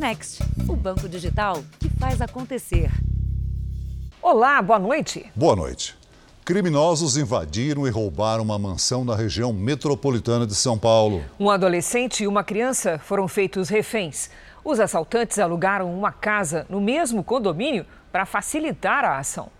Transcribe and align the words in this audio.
Next, 0.00 0.42
o 0.66 0.74
banco 0.74 1.06
digital 1.06 1.62
que 1.78 1.90
faz 1.90 2.22
acontecer. 2.22 2.90
Olá, 4.22 4.62
boa 4.62 4.78
noite. 4.78 5.30
Boa 5.36 5.54
noite. 5.54 5.94
Criminosos 6.42 7.18
invadiram 7.18 7.86
e 7.86 7.90
roubaram 7.90 8.42
uma 8.42 8.58
mansão 8.58 9.04
na 9.04 9.14
região 9.14 9.52
metropolitana 9.52 10.46
de 10.46 10.54
São 10.54 10.78
Paulo. 10.78 11.22
Um 11.38 11.50
adolescente 11.50 12.24
e 12.24 12.26
uma 12.26 12.42
criança 12.42 12.98
foram 12.98 13.28
feitos 13.28 13.68
reféns. 13.68 14.30
Os 14.64 14.80
assaltantes 14.80 15.38
alugaram 15.38 15.92
uma 15.92 16.10
casa 16.10 16.64
no 16.70 16.80
mesmo 16.80 17.22
condomínio 17.22 17.84
para 18.10 18.24
facilitar 18.24 19.04
a 19.04 19.18
ação. 19.18 19.50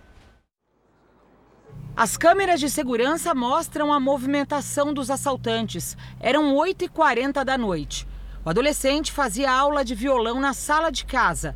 As 1.95 2.17
câmeras 2.17 2.59
de 2.59 2.71
segurança 2.71 3.35
mostram 3.35 3.93
a 3.93 4.01
movimentação 4.01 4.95
dos 4.95 5.11
assaltantes. 5.11 5.99
Eram 6.19 6.55
8h40 6.57 7.45
da 7.45 7.59
noite. 7.59 8.09
O 8.43 8.49
adolescente 8.49 9.13
fazia 9.13 9.53
aula 9.53 9.85
de 9.85 9.95
violão 9.95 10.41
na 10.41 10.55
sala 10.55 10.91
de 10.91 11.05
casa. 11.05 11.55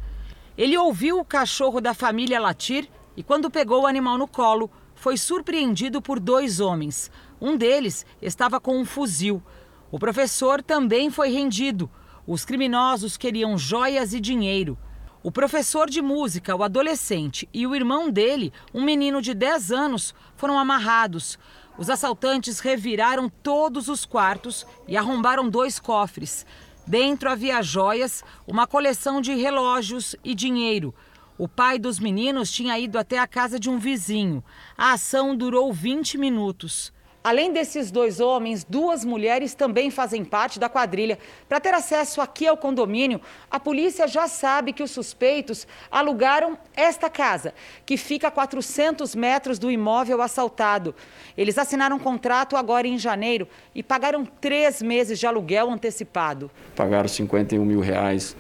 Ele 0.57 0.77
ouviu 0.77 1.19
o 1.19 1.25
cachorro 1.25 1.81
da 1.81 1.95
família 1.95 2.39
latir 2.39 2.91
e, 3.17 3.23
quando 3.23 3.51
pegou 3.51 3.83
o 3.83 3.87
animal 3.87 4.19
no 4.19 4.29
colo, 4.29 4.71
foi 4.95 5.17
surpreendido 5.17 6.03
por 6.03 6.21
dois 6.21 6.61
homens. 6.61 7.11
Um 7.41 7.57
deles 7.57 8.05
estava 8.21 8.61
com 8.61 8.79
um 8.79 8.85
fuzil. 8.85 9.43
O 9.91 9.99
professor 9.99 10.63
também 10.63 11.11
foi 11.11 11.31
rendido. 11.31 11.91
Os 12.27 12.45
criminosos 12.45 13.17
queriam 13.17 13.57
joias 13.57 14.13
e 14.13 14.21
dinheiro. 14.21 14.79
O 15.23 15.33
professor 15.33 15.89
de 15.89 16.03
música, 16.03 16.55
o 16.55 16.63
adolescente 16.63 17.49
e 17.51 17.67
o 17.67 17.75
irmão 17.75 18.11
dele, 18.11 18.53
um 18.75 18.85
menino 18.85 19.23
de 19.23 19.33
10 19.33 19.73
anos, 19.73 20.15
foram 20.37 20.59
amarrados. 20.59 21.39
Os 21.79 21.89
assaltantes 21.89 22.61
reviraram 22.61 23.29
todos 23.29 23.89
os 23.89 24.05
quartos 24.05 24.67
e 24.87 24.99
arrombaram 24.99 25.49
dois 25.49 25.81
cofres. 25.81 26.45
Dentro 26.87 27.31
havia 27.31 27.63
joias, 27.63 28.23
uma 28.47 28.67
coleção 28.67 29.21
de 29.21 29.35
relógios 29.35 30.15
e 30.23 30.35
dinheiro. 30.35 30.95
O 31.39 31.49
pai 31.49 31.79
dos 31.79 31.99
meninos 31.99 32.53
tinha 32.53 32.79
ido 32.79 32.99
até 32.99 33.19
a 33.19 33.27
casa 33.27 33.59
de 33.59 33.69
um 33.71 33.79
vizinho. 33.79 34.45
A 34.77 34.93
ação 34.93 35.35
durou 35.35 35.73
20 35.73 36.19
minutos. 36.19 36.93
Além 37.25 37.55
desses 37.55 37.91
dois 37.91 38.21
homens, 38.21 38.67
duas 38.69 39.03
mulheres 39.03 39.55
também 39.55 39.91
fazem 39.91 40.23
parte 40.23 40.59
da 40.59 40.69
quadrilha. 40.69 41.19
Para 41.49 41.59
ter 41.59 41.73
acesso 41.73 42.21
aqui 42.21 42.47
ao 42.47 42.55
condomínio, 42.55 43.19
a 43.51 43.59
polícia 43.59 44.07
já 44.07 44.29
sabe 44.29 44.75
que 44.75 44.83
os 44.83 44.91
suspeitos 44.91 45.67
alugaram 45.91 46.59
esta 46.77 47.09
casa, 47.09 47.55
que 47.87 47.97
fica 47.97 48.29
a 48.29 48.31
400 48.31 49.15
metros 49.15 49.59
do 49.59 49.71
imóvel 49.71 50.21
assaltado. 50.21 50.95
Eles 51.35 51.57
assinaram 51.57 51.97
um 51.97 51.99
contrato 51.99 52.59
agora 52.59 52.87
em 52.87 52.99
janeiro 52.99 53.49
e 53.75 53.83
pagaram 53.83 54.27
três 54.27 54.83
meses 54.83 55.19
de 55.19 55.27
aluguel 55.27 55.71
antecipado. 55.71 56.51
Pagaram 56.77 57.09
51 57.09 57.65
mil 57.65 57.81
reais 57.81 58.37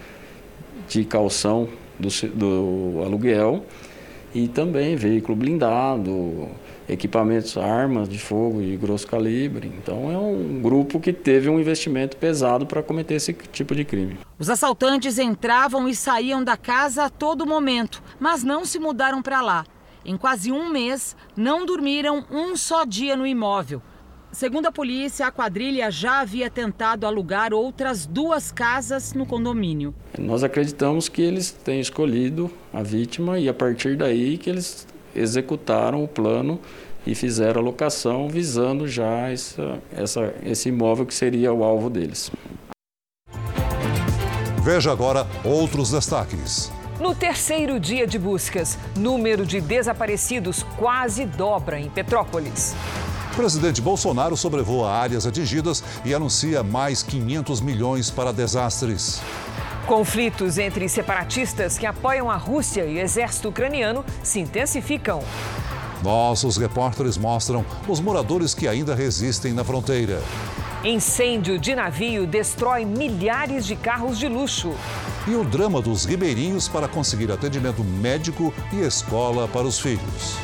de 0.86 1.06
calção 1.06 1.70
do, 1.98 2.08
do 2.34 3.02
aluguel 3.02 3.64
e 4.34 4.48
também 4.48 4.96
veículo 4.96 5.36
blindado, 5.36 6.48
equipamentos, 6.88 7.56
armas 7.56 8.08
de 8.08 8.18
fogo 8.18 8.60
de 8.60 8.76
grosso 8.76 9.06
calibre. 9.06 9.72
Então 9.78 10.10
é 10.10 10.18
um 10.18 10.60
grupo 10.60 10.98
que 10.98 11.12
teve 11.12 11.48
um 11.48 11.60
investimento 11.60 12.16
pesado 12.16 12.66
para 12.66 12.82
cometer 12.82 13.14
esse 13.14 13.32
tipo 13.32 13.74
de 13.74 13.84
crime. 13.84 14.18
Os 14.38 14.50
assaltantes 14.50 15.18
entravam 15.18 15.88
e 15.88 15.94
saíam 15.94 16.42
da 16.42 16.56
casa 16.56 17.04
a 17.04 17.10
todo 17.10 17.46
momento, 17.46 18.02
mas 18.18 18.42
não 18.42 18.64
se 18.64 18.78
mudaram 18.78 19.22
para 19.22 19.40
lá. 19.40 19.64
Em 20.04 20.16
quase 20.16 20.52
um 20.52 20.68
mês, 20.68 21.16
não 21.34 21.64
dormiram 21.64 22.26
um 22.30 22.56
só 22.56 22.84
dia 22.84 23.16
no 23.16 23.26
imóvel. 23.26 23.80
Segundo 24.34 24.66
a 24.66 24.72
polícia, 24.72 25.28
a 25.28 25.30
quadrilha 25.30 25.92
já 25.92 26.18
havia 26.18 26.50
tentado 26.50 27.06
alugar 27.06 27.54
outras 27.54 28.04
duas 28.04 28.50
casas 28.50 29.12
no 29.12 29.24
condomínio. 29.24 29.94
Nós 30.18 30.42
acreditamos 30.42 31.08
que 31.08 31.22
eles 31.22 31.52
têm 31.52 31.78
escolhido 31.78 32.50
a 32.72 32.82
vítima 32.82 33.38
e 33.38 33.48
a 33.48 33.54
partir 33.54 33.96
daí 33.96 34.36
que 34.36 34.50
eles 34.50 34.88
executaram 35.14 36.02
o 36.02 36.08
plano 36.08 36.58
e 37.06 37.14
fizeram 37.14 37.60
a 37.60 37.64
locação 37.64 38.28
visando 38.28 38.88
já 38.88 39.28
essa, 39.28 39.80
essa, 39.96 40.34
esse 40.44 40.68
imóvel 40.68 41.06
que 41.06 41.14
seria 41.14 41.52
o 41.52 41.62
alvo 41.62 41.88
deles. 41.88 42.32
Veja 44.64 44.90
agora 44.90 45.28
outros 45.44 45.92
destaques. 45.92 46.72
No 46.98 47.14
terceiro 47.14 47.78
dia 47.78 48.04
de 48.04 48.18
buscas, 48.18 48.78
número 48.96 49.46
de 49.46 49.60
desaparecidos 49.60 50.64
quase 50.76 51.24
dobra 51.24 51.78
em 51.78 51.88
Petrópolis. 51.88 52.74
O 53.34 53.36
presidente 53.36 53.82
Bolsonaro 53.82 54.36
sobrevoa 54.36 54.92
áreas 54.92 55.26
atingidas 55.26 55.82
e 56.04 56.14
anuncia 56.14 56.62
mais 56.62 57.02
500 57.02 57.60
milhões 57.60 58.08
para 58.08 58.32
desastres. 58.32 59.20
Conflitos 59.88 60.56
entre 60.56 60.88
separatistas 60.88 61.76
que 61.76 61.84
apoiam 61.84 62.30
a 62.30 62.36
Rússia 62.36 62.86
e 62.86 62.94
o 62.94 63.00
exército 63.00 63.48
ucraniano 63.48 64.04
se 64.22 64.38
intensificam. 64.38 65.20
Nossos 66.00 66.56
repórteres 66.56 67.18
mostram 67.18 67.66
os 67.88 67.98
moradores 67.98 68.54
que 68.54 68.68
ainda 68.68 68.94
resistem 68.94 69.52
na 69.52 69.64
fronteira. 69.64 70.22
Incêndio 70.84 71.58
de 71.58 71.74
navio 71.74 72.28
destrói 72.28 72.84
milhares 72.84 73.66
de 73.66 73.74
carros 73.74 74.16
de 74.16 74.28
luxo. 74.28 74.72
E 75.26 75.34
o 75.34 75.42
drama 75.42 75.82
dos 75.82 76.04
ribeirinhos 76.04 76.68
para 76.68 76.86
conseguir 76.86 77.32
atendimento 77.32 77.82
médico 77.82 78.54
e 78.72 78.82
escola 78.82 79.48
para 79.48 79.66
os 79.66 79.80
filhos. 79.80 80.36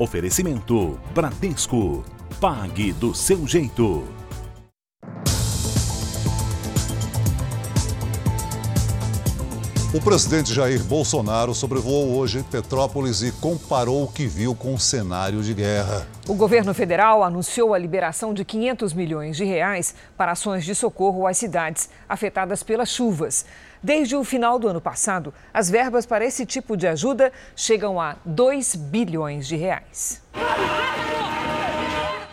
Oferecimento 0.00 0.98
Bradesco. 1.12 2.02
Pague 2.40 2.90
do 2.90 3.14
seu 3.14 3.46
jeito. 3.46 4.02
O 9.92 10.00
presidente 10.00 10.54
Jair 10.54 10.82
Bolsonaro 10.84 11.52
sobrevoou 11.54 12.16
hoje 12.16 12.42
Petrópolis 12.50 13.22
e 13.22 13.30
comparou 13.30 14.04
o 14.04 14.08
que 14.08 14.24
viu 14.24 14.54
com 14.54 14.72
o 14.72 14.78
cenário 14.78 15.42
de 15.42 15.52
guerra. 15.52 16.06
O 16.26 16.34
governo 16.34 16.72
federal 16.72 17.22
anunciou 17.22 17.74
a 17.74 17.78
liberação 17.78 18.32
de 18.32 18.42
500 18.42 18.94
milhões 18.94 19.36
de 19.36 19.44
reais 19.44 19.94
para 20.16 20.32
ações 20.32 20.64
de 20.64 20.74
socorro 20.74 21.26
às 21.26 21.36
cidades 21.36 21.90
afetadas 22.08 22.62
pelas 22.62 22.88
chuvas. 22.88 23.44
Desde 23.82 24.14
o 24.14 24.22
final 24.22 24.58
do 24.58 24.68
ano 24.68 24.80
passado, 24.80 25.32
as 25.54 25.70
verbas 25.70 26.04
para 26.04 26.24
esse 26.24 26.44
tipo 26.44 26.76
de 26.76 26.86
ajuda 26.86 27.32
chegam 27.56 27.98
a 27.98 28.16
2 28.26 28.74
bilhões 28.76 29.46
de 29.48 29.56
reais. 29.56 30.22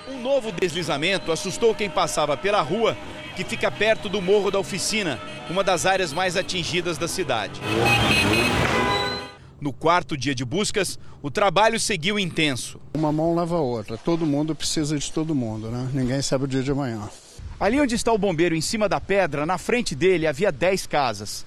Um 0.09 0.21
novo 0.21 0.51
deslizamento 0.51 1.31
assustou 1.31 1.73
quem 1.73 1.89
passava 1.89 2.35
pela 2.35 2.61
rua, 2.61 2.97
que 3.35 3.45
fica 3.45 3.71
perto 3.71 4.09
do 4.09 4.21
Morro 4.21 4.51
da 4.51 4.59
Oficina, 4.59 5.19
uma 5.49 5.63
das 5.63 5.85
áreas 5.85 6.11
mais 6.11 6.35
atingidas 6.35 6.97
da 6.97 7.07
cidade. 7.07 7.61
No 9.61 9.71
quarto 9.71 10.17
dia 10.17 10.35
de 10.35 10.43
buscas, 10.43 10.99
o 11.21 11.31
trabalho 11.31 11.79
seguiu 11.79 12.19
intenso. 12.19 12.79
Uma 12.93 13.11
mão 13.11 13.33
lava 13.33 13.55
a 13.55 13.61
outra. 13.61 13.97
Todo 13.97 14.25
mundo 14.25 14.53
precisa 14.53 14.97
de 14.97 15.11
todo 15.11 15.33
mundo, 15.33 15.69
né? 15.69 15.89
Ninguém 15.93 16.21
sabe 16.21 16.43
o 16.43 16.47
dia 16.47 16.61
de 16.61 16.71
amanhã. 16.71 17.09
Ali 17.59 17.79
onde 17.79 17.95
está 17.95 18.11
o 18.11 18.17
bombeiro, 18.17 18.55
em 18.55 18.61
cima 18.61 18.87
da 18.87 19.01
pedra, 19.01 19.45
na 19.45 19.57
frente 19.57 19.95
dele 19.95 20.27
havia 20.27 20.51
10 20.51 20.85
casas. 20.85 21.45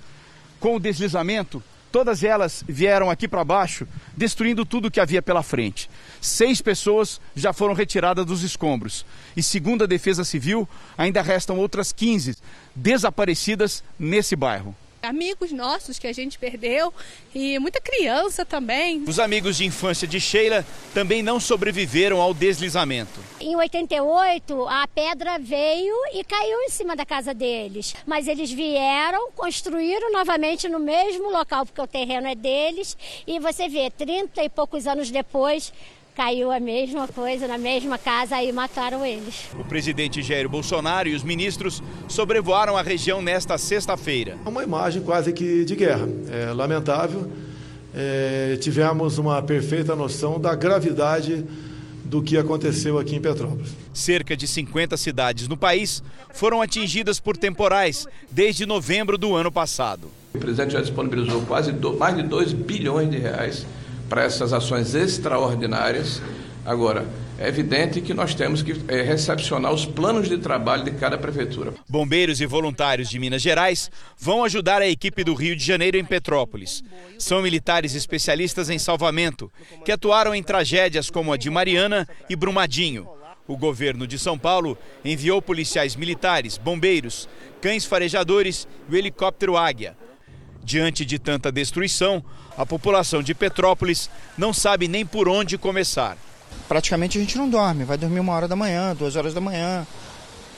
Com 0.59 0.76
o 0.76 0.81
deslizamento, 0.81 1.62
todas 1.93 2.25
elas 2.25 2.65
vieram 2.69 3.09
aqui 3.09 3.28
para 3.28 3.44
baixo, 3.44 3.87
destruindo 4.16 4.66
tudo 4.66 4.91
que 4.91 5.00
havia 5.00 5.22
pela 5.22 5.43
frente. 5.43 5.88
Seis 6.21 6.60
pessoas 6.60 7.21
já 7.34 7.53
foram 7.53 7.75
retiradas 7.75 8.26
dos 8.26 8.43
escombros. 8.43 9.06
E 9.37 9.43
segundo 9.43 9.84
a 9.84 9.87
Defesa 9.87 10.25
Civil, 10.25 10.69
ainda 10.98 11.22
restam 11.22 11.59
outras 11.59 11.93
15 11.93 12.37
desaparecidas 12.75 13.84
nesse 13.98 14.34
bairro 14.34 14.75
amigos 15.02 15.52
nossos 15.52 15.98
que 15.98 16.06
a 16.06 16.12
gente 16.12 16.38
perdeu 16.38 16.92
e 17.34 17.58
muita 17.58 17.80
criança 17.80 18.44
também. 18.44 19.04
Os 19.06 19.18
amigos 19.18 19.56
de 19.56 19.64
infância 19.64 20.06
de 20.06 20.20
Sheila 20.20 20.64
também 20.92 21.22
não 21.22 21.40
sobreviveram 21.40 22.20
ao 22.20 22.34
deslizamento. 22.34 23.20
Em 23.41 23.56
88, 23.56 24.66
a 24.68 24.86
pedra 24.88 25.38
veio 25.38 25.94
e 26.14 26.22
caiu 26.24 26.60
em 26.62 26.70
cima 26.70 26.94
da 26.94 27.06
casa 27.06 27.32
deles. 27.32 27.94
Mas 28.06 28.28
eles 28.28 28.50
vieram, 28.50 29.30
construíram 29.32 30.12
novamente 30.12 30.68
no 30.68 30.78
mesmo 30.78 31.30
local, 31.30 31.64
porque 31.64 31.80
o 31.80 31.86
terreno 31.86 32.28
é 32.28 32.34
deles. 32.34 32.96
E 33.26 33.38
você 33.38 33.68
vê, 33.68 33.91
30 33.91 34.42
e 34.42 34.48
poucos 34.48 34.86
anos 34.86 35.10
depois, 35.10 35.72
caiu 36.20 36.52
a 36.52 36.60
mesma 36.60 37.08
coisa 37.08 37.48
na 37.48 37.56
mesma 37.56 37.96
casa 37.96 38.42
e 38.42 38.52
mataram 38.52 39.06
eles. 39.06 39.46
O 39.58 39.64
presidente 39.64 40.22
Jair 40.22 40.46
Bolsonaro 40.50 41.08
e 41.08 41.14
os 41.14 41.22
ministros 41.22 41.82
sobrevoaram 42.06 42.76
a 42.76 42.82
região 42.82 43.22
nesta 43.22 43.56
sexta-feira. 43.56 44.36
É 44.44 44.48
uma 44.50 44.62
imagem 44.62 45.00
quase 45.00 45.32
que 45.32 45.64
de 45.64 45.74
guerra. 45.74 46.06
É 46.30 46.52
lamentável. 46.52 47.26
É, 47.94 48.58
tivemos 48.60 49.16
uma 49.16 49.40
perfeita 49.40 49.96
noção 49.96 50.38
da 50.38 50.54
gravidade 50.54 51.42
do 52.04 52.22
que 52.22 52.36
aconteceu 52.36 52.98
aqui 52.98 53.16
em 53.16 53.20
Petrópolis. 53.20 53.74
Cerca 53.94 54.36
de 54.36 54.46
50 54.46 54.98
cidades 54.98 55.48
no 55.48 55.56
país 55.56 56.02
foram 56.34 56.60
atingidas 56.60 57.18
por 57.18 57.34
temporais 57.34 58.06
desde 58.30 58.66
novembro 58.66 59.16
do 59.16 59.34
ano 59.34 59.50
passado. 59.50 60.06
O 60.34 60.38
presidente 60.38 60.74
já 60.74 60.82
disponibilizou 60.82 61.40
quase 61.46 61.72
do, 61.72 61.96
mais 61.96 62.14
de 62.14 62.24
2 62.24 62.52
bilhões 62.52 63.10
de 63.10 63.16
reais 63.16 63.64
para 64.10 64.24
essas 64.24 64.53
ações 64.53 64.95
extraordinárias 64.95 66.21
Agora, 66.65 67.09
é 67.39 67.48
evidente 67.48 68.03
que 68.03 68.12
nós 68.12 68.34
temos 68.34 68.62
que 68.62 68.72
é, 68.86 69.01
recepcionar 69.03 69.72
os 69.72 69.86
planos 69.86 70.28
de 70.28 70.36
trabalho 70.36 70.84
de 70.84 70.91
cada 70.92 71.16
prefeitura. 71.16 71.72
Bombeiros 71.89 72.41
e 72.41 72.47
voluntários 72.47 73.09
de 73.09 73.18
Minas 73.18 73.41
Gerais 73.41 73.91
vão 74.18 74.45
ajudar 74.45 74.83
a 74.83 74.89
equipe 74.89 75.24
do 75.24 75.33
Rio 75.33 75.57
de 75.57 75.65
Janeiro 75.65 75.97
em 75.97 76.04
Petrópolis. 76.04 76.84
São 77.18 77.41
militares 77.41 77.95
especialistas 77.95 78.68
em 78.68 78.78
salvamento, 78.78 79.51
que 79.84 79.91
atuaram 79.91 80.34
em 80.34 80.42
tragédias 80.42 81.09
como 81.09 81.33
a 81.33 81.36
de 81.36 81.48
Mariana 81.48 82.06
e 82.28 82.36
Brumadinho. 82.36 83.09
O 83.48 83.56
governo 83.56 84.06
de 84.06 84.18
São 84.18 84.39
Paulo 84.39 84.77
enviou 85.03 85.41
policiais 85.41 85.97
militares, 85.97 86.59
bombeiros, 86.59 87.28
cães 87.60 87.86
farejadores 87.86 88.68
e 88.89 88.95
o 88.95 88.97
helicóptero 88.97 89.56
Águia. 89.56 89.97
Diante 90.62 91.04
de 91.04 91.18
tanta 91.18 91.51
destruição, 91.51 92.22
a 92.57 92.65
população 92.65 93.22
de 93.22 93.34
Petrópolis 93.34 94.10
não 94.36 94.53
sabe 94.53 94.89
nem 94.89 95.04
por 95.04 95.28
onde 95.28 95.59
começar 95.59 96.16
praticamente 96.71 97.18
a 97.18 97.21
gente 97.21 97.36
não 97.36 97.48
dorme. 97.48 97.84
Vai 97.84 97.97
dormir 97.97 98.21
uma 98.21 98.33
hora 98.33 98.47
da 98.47 98.54
manhã, 98.54 98.95
duas 98.95 99.16
horas 99.16 99.34
da 99.34 99.41
manhã. 99.41 99.84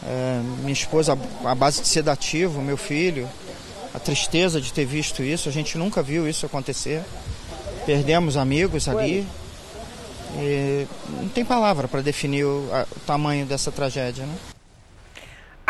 É, 0.05 0.41
minha 0.61 0.73
esposa, 0.73 1.19
a 1.45 1.55
base 1.55 1.81
de 1.81 1.89
sedativo, 1.89 2.61
meu 2.61 2.77
filho, 2.77 3.27
a 3.95 3.99
tristeza 3.99 4.61
de 4.61 4.71
ter 4.73 4.85
visto 4.85 5.23
isso, 5.23 5.49
a 5.49 5.53
gente 5.53 5.79
nunca 5.79 6.03
viu 6.03 6.29
isso 6.29 6.45
acontecer. 6.45 7.03
Perdemos 7.87 8.37
amigos 8.37 8.89
ali. 8.89 9.27
E 10.37 10.87
não 11.19 11.29
tem 11.29 11.45
palavra 11.45 11.89
para 11.89 12.03
definir 12.03 12.45
o, 12.45 12.69
a, 12.73 12.87
o 12.95 13.01
tamanho 13.01 13.47
dessa 13.47 13.73
tragédia, 13.73 14.27
né? 14.27 14.35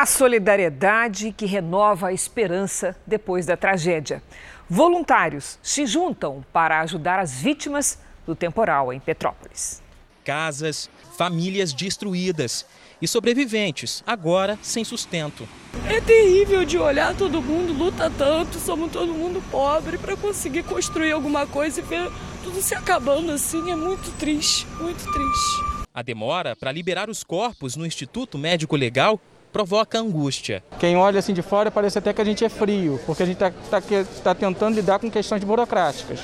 A 0.03 0.07
solidariedade 0.07 1.31
que 1.31 1.47
renova 1.47 2.09
a 2.09 2.13
esperança 2.13 2.97
depois 3.07 3.47
da 3.47 3.57
tragédia. 3.57 4.21
Voluntários 4.69 5.61
se 5.63 5.87
juntam 5.87 6.45
para 6.53 6.81
ajudar 6.81 7.21
as 7.21 7.41
vítimas 7.41 8.01
do 8.27 8.35
temporal 8.35 8.93
em 8.93 8.99
Petrópolis 8.99 9.81
casas, 10.25 10.89
famílias 11.17 11.73
destruídas 11.73 12.65
e 13.01 13.09
sobreviventes, 13.09 14.03
agora 14.07 14.59
sem 14.63 14.85
sustento. 14.85 15.49
É 15.89 16.01
terrível 16.01 16.65
de 16.65 16.79
olhar 16.79 17.15
todo 17.17 17.43
mundo 17.43 17.73
luta 17.73 18.11
tanto, 18.11 18.59
somos 18.59 18.91
todo 18.93 19.13
mundo 19.13 19.43
pobre 19.51 19.99
para 19.99 20.17
conseguir 20.17 20.63
construir 20.63 21.13
alguma 21.13 21.47
coisa 21.47 21.81
e 21.81 21.83
ver 21.83 22.11
tudo 22.43 22.61
se 22.63 22.75
acabando 22.75 23.33
assim, 23.33 23.71
é 23.71 23.77
muito 23.77 24.11
triste, 24.17 24.67
muito 24.81 25.05
triste. 25.13 25.73
A 25.95 26.03
demora 26.03 26.57
para 26.57 26.73
liberar 26.73 27.11
os 27.11 27.23
corpos 27.23 27.77
no 27.77 27.85
Instituto 27.85 28.39
Médico 28.39 28.77
Legal 28.77 29.21
provoca 29.53 29.99
angústia. 29.99 30.65
Quem 30.79 30.97
olha 30.97 31.19
assim 31.19 31.35
de 31.35 31.43
fora 31.43 31.71
parece 31.71 31.99
até 31.99 32.13
que 32.13 32.21
a 32.21 32.25
gente 32.25 32.45
é 32.45 32.49
frio, 32.49 32.99
porque 33.05 33.23
a 33.23 33.27
gente 33.27 33.37
está 33.37 33.51
tá, 33.51 33.83
tá 34.25 34.35
tentando 34.35 34.75
lidar 34.75 34.99
com 34.99 35.11
questões 35.11 35.45
burocráticas, 35.45 36.21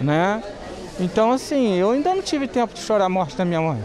né? 0.00 0.42
Então, 1.00 1.32
assim, 1.32 1.74
eu 1.74 1.90
ainda 1.90 2.14
não 2.14 2.22
tive 2.22 2.46
tempo 2.46 2.74
de 2.74 2.80
chorar 2.80 3.06
a 3.06 3.08
morte 3.08 3.36
da 3.36 3.44
minha 3.44 3.60
mãe. 3.60 3.82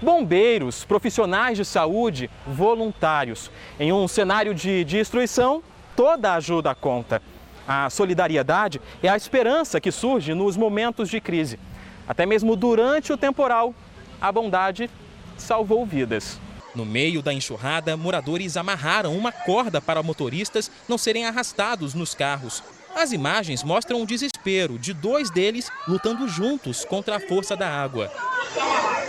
Bombeiros, 0.00 0.84
profissionais 0.84 1.56
de 1.56 1.64
saúde, 1.64 2.30
voluntários. 2.46 3.50
Em 3.80 3.92
um 3.92 4.06
cenário 4.06 4.54
de 4.54 4.84
destruição, 4.84 5.62
toda 5.96 6.34
ajuda 6.34 6.74
conta. 6.74 7.22
A 7.66 7.88
solidariedade 7.88 8.80
é 9.02 9.08
a 9.08 9.16
esperança 9.16 9.80
que 9.80 9.90
surge 9.90 10.34
nos 10.34 10.56
momentos 10.56 11.08
de 11.08 11.20
crise. 11.20 11.58
Até 12.06 12.26
mesmo 12.26 12.54
durante 12.54 13.12
o 13.12 13.16
temporal, 13.16 13.74
a 14.20 14.30
bondade 14.30 14.90
salvou 15.38 15.86
vidas. 15.86 16.38
No 16.74 16.84
meio 16.84 17.22
da 17.22 17.32
enxurrada, 17.32 17.96
moradores 17.96 18.56
amarraram 18.56 19.16
uma 19.16 19.30
corda 19.30 19.80
para 19.80 20.02
motoristas 20.02 20.70
não 20.88 20.98
serem 20.98 21.24
arrastados 21.24 21.94
nos 21.94 22.14
carros. 22.14 22.62
As 22.96 23.12
imagens 23.12 23.62
mostram 23.62 24.02
o 24.02 24.06
desespero 24.06 24.78
de 24.78 24.92
dois 24.92 25.30
deles 25.30 25.70
lutando 25.86 26.28
juntos 26.28 26.84
contra 26.84 27.16
a 27.16 27.20
força 27.20 27.56
da 27.56 27.68
água. 27.68 28.10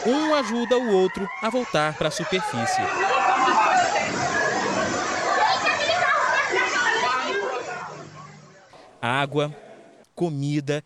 Um 0.06 0.35
ajuda 0.35 0.77
o 0.77 0.91
outro 0.91 1.27
a 1.41 1.50
voltar 1.50 1.97
para 1.97 2.09
a 2.09 2.12
superfície. 2.12 2.81
Água, 9.01 9.56
comida. 10.15 10.83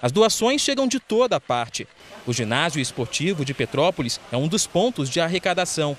As 0.00 0.12
doações 0.12 0.60
chegam 0.60 0.86
de 0.86 1.00
toda 1.00 1.36
a 1.36 1.40
parte. 1.40 1.86
O 2.26 2.32
ginásio 2.32 2.80
esportivo 2.80 3.44
de 3.44 3.52
Petrópolis 3.52 4.20
é 4.30 4.36
um 4.36 4.46
dos 4.46 4.66
pontos 4.66 5.10
de 5.10 5.20
arrecadação. 5.20 5.96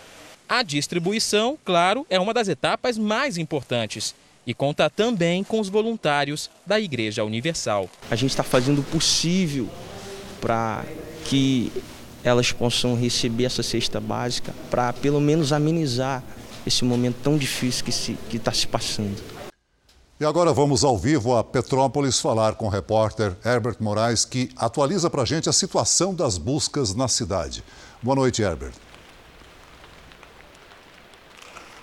A 0.47 0.63
distribuição, 0.63 1.57
claro, 1.63 2.05
é 2.09 2.19
uma 2.19 2.33
das 2.33 2.47
etapas 2.47 2.97
mais 2.97 3.37
importantes 3.37 4.15
e 4.47 4.53
conta 4.53 4.89
também 4.89 5.43
com 5.43 5.59
os 5.59 5.69
voluntários 5.69 6.49
da 6.65 6.79
Igreja 6.79 7.23
Universal. 7.23 7.89
A 8.09 8.15
gente 8.15 8.31
está 8.31 8.43
fazendo 8.43 8.79
o 8.79 8.83
possível 8.83 9.69
para 10.39 10.85
que 11.25 11.71
elas 12.23 12.51
possam 12.51 12.95
receber 12.95 13.45
essa 13.45 13.61
cesta 13.61 13.99
básica, 13.99 14.53
para 14.69 14.93
pelo 14.93 15.21
menos 15.21 15.53
amenizar 15.53 16.23
esse 16.65 16.83
momento 16.83 17.17
tão 17.21 17.37
difícil 17.37 17.83
que 18.29 18.37
está 18.37 18.51
se, 18.51 18.61
se 18.61 18.67
passando. 18.67 19.38
E 20.21 20.25
agora 20.25 20.51
vamos 20.51 20.83
ao 20.83 20.97
vivo 20.97 21.37
a 21.37 21.41
Petrópolis 21.41 22.19
falar 22.19 22.55
com 22.55 22.65
o 22.65 22.69
repórter 22.69 23.37
Herbert 23.45 23.77
Moraes, 23.79 24.25
que 24.25 24.49
atualiza 24.57 25.09
para 25.09 25.21
a 25.21 25.25
gente 25.25 25.47
a 25.47 25.53
situação 25.53 26.13
das 26.13 26.37
buscas 26.37 26.93
na 26.93 27.07
cidade. 27.07 27.63
Boa 28.01 28.17
noite, 28.17 28.41
Herbert. 28.41 28.73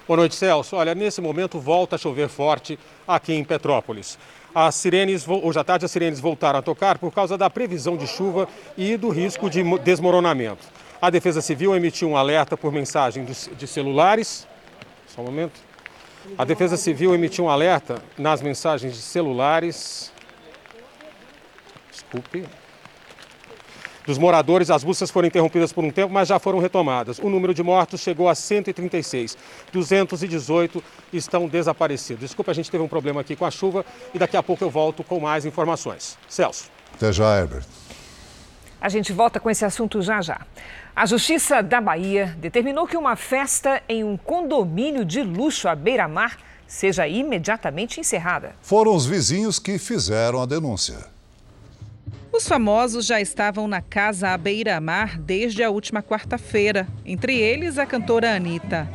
Boa 0.06 0.18
noite, 0.18 0.34
Celso. 0.34 0.76
Olha, 0.76 0.94
nesse 0.94 1.18
momento 1.22 1.58
volta 1.58 1.96
a 1.96 1.98
chover 1.98 2.28
forte 2.28 2.78
aqui 3.08 3.32
em 3.32 3.42
Petrópolis. 3.42 4.18
As 4.54 4.74
sirenes, 4.74 5.26
hoje 5.26 5.58
à 5.58 5.64
tarde, 5.64 5.86
as 5.86 5.90
sirenes 5.90 6.20
voltaram 6.20 6.58
a 6.58 6.62
tocar 6.62 6.98
por 6.98 7.10
causa 7.14 7.38
da 7.38 7.48
previsão 7.48 7.96
de 7.96 8.06
chuva 8.06 8.46
e 8.76 8.98
do 8.98 9.08
risco 9.08 9.48
de 9.48 9.62
desmoronamento. 9.78 10.66
A 11.00 11.08
Defesa 11.08 11.40
Civil 11.40 11.74
emitiu 11.74 12.10
um 12.10 12.18
alerta 12.18 12.54
por 12.54 12.70
mensagem 12.70 13.24
de 13.24 13.66
celulares. 13.66 14.46
Só 15.06 15.22
um 15.22 15.24
momento. 15.24 15.58
A 16.38 16.44
Defesa 16.44 16.76
Civil 16.76 17.14
emitiu 17.14 17.44
um 17.44 17.48
alerta 17.48 18.02
nas 18.18 18.42
mensagens 18.42 18.94
de 18.94 19.00
celulares. 19.00 20.12
Desculpe 21.90 22.46
dos 24.06 24.18
moradores, 24.18 24.70
as 24.70 24.84
buscas 24.84 25.10
foram 25.10 25.26
interrompidas 25.26 25.72
por 25.72 25.82
um 25.82 25.90
tempo, 25.90 26.14
mas 26.14 26.28
já 26.28 26.38
foram 26.38 26.60
retomadas. 26.60 27.18
O 27.18 27.28
número 27.28 27.52
de 27.52 27.62
mortos 27.62 28.00
chegou 28.00 28.28
a 28.28 28.36
136. 28.36 29.36
218 29.72 30.82
estão 31.12 31.48
desaparecidos. 31.48 32.20
Desculpa, 32.20 32.52
a 32.52 32.54
gente 32.54 32.70
teve 32.70 32.84
um 32.84 32.88
problema 32.88 33.20
aqui 33.20 33.34
com 33.34 33.44
a 33.44 33.50
chuva 33.50 33.84
e 34.14 34.18
daqui 34.18 34.36
a 34.36 34.42
pouco 34.42 34.62
eu 34.62 34.70
volto 34.70 35.02
com 35.02 35.18
mais 35.18 35.44
informações. 35.44 36.16
Celso. 36.28 36.70
Até 36.94 37.12
já, 37.12 37.36
Herbert. 37.36 37.64
A 38.80 38.88
gente 38.88 39.12
volta 39.12 39.40
com 39.40 39.50
esse 39.50 39.64
assunto 39.64 40.00
já 40.00 40.22
já. 40.22 40.40
A 40.96 41.04
Justiça 41.04 41.62
da 41.62 41.78
Bahia 41.78 42.34
determinou 42.38 42.86
que 42.86 42.96
uma 42.96 43.16
festa 43.16 43.82
em 43.86 44.02
um 44.02 44.16
condomínio 44.16 45.04
de 45.04 45.22
luxo 45.22 45.68
à 45.68 45.74
beira-mar 45.74 46.38
seja 46.66 47.06
imediatamente 47.06 48.00
encerrada. 48.00 48.54
Foram 48.62 48.94
os 48.94 49.04
vizinhos 49.04 49.58
que 49.58 49.76
fizeram 49.76 50.40
a 50.40 50.46
denúncia. 50.46 51.04
Os 52.32 52.48
famosos 52.48 53.04
já 53.04 53.20
estavam 53.20 53.68
na 53.68 53.82
casa 53.82 54.30
à 54.30 54.38
beira-mar 54.38 55.18
desde 55.18 55.62
a 55.62 55.68
última 55.68 56.02
quarta-feira, 56.02 56.88
entre 57.04 57.38
eles 57.38 57.76
a 57.76 57.84
cantora 57.84 58.34
Anitta. 58.34 58.88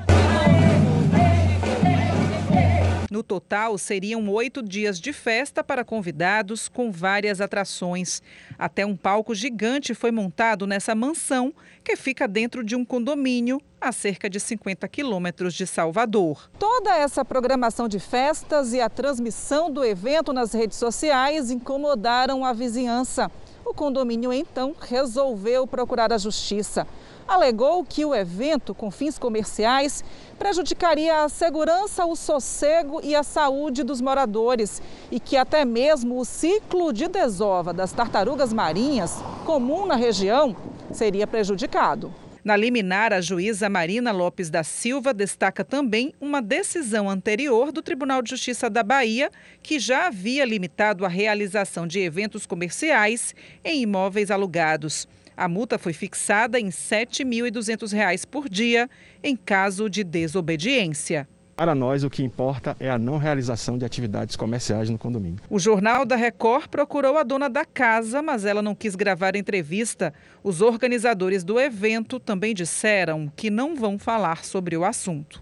No 3.12 3.22
total, 3.22 3.78
seriam 3.78 4.26
oito 4.30 4.64
dias 4.64 4.98
de 4.98 5.12
festa 5.12 5.62
para 5.62 5.84
convidados, 5.84 6.70
com 6.70 6.90
várias 6.90 7.42
atrações. 7.42 8.24
Até 8.58 8.86
um 8.86 8.96
palco 8.96 9.36
gigante 9.36 9.94
foi 9.94 10.12
montado 10.12 10.66
nessa 10.66 10.96
mansão, 10.96 11.54
que 11.84 11.98
fica 11.98 12.26
dentro 12.26 12.64
de 12.64 12.74
um 12.74 12.86
condomínio 12.86 13.62
a 13.82 13.92
cerca 13.92 14.30
de 14.30 14.40
50 14.40 14.88
quilômetros 14.88 15.54
de 15.54 15.68
Salvador. 15.68 16.50
Toda 16.58 16.96
essa 16.96 17.26
programação 17.26 17.86
de 17.86 18.00
festas 18.00 18.72
e 18.72 18.80
a 18.80 18.90
transmissão 18.90 19.70
do 19.70 19.84
evento 19.84 20.32
nas 20.32 20.54
redes 20.54 20.78
sociais 20.78 21.52
incomodaram 21.52 22.46
a 22.46 22.54
vizinhança. 22.54 23.30
O 23.66 23.74
condomínio 23.74 24.32
então 24.32 24.74
resolveu 24.80 25.68
procurar 25.68 26.14
a 26.14 26.18
justiça 26.18 26.88
alegou 27.32 27.84
que 27.84 28.04
o 28.04 28.14
evento 28.14 28.76
com 28.76 28.92
fins 28.92 29.18
comerciais 29.18 30.04
prejudicaria 30.38 31.24
a 31.24 31.30
segurança, 31.30 32.06
o 32.06 32.16
sossego 32.16 33.00
e 33.04 33.16
a 33.16 33.24
saúde 33.24 33.84
dos 33.84 34.02
moradores 34.02 34.82
e 35.10 35.20
que 35.20 35.38
até 35.38 35.64
mesmo 35.64 36.20
o 36.20 36.26
ciclo 36.26 36.92
de 36.92 37.08
desova 37.08 37.72
das 37.72 37.94
tartarugas 37.94 38.52
marinhas, 38.52 39.24
comum 39.46 39.86
na 39.86 39.96
região, 39.96 40.56
seria 40.92 41.26
prejudicado. 41.26 42.14
Na 42.44 42.58
liminar, 42.58 43.14
a 43.14 43.22
juíza 43.22 43.70
Marina 43.70 44.12
Lopes 44.12 44.50
da 44.50 44.64
Silva 44.64 45.14
destaca 45.14 45.64
também 45.64 46.12
uma 46.20 46.42
decisão 46.42 47.08
anterior 47.08 47.72
do 47.72 47.84
Tribunal 47.84 48.22
de 48.24 48.32
Justiça 48.32 48.68
da 48.68 48.82
Bahia, 48.82 49.30
que 49.62 49.78
já 49.78 50.08
havia 50.08 50.44
limitado 50.44 51.06
a 51.06 51.08
realização 51.08 51.86
de 51.86 52.00
eventos 52.00 52.48
comerciais 52.48 53.36
em 53.64 53.84
imóveis 53.84 54.32
alugados. 54.32 55.08
A 55.42 55.48
multa 55.48 55.80
foi 55.80 55.92
fixada 55.92 56.60
em 56.60 56.66
R$ 56.66 56.70
7.200 56.70 58.28
por 58.28 58.48
dia 58.48 58.88
em 59.24 59.36
caso 59.36 59.90
de 59.90 60.04
desobediência. 60.04 61.28
Para 61.56 61.74
nós, 61.74 62.04
o 62.04 62.12
que 62.12 62.22
importa 62.22 62.78
é 62.80 62.92
a 62.92 63.00
não 63.00 63.18
realização 63.18 63.76
de 63.76 63.84
atividades 63.84 64.36
comerciais 64.36 64.88
no 64.88 65.00
condomínio. 65.00 65.40
O 65.50 65.58
Jornal 65.58 66.06
da 66.06 66.16
Record 66.16 66.68
procurou 66.68 67.18
a 67.18 67.24
dona 67.24 67.50
da 67.50 67.66
casa, 67.66 68.22
mas 68.22 68.46
ela 68.46 68.62
não 68.62 68.76
quis 68.76 68.96
gravar 68.96 69.36
entrevista. 69.36 70.14
Os 70.44 70.62
organizadores 70.62 71.44
do 71.44 71.60
evento 71.60 72.20
também 72.20 72.54
disseram 72.54 73.28
que 73.36 73.50
não 73.50 73.76
vão 73.76 73.98
falar 73.98 74.46
sobre 74.46 74.78
o 74.78 74.86
assunto. 74.86 75.42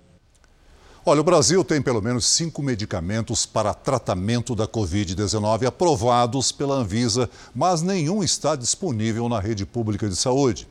Olha, 1.05 1.21
o 1.21 1.23
Brasil 1.23 1.63
tem 1.63 1.81
pelo 1.81 2.01
menos 2.01 2.25
cinco 2.25 2.61
medicamentos 2.61 3.45
para 3.45 3.73
tratamento 3.73 4.53
da 4.53 4.67
Covid-19 4.67 5.65
aprovados 5.65 6.51
pela 6.51 6.75
Anvisa, 6.75 7.29
mas 7.55 7.81
nenhum 7.81 8.21
está 8.21 8.55
disponível 8.55 9.29
na 9.29 9.39
rede 9.39 9.65
pública 9.65 10.09
de 10.09 10.15
saúde. 10.15 10.67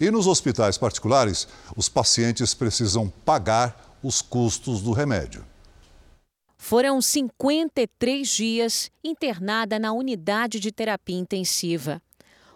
E 0.00 0.10
nos 0.10 0.26
hospitais 0.26 0.76
particulares, 0.76 1.46
os 1.76 1.88
pacientes 1.88 2.54
precisam 2.54 3.08
pagar 3.24 3.96
os 4.02 4.20
custos 4.20 4.82
do 4.82 4.92
remédio. 4.92 5.44
Foram 6.56 7.00
53 7.00 8.28
dias 8.28 8.90
internada 9.02 9.78
na 9.78 9.92
unidade 9.92 10.58
de 10.58 10.72
terapia 10.72 11.16
intensiva. 11.16 12.02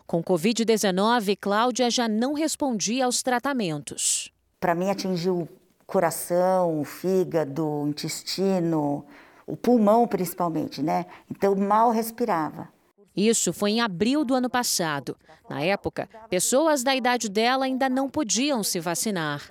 Com 0.07 0.23
Covid-19, 0.23 1.39
Cláudia 1.41 1.89
já 1.89 2.09
não 2.09 2.35
respondia 2.35 3.07
aos 3.07 3.23
tratamentos. 3.23 4.31
Para 4.61 4.75
mim, 4.75 4.91
atingiu 4.91 5.43
o 5.43 5.49
coração, 5.87 6.85
fígado, 6.85 7.85
intestino, 7.89 9.05
o 9.47 9.57
pulmão 9.57 10.07
principalmente, 10.07 10.83
né? 10.83 11.07
Então, 11.31 11.55
mal 11.55 11.91
respirava. 11.91 12.69
Isso 13.15 13.53
foi 13.53 13.73
em 13.73 13.81
abril 13.81 14.25
do 14.25 14.35
ano 14.35 14.49
passado. 14.49 15.17
Na 15.49 15.61
época, 15.61 16.09
pessoas 16.31 16.83
da 16.83 16.95
idade 16.95 17.29
dela 17.29 17.67
ainda 17.67 17.89
não 17.89 18.09
podiam 18.09 18.63
se 18.63 18.81
vacinar. 18.81 19.43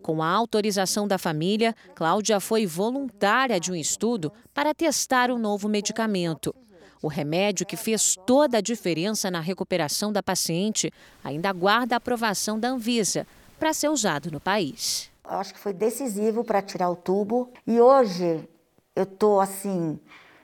Com 0.00 0.22
a 0.22 0.28
autorização 0.28 1.06
da 1.06 1.18
família, 1.18 1.74
Cláudia 1.94 2.40
foi 2.40 2.64
voluntária 2.64 3.60
de 3.60 3.70
um 3.70 3.74
estudo 3.74 4.32
para 4.54 4.74
testar 4.74 5.30
o 5.30 5.34
um 5.34 5.38
novo 5.38 5.68
medicamento. 5.68 6.54
O 7.02 7.08
remédio 7.08 7.66
que 7.66 7.76
fez 7.76 8.16
toda 8.26 8.58
a 8.58 8.62
diferença 8.62 9.30
na 9.30 9.40
recuperação 9.40 10.10
da 10.12 10.22
paciente 10.22 10.92
ainda 11.22 11.50
aguarda 11.50 11.94
a 11.94 11.98
aprovação 11.98 12.58
da 12.58 12.68
Anvisa 12.68 13.26
para 13.58 13.74
ser 13.74 13.88
usado 13.88 14.30
no 14.30 14.40
país. 14.40 15.09
Acho 15.30 15.54
que 15.54 15.60
foi 15.60 15.72
decisivo 15.72 16.42
para 16.42 16.60
tirar 16.60 16.90
o 16.90 16.96
tubo 16.96 17.52
e 17.64 17.80
hoje 17.80 18.48
eu 18.96 19.04
estou 19.04 19.40
assim 19.40 19.96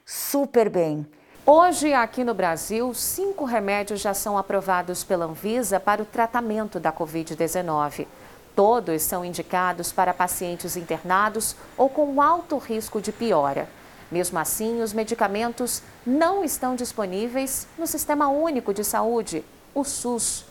super 0.04 0.70
bem. 0.70 1.04
Hoje, 1.44 1.92
aqui 1.92 2.22
no 2.22 2.32
Brasil, 2.32 2.94
cinco 2.94 3.44
remédios 3.44 4.00
já 4.00 4.14
são 4.14 4.38
aprovados 4.38 5.02
pela 5.02 5.24
Anvisa 5.24 5.80
para 5.80 6.00
o 6.00 6.06
tratamento 6.06 6.78
da 6.78 6.92
Covid-19. 6.92 8.06
Todos 8.54 9.02
são 9.02 9.24
indicados 9.24 9.90
para 9.90 10.14
pacientes 10.14 10.76
internados 10.76 11.56
ou 11.76 11.88
com 11.88 12.22
alto 12.22 12.56
risco 12.56 13.00
de 13.00 13.10
piora. 13.10 13.68
Mesmo 14.08 14.38
assim, 14.38 14.82
os 14.82 14.92
medicamentos 14.92 15.82
não 16.06 16.44
estão 16.44 16.76
disponíveis 16.76 17.66
no 17.76 17.88
Sistema 17.88 18.28
Único 18.28 18.72
de 18.72 18.84
Saúde, 18.84 19.44
o 19.74 19.82
SUS. 19.82 20.45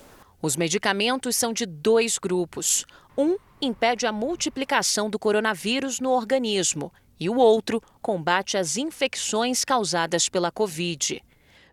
Os 0.45 0.55
medicamentos 0.55 1.35
são 1.35 1.51
de 1.51 1.65
dois 1.65 2.19
grupos. 2.19 2.85
Um 3.17 3.35
impede 3.59 4.05
a 4.05 4.11
multiplicação 4.11 5.09
do 5.09 5.17
coronavírus 5.17 5.99
no 5.99 6.11
organismo 6.11 6.93
e 7.19 7.27
o 7.27 7.37
outro 7.37 7.81
combate 7.99 8.55
as 8.55 8.77
infecções 8.77 9.65
causadas 9.65 10.29
pela 10.29 10.51
Covid. 10.51 11.19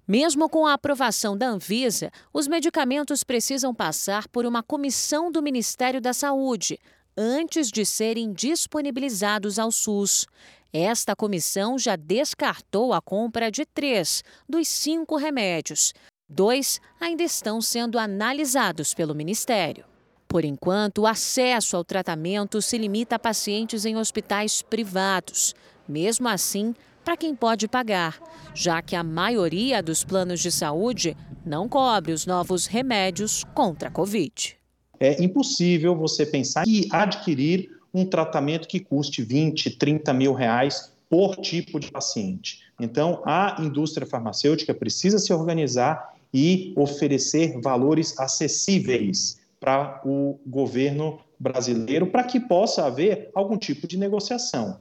Mesmo 0.09 0.49
com 0.49 0.67
a 0.67 0.73
aprovação 0.73 1.37
da 1.37 1.49
Anvisa, 1.49 2.11
os 2.33 2.49
medicamentos 2.49 3.23
precisam 3.23 3.75
passar 3.75 4.27
por 4.29 4.47
uma 4.47 4.63
comissão 4.63 5.31
do 5.31 5.43
Ministério 5.43 6.01
da 6.01 6.15
Saúde 6.15 6.79
antes 7.15 7.71
de 7.71 7.85
serem 7.85 8.33
disponibilizados 8.33 9.59
ao 9.59 9.71
SUS. 9.71 10.27
Esta 10.73 11.15
comissão 11.15 11.79
já 11.79 11.95
descartou 11.95 12.95
a 12.95 13.03
compra 13.03 13.51
de 13.51 13.67
três 13.67 14.25
dos 14.49 14.67
cinco 14.67 15.17
remédios. 15.17 15.93
Dois 16.35 16.81
ainda 16.99 17.23
estão 17.23 17.61
sendo 17.61 17.99
analisados 17.99 18.95
pelo 18.95 19.15
Ministério. 19.15 19.85
Por 20.27 20.47
enquanto, 20.47 21.03
o 21.03 21.07
acesso 21.07 21.77
ao 21.77 21.85
tratamento 21.85 22.63
se 22.63 22.79
limita 22.79 23.17
a 23.17 23.19
pacientes 23.19 23.85
em 23.85 23.99
hospitais 23.99 24.63
privados. 24.63 25.55
Mesmo 25.87 26.27
assim, 26.27 26.75
para 27.05 27.19
quem 27.19 27.35
pode 27.35 27.69
pagar, 27.69 28.19
já 28.55 28.81
que 28.81 28.97
a 28.97 29.05
maioria 29.05 29.83
dos 29.83 30.05
planos 30.05 30.41
de 30.41 30.51
saúde 30.51 31.15
não 31.45 31.69
cobre 31.69 32.13
os 32.13 32.25
novos 32.25 32.65
remédios 32.65 33.45
contra 33.55 33.89
a 33.89 33.93
Covid. 33.93 34.57
É 34.99 35.23
impossível 35.23 35.95
você 35.95 36.25
pensar 36.25 36.67
em 36.67 36.89
adquirir 36.91 37.69
um 37.93 38.07
tratamento 38.07 38.67
que 38.67 38.81
custe 38.81 39.23
20, 39.23 39.77
30 39.77 40.15
mil 40.15 40.33
reais 40.33 40.93
por 41.11 41.37
tipo 41.37 41.79
de 41.79 41.91
paciente. 41.91 42.61
Então, 42.81 43.23
a 43.27 43.57
indústria 43.61 44.07
farmacêutica 44.07 44.73
precisa 44.73 45.19
se 45.19 45.31
organizar 45.31 46.12
e 46.33 46.73
oferecer 46.77 47.61
valores 47.61 48.19
acessíveis 48.19 49.39
para 49.61 50.01
o 50.05 50.41
governo 50.47 51.21
brasileiro, 51.39 52.07
para 52.07 52.25
que 52.25 52.41
possa 52.41 52.85
haver 52.85 53.31
algum 53.35 53.57
tipo 53.57 53.87
de 53.87 53.97
negociação. 53.97 54.79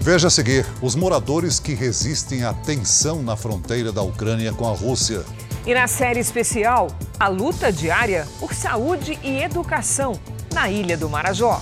Veja 0.00 0.28
a 0.28 0.30
seguir 0.30 0.64
os 0.82 0.94
moradores 0.94 1.60
que 1.60 1.74
resistem 1.74 2.44
à 2.44 2.54
tensão 2.54 3.22
na 3.22 3.36
fronteira 3.36 3.92
da 3.92 4.02
Ucrânia 4.02 4.52
com 4.52 4.66
a 4.66 4.72
Rússia. 4.72 5.24
E 5.66 5.74
na 5.74 5.86
série 5.86 6.20
especial, 6.20 6.88
a 7.20 7.28
luta 7.28 7.70
diária 7.70 8.26
por 8.40 8.54
saúde 8.54 9.18
e 9.22 9.42
educação 9.42 10.18
na 10.54 10.70
Ilha 10.70 10.96
do 10.96 11.10
Marajó. 11.10 11.60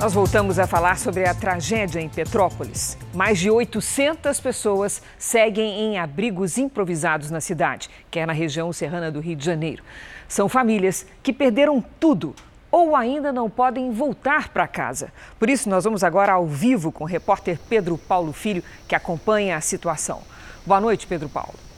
Nós 0.00 0.14
voltamos 0.14 0.58
a 0.58 0.66
falar 0.66 0.96
sobre 0.96 1.28
a 1.28 1.34
tragédia 1.34 2.00
em 2.00 2.08
Petrópolis. 2.08 2.96
Mais 3.12 3.38
de 3.38 3.50
800 3.50 4.40
pessoas 4.40 5.02
seguem 5.18 5.78
em 5.78 5.98
abrigos 5.98 6.56
improvisados 6.56 7.30
na 7.30 7.38
cidade, 7.38 7.90
que 8.10 8.18
é 8.18 8.24
na 8.24 8.32
região 8.32 8.72
serrana 8.72 9.10
do 9.10 9.20
Rio 9.20 9.36
de 9.36 9.44
Janeiro. 9.44 9.82
São 10.26 10.48
famílias 10.48 11.04
que 11.22 11.34
perderam 11.34 11.84
tudo 12.00 12.34
ou 12.70 12.96
ainda 12.96 13.30
não 13.30 13.50
podem 13.50 13.92
voltar 13.92 14.48
para 14.48 14.66
casa. 14.66 15.12
Por 15.38 15.50
isso, 15.50 15.68
nós 15.68 15.84
vamos 15.84 16.02
agora 16.02 16.32
ao 16.32 16.46
vivo 16.46 16.90
com 16.90 17.04
o 17.04 17.06
repórter 17.06 17.58
Pedro 17.68 17.98
Paulo 17.98 18.32
Filho, 18.32 18.64
que 18.88 18.94
acompanha 18.94 19.54
a 19.54 19.60
situação. 19.60 20.22
Boa 20.64 20.80
noite, 20.80 21.06
Pedro 21.06 21.28
Paulo. 21.28 21.69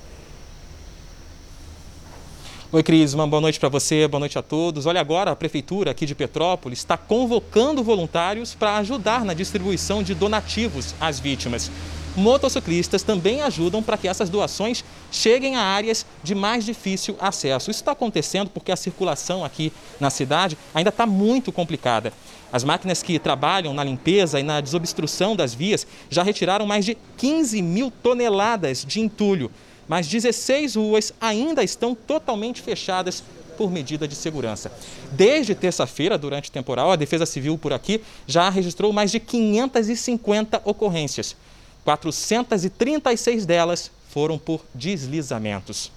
Oi, 2.75 2.83
Cris, 2.83 3.13
uma 3.13 3.27
boa 3.27 3.43
noite 3.43 3.61
para 3.61 3.69
você, 3.69 4.09
boa 4.09 4.21
noite 4.21 4.39
a 4.39 4.43
todos. 4.43 4.87
Olha, 4.87 4.99
agora 4.99 5.31
a 5.31 5.37
Prefeitura 5.37 5.91
aqui 5.91 6.07
de 6.07 6.15
Petrópolis 6.15 6.79
está 6.79 6.97
convocando 6.97 7.85
voluntários 7.85 8.55
para 8.55 8.79
ajudar 8.79 9.27
na 9.27 9.35
distribuição 9.35 10.03
de 10.03 10.15
donativos 10.15 10.95
às 10.99 11.21
vítimas. 11.21 11.71
Motociclistas 12.17 13.03
também 13.03 13.43
ajudam 13.43 13.83
para 13.83 13.99
que 13.99 14.09
essas 14.09 14.31
doações 14.31 14.83
cheguem 15.11 15.55
a 15.55 15.61
áreas 15.61 16.07
de 16.23 16.35
mais 16.35 16.65
difícil 16.65 17.15
acesso. 17.21 17.71
Isso 17.71 17.81
está 17.81 17.93
acontecendo 17.93 18.49
porque 18.49 18.73
a 18.73 18.77
circulação 18.77 19.45
aqui 19.45 19.71
na 20.01 20.09
cidade 20.09 20.57
ainda 20.75 20.89
está 20.89 21.05
muito 21.05 21.53
complicada. 21.53 22.11
As 22.51 22.65
máquinas 22.65 23.03
que 23.03 23.19
trabalham 23.19 23.75
na 23.75 23.85
limpeza 23.85 24.41
e 24.41 24.43
na 24.43 24.63
desobstrução 24.63 25.37
das 25.37 25.53
vias 25.53 25.87
já 26.09 26.23
retiraram 26.23 26.67
mais 26.67 26.87
de 26.87 26.97
15 27.19 27.61
mil 27.61 27.93
toneladas 28.03 28.83
de 28.83 28.99
entulho 28.99 29.51
mas 29.89 30.07
16 30.07 30.77
ruas 30.77 31.13
ainda 31.21 31.63
estão 31.63 31.95
totalmente 31.95 32.61
fechadas 32.61 33.23
por 33.57 33.71
medida 33.71 34.09
de 34.09 34.15
segurança. 34.15 34.73
Desde 35.13 35.55
terça-feira, 35.55 36.17
durante 36.17 36.49
o 36.49 36.53
temporal, 36.53 36.91
a 36.91 36.97
Defesa 36.97 37.27
Civil 37.27 37.59
por 37.59 37.73
aqui 37.73 38.03
já 38.27 38.49
registrou 38.49 38.93
mais 38.93 39.11
de 39.11 39.21
550 39.21 40.63
ocorrências. 40.65 41.37
436 41.85 43.45
delas 43.45 43.91
foram 44.09 44.39
por 44.39 44.65
deslizamentos. 44.75 45.93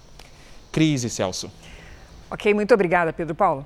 Crise, 0.72 1.08
Celso. 1.08 1.50
Ok, 2.30 2.52
muito 2.52 2.74
obrigada, 2.74 3.12
Pedro 3.12 3.34
Paulo. 3.34 3.64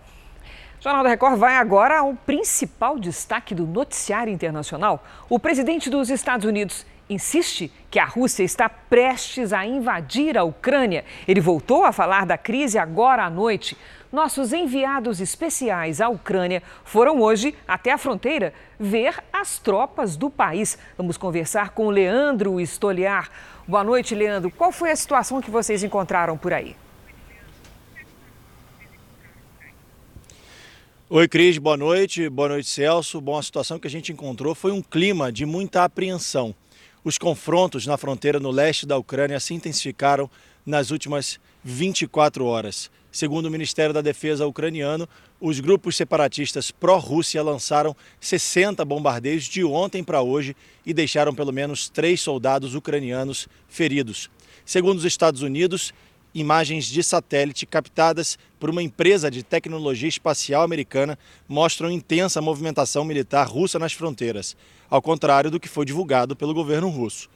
O 0.78 0.82
Jornal 0.82 1.02
da 1.02 1.10
Record 1.10 1.36
vai 1.36 1.56
agora 1.56 1.98
ao 1.98 2.14
principal 2.14 2.98
destaque 2.98 3.54
do 3.54 3.66
noticiário 3.66 4.32
internacional. 4.32 5.04
O 5.28 5.38
presidente 5.38 5.90
dos 5.90 6.08
Estados 6.08 6.46
Unidos 6.46 6.86
insiste 7.10 7.70
que 7.90 7.98
a 7.98 8.04
Rússia 8.04 8.44
está 8.44 8.68
prestes 8.68 9.52
a 9.52 9.66
invadir 9.66 10.38
a 10.38 10.44
Ucrânia. 10.44 11.04
Ele 11.26 11.40
voltou 11.40 11.84
a 11.84 11.92
falar 11.92 12.24
da 12.24 12.38
crise 12.38 12.78
agora 12.78 13.24
à 13.24 13.28
noite. 13.28 13.76
Nossos 14.12 14.52
enviados 14.52 15.20
especiais 15.20 16.00
à 16.00 16.08
Ucrânia 16.08 16.62
foram 16.84 17.20
hoje 17.20 17.54
até 17.66 17.92
a 17.92 17.98
fronteira 17.98 18.54
ver 18.78 19.22
as 19.32 19.58
tropas 19.58 20.16
do 20.16 20.30
país. 20.30 20.78
Vamos 20.96 21.16
conversar 21.16 21.70
com 21.70 21.90
Leandro 21.90 22.60
Estoliar. 22.60 23.28
Boa 23.66 23.84
noite, 23.84 24.14
Leandro. 24.14 24.50
Qual 24.50 24.72
foi 24.72 24.90
a 24.90 24.96
situação 24.96 25.40
que 25.40 25.50
vocês 25.50 25.82
encontraram 25.82 26.38
por 26.38 26.52
aí? 26.52 26.76
Oi, 31.08 31.26
Cris, 31.26 31.58
boa 31.58 31.76
noite. 31.76 32.28
Boa 32.28 32.50
noite, 32.50 32.68
Celso. 32.68 33.20
Bom, 33.20 33.36
a 33.36 33.42
situação 33.42 33.80
que 33.80 33.88
a 33.88 33.90
gente 33.90 34.12
encontrou 34.12 34.54
foi 34.54 34.70
um 34.70 34.80
clima 34.80 35.32
de 35.32 35.44
muita 35.44 35.82
apreensão. 35.82 36.54
Os 37.02 37.16
confrontos 37.16 37.86
na 37.86 37.96
fronteira 37.96 38.38
no 38.38 38.50
leste 38.50 38.84
da 38.84 38.98
Ucrânia 38.98 39.40
se 39.40 39.54
intensificaram 39.54 40.30
nas 40.66 40.90
últimas 40.90 41.40
24 41.64 42.44
horas. 42.44 42.90
Segundo 43.10 43.46
o 43.46 43.50
Ministério 43.50 43.94
da 43.94 44.02
Defesa 44.02 44.46
ucraniano, 44.46 45.08
os 45.40 45.60
grupos 45.60 45.96
separatistas 45.96 46.70
pró-Rússia 46.70 47.42
lançaram 47.42 47.96
60 48.20 48.84
bombardeios 48.84 49.44
de 49.44 49.64
ontem 49.64 50.04
para 50.04 50.20
hoje 50.20 50.54
e 50.84 50.92
deixaram 50.92 51.34
pelo 51.34 51.52
menos 51.52 51.88
três 51.88 52.20
soldados 52.20 52.74
ucranianos 52.74 53.48
feridos. 53.66 54.30
Segundo 54.66 54.98
os 54.98 55.04
Estados 55.04 55.40
Unidos, 55.40 55.94
imagens 56.34 56.86
de 56.86 57.02
satélite 57.02 57.66
captadas 57.66 58.38
por 58.58 58.70
uma 58.70 58.82
empresa 58.82 59.30
de 59.30 59.42
tecnologia 59.42 60.08
espacial 60.08 60.62
americana 60.62 61.18
mostram 61.48 61.90
intensa 61.90 62.40
movimentação 62.40 63.04
militar 63.04 63.46
russa 63.46 63.78
nas 63.78 63.92
fronteiras, 63.92 64.56
ao 64.88 65.02
contrário 65.02 65.50
do 65.50 65.60
que 65.60 65.68
foi 65.68 65.84
divulgado 65.84 66.36
pelo 66.36 66.54
governo 66.54 66.88
russo. 66.88 67.28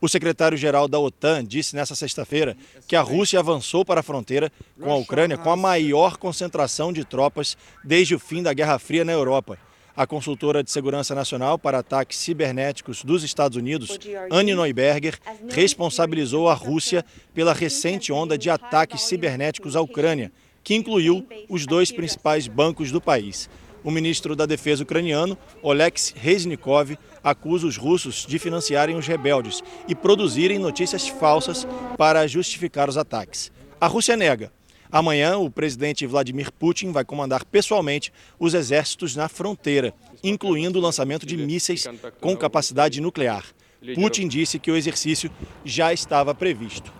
O 0.00 0.08
secretário-geral 0.08 0.88
da 0.88 0.98
OTAN 0.98 1.44
disse 1.44 1.76
nesta 1.76 1.94
sexta-feira 1.94 2.56
que 2.88 2.96
a 2.96 3.02
Rússia 3.02 3.38
avançou 3.38 3.84
para 3.84 4.00
a 4.00 4.02
fronteira 4.02 4.50
com 4.80 4.90
a 4.90 4.96
Ucrânia 4.96 5.38
com 5.38 5.48
a 5.48 5.56
maior 5.56 6.16
concentração 6.16 6.92
de 6.92 7.04
tropas 7.04 7.56
desde 7.84 8.14
o 8.14 8.18
fim 8.18 8.42
da 8.42 8.52
Guerra 8.52 8.80
Fria 8.80 9.04
na 9.04 9.12
Europa. 9.12 9.56
A 9.94 10.06
consultora 10.06 10.64
de 10.64 10.70
segurança 10.70 11.14
nacional 11.14 11.58
para 11.58 11.80
ataques 11.80 12.16
cibernéticos 12.16 13.04
dos 13.04 13.22
Estados 13.22 13.58
Unidos, 13.58 13.98
Anne 14.30 14.54
Neuberger, 14.54 15.18
responsabilizou 15.50 16.48
a 16.48 16.54
Rússia 16.54 17.04
pela 17.34 17.52
recente 17.52 18.10
onda 18.10 18.38
de 18.38 18.48
ataques 18.48 19.02
cibernéticos 19.02 19.76
à 19.76 19.82
Ucrânia, 19.82 20.32
que 20.64 20.74
incluiu 20.74 21.26
os 21.46 21.66
dois 21.66 21.92
principais 21.92 22.48
bancos 22.48 22.90
do 22.90 23.02
país. 23.02 23.50
O 23.84 23.90
ministro 23.90 24.34
da 24.34 24.46
Defesa 24.46 24.82
ucraniano, 24.82 25.36
Oleksiy 25.60 26.16
Reznikov, 26.16 26.96
acusa 27.22 27.66
os 27.66 27.76
russos 27.76 28.24
de 28.26 28.38
financiarem 28.38 28.96
os 28.96 29.06
rebeldes 29.06 29.62
e 29.86 29.94
produzirem 29.94 30.58
notícias 30.58 31.06
falsas 31.08 31.66
para 31.98 32.26
justificar 32.26 32.88
os 32.88 32.96
ataques. 32.96 33.52
A 33.78 33.86
Rússia 33.88 34.16
nega. 34.16 34.50
Amanhã, 34.92 35.38
o 35.38 35.50
presidente 35.50 36.06
Vladimir 36.06 36.52
Putin 36.52 36.92
vai 36.92 37.02
comandar 37.02 37.46
pessoalmente 37.46 38.12
os 38.38 38.52
exércitos 38.52 39.16
na 39.16 39.26
fronteira, 39.26 39.94
incluindo 40.22 40.78
o 40.78 40.82
lançamento 40.82 41.24
de 41.24 41.34
mísseis 41.34 41.86
com 42.20 42.36
capacidade 42.36 43.00
nuclear. 43.00 43.46
Putin 43.94 44.28
disse 44.28 44.58
que 44.58 44.70
o 44.70 44.76
exercício 44.76 45.30
já 45.64 45.94
estava 45.94 46.34
previsto. 46.34 46.92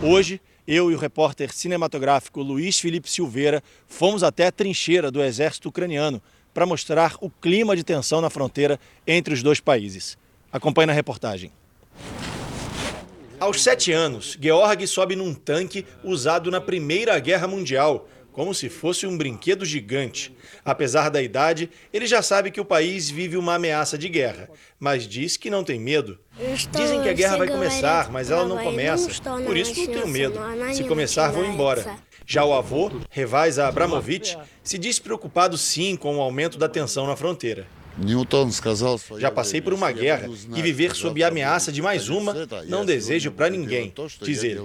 Hoje, 0.00 0.40
eu 0.64 0.92
e 0.92 0.94
o 0.94 0.98
repórter 0.98 1.52
cinematográfico 1.52 2.40
Luiz 2.40 2.78
Felipe 2.78 3.10
Silveira 3.10 3.60
fomos 3.84 4.22
até 4.22 4.46
a 4.46 4.52
trincheira 4.52 5.10
do 5.10 5.20
exército 5.20 5.70
ucraniano 5.70 6.22
para 6.54 6.64
mostrar 6.64 7.16
o 7.20 7.28
clima 7.28 7.74
de 7.74 7.82
tensão 7.82 8.20
na 8.20 8.30
fronteira 8.30 8.78
entre 9.04 9.34
os 9.34 9.42
dois 9.42 9.58
países. 9.58 10.16
Acompanhe 10.52 10.86
na 10.86 10.92
reportagem. 10.92 11.50
Aos 13.40 13.62
sete 13.62 13.90
anos, 13.90 14.36
Georg 14.38 14.86
sobe 14.86 15.16
num 15.16 15.32
tanque 15.32 15.86
usado 16.04 16.50
na 16.50 16.60
Primeira 16.60 17.18
Guerra 17.18 17.48
Mundial, 17.48 18.06
como 18.32 18.54
se 18.54 18.68
fosse 18.68 19.06
um 19.06 19.16
brinquedo 19.16 19.64
gigante. 19.64 20.36
Apesar 20.62 21.08
da 21.08 21.22
idade, 21.22 21.70
ele 21.90 22.06
já 22.06 22.20
sabe 22.20 22.50
que 22.50 22.60
o 22.60 22.66
país 22.66 23.08
vive 23.08 23.38
uma 23.38 23.54
ameaça 23.54 23.96
de 23.96 24.10
guerra, 24.10 24.50
mas 24.78 25.08
diz 25.08 25.38
que 25.38 25.48
não 25.48 25.64
tem 25.64 25.80
medo. 25.80 26.18
Dizem 26.70 27.00
que 27.00 27.08
a 27.08 27.14
guerra 27.14 27.38
vai 27.38 27.48
começar, 27.48 28.12
mas 28.12 28.30
ela 28.30 28.46
não 28.46 28.58
começa. 28.58 29.10
Por 29.22 29.56
isso 29.56 29.74
não 29.74 29.86
tenho 29.86 30.08
medo. 30.08 30.38
Se 30.74 30.84
começar, 30.84 31.32
vou 31.32 31.44
embora. 31.44 31.96
Já 32.26 32.44
o 32.44 32.52
avô, 32.52 32.92
Revais 33.08 33.58
Abramovich, 33.58 34.36
se 34.62 34.76
diz 34.76 34.98
preocupado 34.98 35.56
sim 35.56 35.96
com 35.96 36.18
o 36.18 36.20
aumento 36.20 36.58
da 36.58 36.68
tensão 36.68 37.06
na 37.06 37.16
fronteira. 37.16 37.66
Já 39.20 39.30
passei 39.30 39.60
por 39.60 39.72
uma 39.74 39.90
guerra 39.92 40.28
e 40.54 40.62
viver 40.62 40.94
sob 40.94 41.22
a 41.22 41.28
ameaça 41.28 41.70
de 41.72 41.82
mais 41.82 42.08
uma 42.08 42.34
não 42.68 42.84
desejo 42.84 43.30
para 43.32 43.50
ninguém, 43.50 43.92
diz 44.22 44.42
ele. 44.42 44.60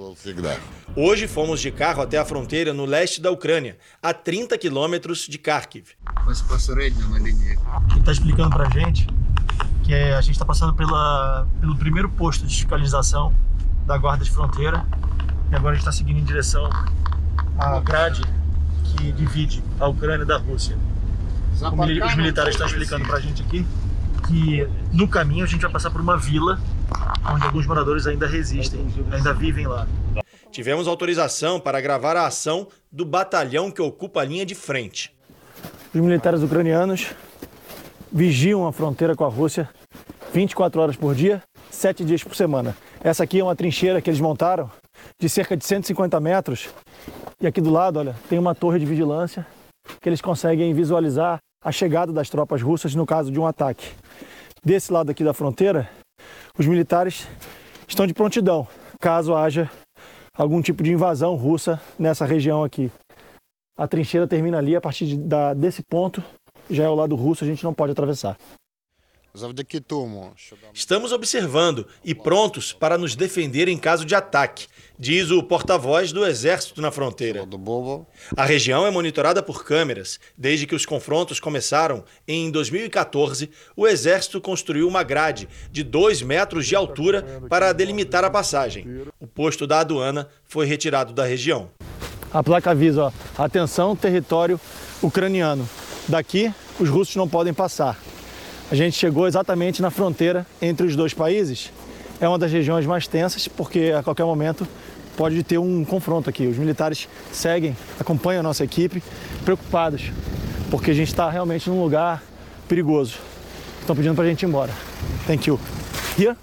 Hoje 0.96 1.28
fomos 1.28 1.60
de 1.60 1.72
carro 1.72 2.02
até 2.02 2.18
a 2.18 2.24
fronteira 2.26 2.74
no 2.74 2.86
leste 2.86 3.20
da 3.20 3.32
Ucrânia, 3.32 3.78
a 4.02 4.14
30 4.14 4.58
quilômetros 4.58 5.28
de 5.28 5.38
Kharkiv. 5.38 5.88
Ele 7.92 8.00
está 8.00 8.12
explicando 8.12 8.50
para 8.52 8.68
a 8.68 8.70
gente 8.70 9.08
que 9.84 9.94
a 9.94 10.22
gente 10.22 10.34
está 10.34 10.46
passando 10.46 10.74
pela, 10.74 11.48
pelo 11.60 11.76
primeiro 11.78 12.10
posto 12.10 12.46
de 12.46 12.56
fiscalização 12.56 13.34
da 13.86 13.98
Guarda 13.98 14.24
de 14.24 14.32
Fronteira 14.32 14.86
e 15.52 15.56
agora 15.56 15.74
a 15.74 15.76
gente 15.76 15.88
está 15.88 15.92
seguindo 15.92 16.20
em 16.20 16.24
direção 16.24 16.68
à 17.58 17.80
grade 17.80 18.22
que 18.84 19.12
divide 19.12 19.64
a 19.80 19.88
Ucrânia 19.88 20.26
da 20.26 20.38
Rússia 20.38 20.78
os 21.62 22.16
militares 22.16 22.56
estão 22.56 22.68
explicando 22.68 23.06
para 23.06 23.18
a 23.18 23.20
gente 23.20 23.42
aqui 23.42 23.66
que 24.28 24.68
no 24.92 25.08
caminho 25.08 25.44
a 25.44 25.48
gente 25.48 25.62
vai 25.62 25.72
passar 25.72 25.92
por 25.92 26.02
uma 26.02 26.18
vila 26.18 26.60
onde 27.34 27.46
alguns 27.46 27.66
moradores 27.66 28.08
ainda 28.08 28.28
resistem, 28.28 28.86
ainda 29.12 29.34
vivem 29.34 29.68
lá. 29.68 29.88
Tivemos 30.52 30.88
autorização 30.88 31.60
para 31.60 31.82
gravar 31.82 32.16
a 32.16 32.26
ação 32.26 32.68
do 32.92 33.06
batalhão 33.06 33.70
que 33.72 33.82
ocupa 33.82 34.22
a 34.22 34.26
linha 34.26 34.46
de 34.46 34.56
frente. 34.56 35.14
Os 35.94 36.02
militares 36.02 36.42
ucranianos 36.42 37.12
vigiam 38.12 38.68
a 38.68 38.72
fronteira 38.72 39.16
com 39.16 39.26
a 39.26 39.30
Rússia 39.30 39.70
24 40.34 40.82
horas 40.82 40.96
por 40.96 41.16
dia, 41.16 41.42
7 41.72 42.04
dias 42.04 42.24
por 42.24 42.36
semana. 42.36 42.76
Essa 43.02 43.24
aqui 43.24 43.40
é 43.40 43.44
uma 43.44 43.56
trincheira 43.56 44.02
que 44.02 44.10
eles 44.10 44.20
montaram 44.20 44.70
de 45.20 45.30
cerca 45.30 45.56
de 45.56 45.66
150 45.66 46.20
metros. 46.20 46.70
E 47.40 47.48
aqui 47.48 47.62
do 47.62 47.70
lado, 47.70 48.00
olha, 48.00 48.16
tem 48.30 48.40
uma 48.40 48.56
torre 48.56 48.80
de 48.80 48.86
vigilância 48.86 49.46
que 50.02 50.10
eles 50.10 50.22
conseguem 50.22 50.74
visualizar 50.74 51.40
a 51.66 51.72
chegada 51.72 52.14
das 52.14 52.30
tropas 52.30 52.62
russas 52.62 52.94
no 52.94 53.08
caso 53.08 53.32
de 53.32 53.40
um 53.40 53.48
ataque. 53.48 53.92
Desse 54.64 54.94
lado 54.94 55.10
aqui 55.10 55.24
da 55.24 55.34
fronteira, 55.34 55.90
os 56.56 56.68
militares 56.68 57.28
estão 57.88 58.06
de 58.06 58.14
prontidão, 58.14 58.68
caso 59.02 59.34
haja 59.34 59.68
algum 60.38 60.62
tipo 60.62 60.84
de 60.84 60.94
invasão 60.94 61.34
russa 61.34 61.82
nessa 61.98 62.24
região 62.24 62.64
aqui. 62.64 62.92
A 63.76 63.88
trincheira 63.88 64.28
termina 64.28 64.60
ali, 64.60 64.76
a 64.76 64.82
partir 64.82 65.08
de, 65.08 65.18
da, 65.18 65.56
desse 65.56 65.82
ponto 65.84 66.24
já 66.70 66.84
é 66.84 66.90
o 66.90 66.96
lado 66.96 67.16
russo, 67.16 67.44
a 67.44 67.48
gente 67.48 67.64
não 67.64 67.74
pode 67.74 67.94
atravessar. 67.94 68.38
Estamos 70.74 71.12
observando 71.12 71.86
e 72.04 72.16
prontos 72.16 72.72
para 72.72 72.98
nos 72.98 73.16
defender 73.16 73.68
em 73.68 73.78
caso 73.78 74.06
de 74.06 74.16
ataque, 74.16 74.68
diz 74.98 75.30
o 75.32 75.44
porta-voz 75.44 76.12
do 76.12 76.26
Exército 76.26 76.82
na 76.82 76.90
fronteira. 76.92 77.46
A 78.36 78.46
região 78.46 78.86
é 78.86 78.92
monitorada 78.92 79.44
por 79.44 79.64
câmeras. 79.64 80.20
Desde 80.38 80.66
que 80.66 80.76
os 80.76 80.86
confrontos 80.86 81.40
começaram 81.40 82.04
em 82.28 82.50
2014, 82.50 83.50
o 83.76 83.86
Exército 83.86 84.40
construiu 84.40 84.88
uma 84.88 85.04
grade 85.04 85.50
de 85.72 85.84
2 85.84 86.22
metros 86.22 86.66
de 86.66 86.76
altura 86.76 87.42
para 87.50 87.74
delimitar 87.74 88.24
a 88.24 88.30
passagem. 88.30 89.06
O 89.20 89.28
posto 89.28 89.68
da 89.68 89.82
aduana 89.82 90.30
foi 90.48 90.66
retirado 90.66 91.14
da 91.14 91.26
região. 91.26 91.70
A 92.34 92.44
placa 92.44 92.72
avisa: 92.72 93.04
ó, 93.04 93.12
atenção, 93.38 93.96
território 93.96 94.60
ucraniano. 95.02 95.68
Daqui, 96.08 96.54
os 96.80 96.90
russos 96.90 97.16
não 97.16 97.28
podem 97.28 97.54
passar. 97.54 97.98
A 98.72 98.76
gente 98.76 98.98
chegou 98.98 99.28
exatamente 99.28 99.82
na 99.82 99.92
fronteira 99.92 100.46
entre 100.62 100.88
os 100.88 100.96
dois 100.96 101.14
países. 101.14 101.72
É 102.20 102.28
uma 102.28 102.40
das 102.40 102.52
regiões 102.52 102.86
mais 102.86 103.08
tensas, 103.08 103.48
porque 103.48 103.94
a 103.96 104.02
qualquer 104.02 104.24
momento 104.24 104.68
pode 105.16 105.44
ter 105.44 105.58
um 105.58 105.86
confronto 105.86 106.30
aqui. 106.30 106.48
Os 106.48 106.58
militares 106.58 107.08
seguem, 107.32 107.76
acompanham 108.00 108.40
a 108.40 108.44
nossa 108.44 108.64
equipe, 108.64 109.04
preocupados, 109.44 110.12
porque 110.72 110.92
a 110.92 110.94
gente 110.94 111.10
está 111.10 111.30
realmente 111.30 111.70
num 111.70 111.82
lugar 111.82 112.24
perigoso. 112.68 113.18
Estão 113.82 113.96
pedindo 113.96 114.16
para 114.16 114.24
a 114.24 114.28
gente 114.28 114.42
ir 114.42 114.48
embora. 114.48 114.72
Thank 115.28 115.48
you. 115.48 115.60
Here? 116.18 116.36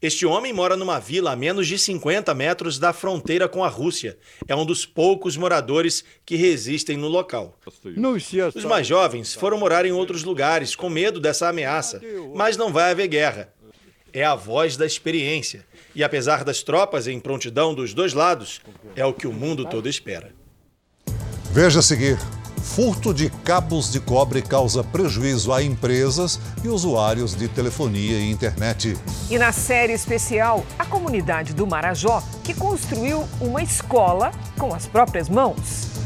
Este 0.00 0.24
homem 0.24 0.52
mora 0.52 0.76
numa 0.76 1.00
vila 1.00 1.32
a 1.32 1.36
menos 1.36 1.66
de 1.66 1.76
50 1.76 2.32
metros 2.32 2.78
da 2.78 2.92
fronteira 2.92 3.48
com 3.48 3.64
a 3.64 3.68
Rússia. 3.68 4.16
É 4.46 4.54
um 4.54 4.64
dos 4.64 4.86
poucos 4.86 5.36
moradores 5.36 6.04
que 6.24 6.36
resistem 6.36 6.96
no 6.96 7.08
local. 7.08 7.58
Os 8.54 8.64
mais 8.64 8.86
jovens 8.86 9.34
foram 9.34 9.58
morar 9.58 9.84
em 9.84 9.90
outros 9.90 10.22
lugares 10.22 10.76
com 10.76 10.88
medo 10.88 11.18
dessa 11.18 11.48
ameaça, 11.48 12.00
mas 12.32 12.56
não 12.56 12.72
vai 12.72 12.92
haver 12.92 13.08
guerra. 13.08 13.52
É 14.12 14.24
a 14.24 14.36
voz 14.36 14.76
da 14.76 14.86
experiência. 14.86 15.66
E 15.94 16.04
apesar 16.04 16.44
das 16.44 16.62
tropas 16.62 17.08
em 17.08 17.18
prontidão 17.18 17.74
dos 17.74 17.92
dois 17.92 18.12
lados, 18.12 18.60
é 18.94 19.04
o 19.04 19.12
que 19.12 19.26
o 19.26 19.32
mundo 19.32 19.64
todo 19.64 19.88
espera. 19.88 20.32
Veja 21.50 21.80
a 21.80 21.82
seguir. 21.82 22.16
Furto 22.68 23.12
de 23.12 23.28
cabos 23.28 23.90
de 23.90 23.98
cobre 23.98 24.40
causa 24.40 24.84
prejuízo 24.84 25.52
a 25.52 25.60
empresas 25.60 26.38
e 26.62 26.68
usuários 26.68 27.34
de 27.34 27.48
telefonia 27.48 28.18
e 28.18 28.30
internet. 28.30 28.96
E 29.28 29.36
na 29.36 29.50
série 29.50 29.94
especial, 29.94 30.64
a 30.78 30.84
comunidade 30.84 31.54
do 31.54 31.66
Marajó, 31.66 32.22
que 32.44 32.54
construiu 32.54 33.26
uma 33.40 33.62
escola 33.62 34.30
com 34.56 34.72
as 34.72 34.86
próprias 34.86 35.28
mãos. 35.28 35.97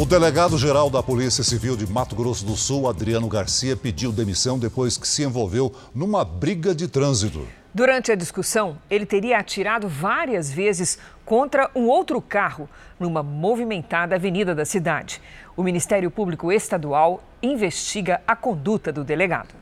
O 0.00 0.06
delegado-geral 0.06 0.88
da 0.88 1.02
Polícia 1.02 1.44
Civil 1.44 1.76
de 1.76 1.86
Mato 1.86 2.16
Grosso 2.16 2.42
do 2.42 2.56
Sul, 2.56 2.88
Adriano 2.88 3.28
Garcia, 3.28 3.76
pediu 3.76 4.10
demissão 4.10 4.58
depois 4.58 4.96
que 4.96 5.06
se 5.06 5.22
envolveu 5.22 5.70
numa 5.94 6.24
briga 6.24 6.74
de 6.74 6.88
trânsito. 6.88 7.46
Durante 7.74 8.10
a 8.10 8.14
discussão, 8.14 8.78
ele 8.88 9.04
teria 9.04 9.36
atirado 9.36 9.86
várias 9.88 10.50
vezes 10.50 10.98
contra 11.22 11.70
um 11.74 11.86
outro 11.86 12.18
carro 12.22 12.66
numa 12.98 13.22
movimentada 13.22 14.14
avenida 14.14 14.54
da 14.54 14.64
cidade. 14.64 15.20
O 15.54 15.62
Ministério 15.62 16.10
Público 16.10 16.50
Estadual 16.50 17.22
investiga 17.42 18.22
a 18.26 18.34
conduta 18.34 18.90
do 18.90 19.04
delegado. 19.04 19.54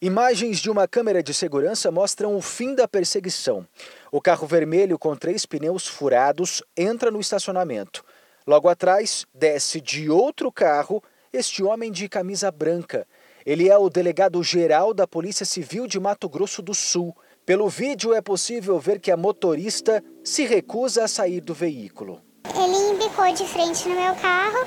Imagens 0.00 0.60
de 0.60 0.70
uma 0.70 0.88
câmera 0.88 1.22
de 1.22 1.34
segurança 1.34 1.90
mostram 1.90 2.34
o 2.34 2.40
fim 2.40 2.74
da 2.74 2.88
perseguição. 2.88 3.66
O 4.10 4.18
carro 4.18 4.46
vermelho 4.46 4.98
com 4.98 5.14
três 5.14 5.44
pneus 5.44 5.86
furados 5.86 6.62
entra 6.74 7.10
no 7.10 7.20
estacionamento. 7.20 8.02
Logo 8.48 8.66
atrás, 8.66 9.26
desce 9.34 9.78
de 9.78 10.08
outro 10.08 10.50
carro 10.50 11.02
este 11.30 11.62
homem 11.62 11.92
de 11.92 12.08
camisa 12.08 12.50
branca. 12.50 13.06
Ele 13.44 13.68
é 13.68 13.76
o 13.76 13.90
delegado 13.90 14.42
geral 14.42 14.94
da 14.94 15.06
Polícia 15.06 15.44
Civil 15.44 15.86
de 15.86 16.00
Mato 16.00 16.30
Grosso 16.30 16.62
do 16.62 16.72
Sul. 16.74 17.14
Pelo 17.44 17.68
vídeo 17.68 18.14
é 18.14 18.22
possível 18.22 18.78
ver 18.78 19.00
que 19.00 19.10
a 19.10 19.18
motorista 19.18 20.02
se 20.24 20.46
recusa 20.46 21.04
a 21.04 21.08
sair 21.08 21.42
do 21.42 21.52
veículo. 21.52 22.22
Ele 22.54 22.94
embicou 22.94 23.30
de 23.34 23.44
frente 23.44 23.86
no 23.86 23.94
meu 23.94 24.14
carro 24.14 24.66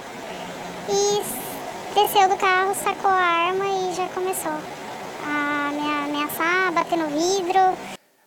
e 0.88 1.96
desceu 1.96 2.30
do 2.30 2.38
carro, 2.38 2.76
sacou 2.76 3.10
a 3.10 3.16
arma 3.16 3.66
e 3.66 3.96
já 3.96 4.08
começou 4.10 4.60
a 5.26 5.72
me 5.72 6.18
ameaçar, 6.20 6.72
bater 6.72 7.00
no 7.00 7.08
vidro. 7.08 7.76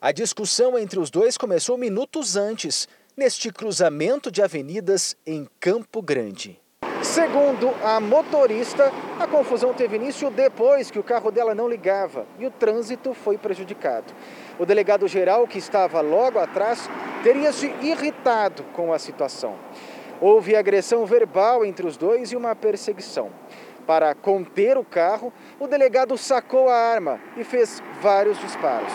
A 0.01 0.13
discussão 0.13 0.77
entre 0.77 0.99
os 0.99 1.11
dois 1.11 1.39
começou 1.39 1.79
minutos 1.79 2.37
antes, 2.37 2.87
neste 3.17 3.53
cruzamento 3.53 4.31
de 4.31 4.43
avenidas 4.43 5.17
em 5.27 5.47
Campo 5.61 6.03
Grande. 6.03 6.61
Segundo 7.03 7.71
a 7.85 8.01
motorista, 8.01 8.91
a 9.21 9.27
confusão 9.27 9.73
teve 9.73 9.97
início 9.97 10.31
depois 10.31 10.91
que 10.91 10.99
o 10.99 11.03
carro 11.03 11.31
dela 11.31 11.55
não 11.55 11.69
ligava 11.69 12.27
e 12.39 12.47
o 12.47 12.51
trânsito 12.51 13.15
foi 13.15 13.39
prejudicado. 13.39 14.13
O 14.59 14.67
delegado 14.67 15.07
geral, 15.07 15.47
que 15.47 15.59
estava 15.59 16.01
logo 16.01 16.39
atrás, 16.39 16.89
teria 17.23 17.53
se 17.53 17.67
irritado 17.83 18.65
com 18.73 18.93
a 18.93 18.99
situação. 18.99 19.55
Houve 20.21 20.57
agressão 20.57 21.05
verbal 21.05 21.65
entre 21.65 21.87
os 21.87 21.97
dois 21.97 22.33
e 22.33 22.37
uma 22.37 22.57
perseguição. 22.57 23.31
Para 23.87 24.15
conter 24.15 24.79
o 24.79 24.85
carro, 24.85 25.33
o 25.61 25.67
delegado 25.67 26.17
sacou 26.17 26.69
a 26.69 26.75
arma 26.75 27.21
e 27.37 27.45
fez 27.45 27.83
vários 28.01 28.39
disparos. 28.39 28.93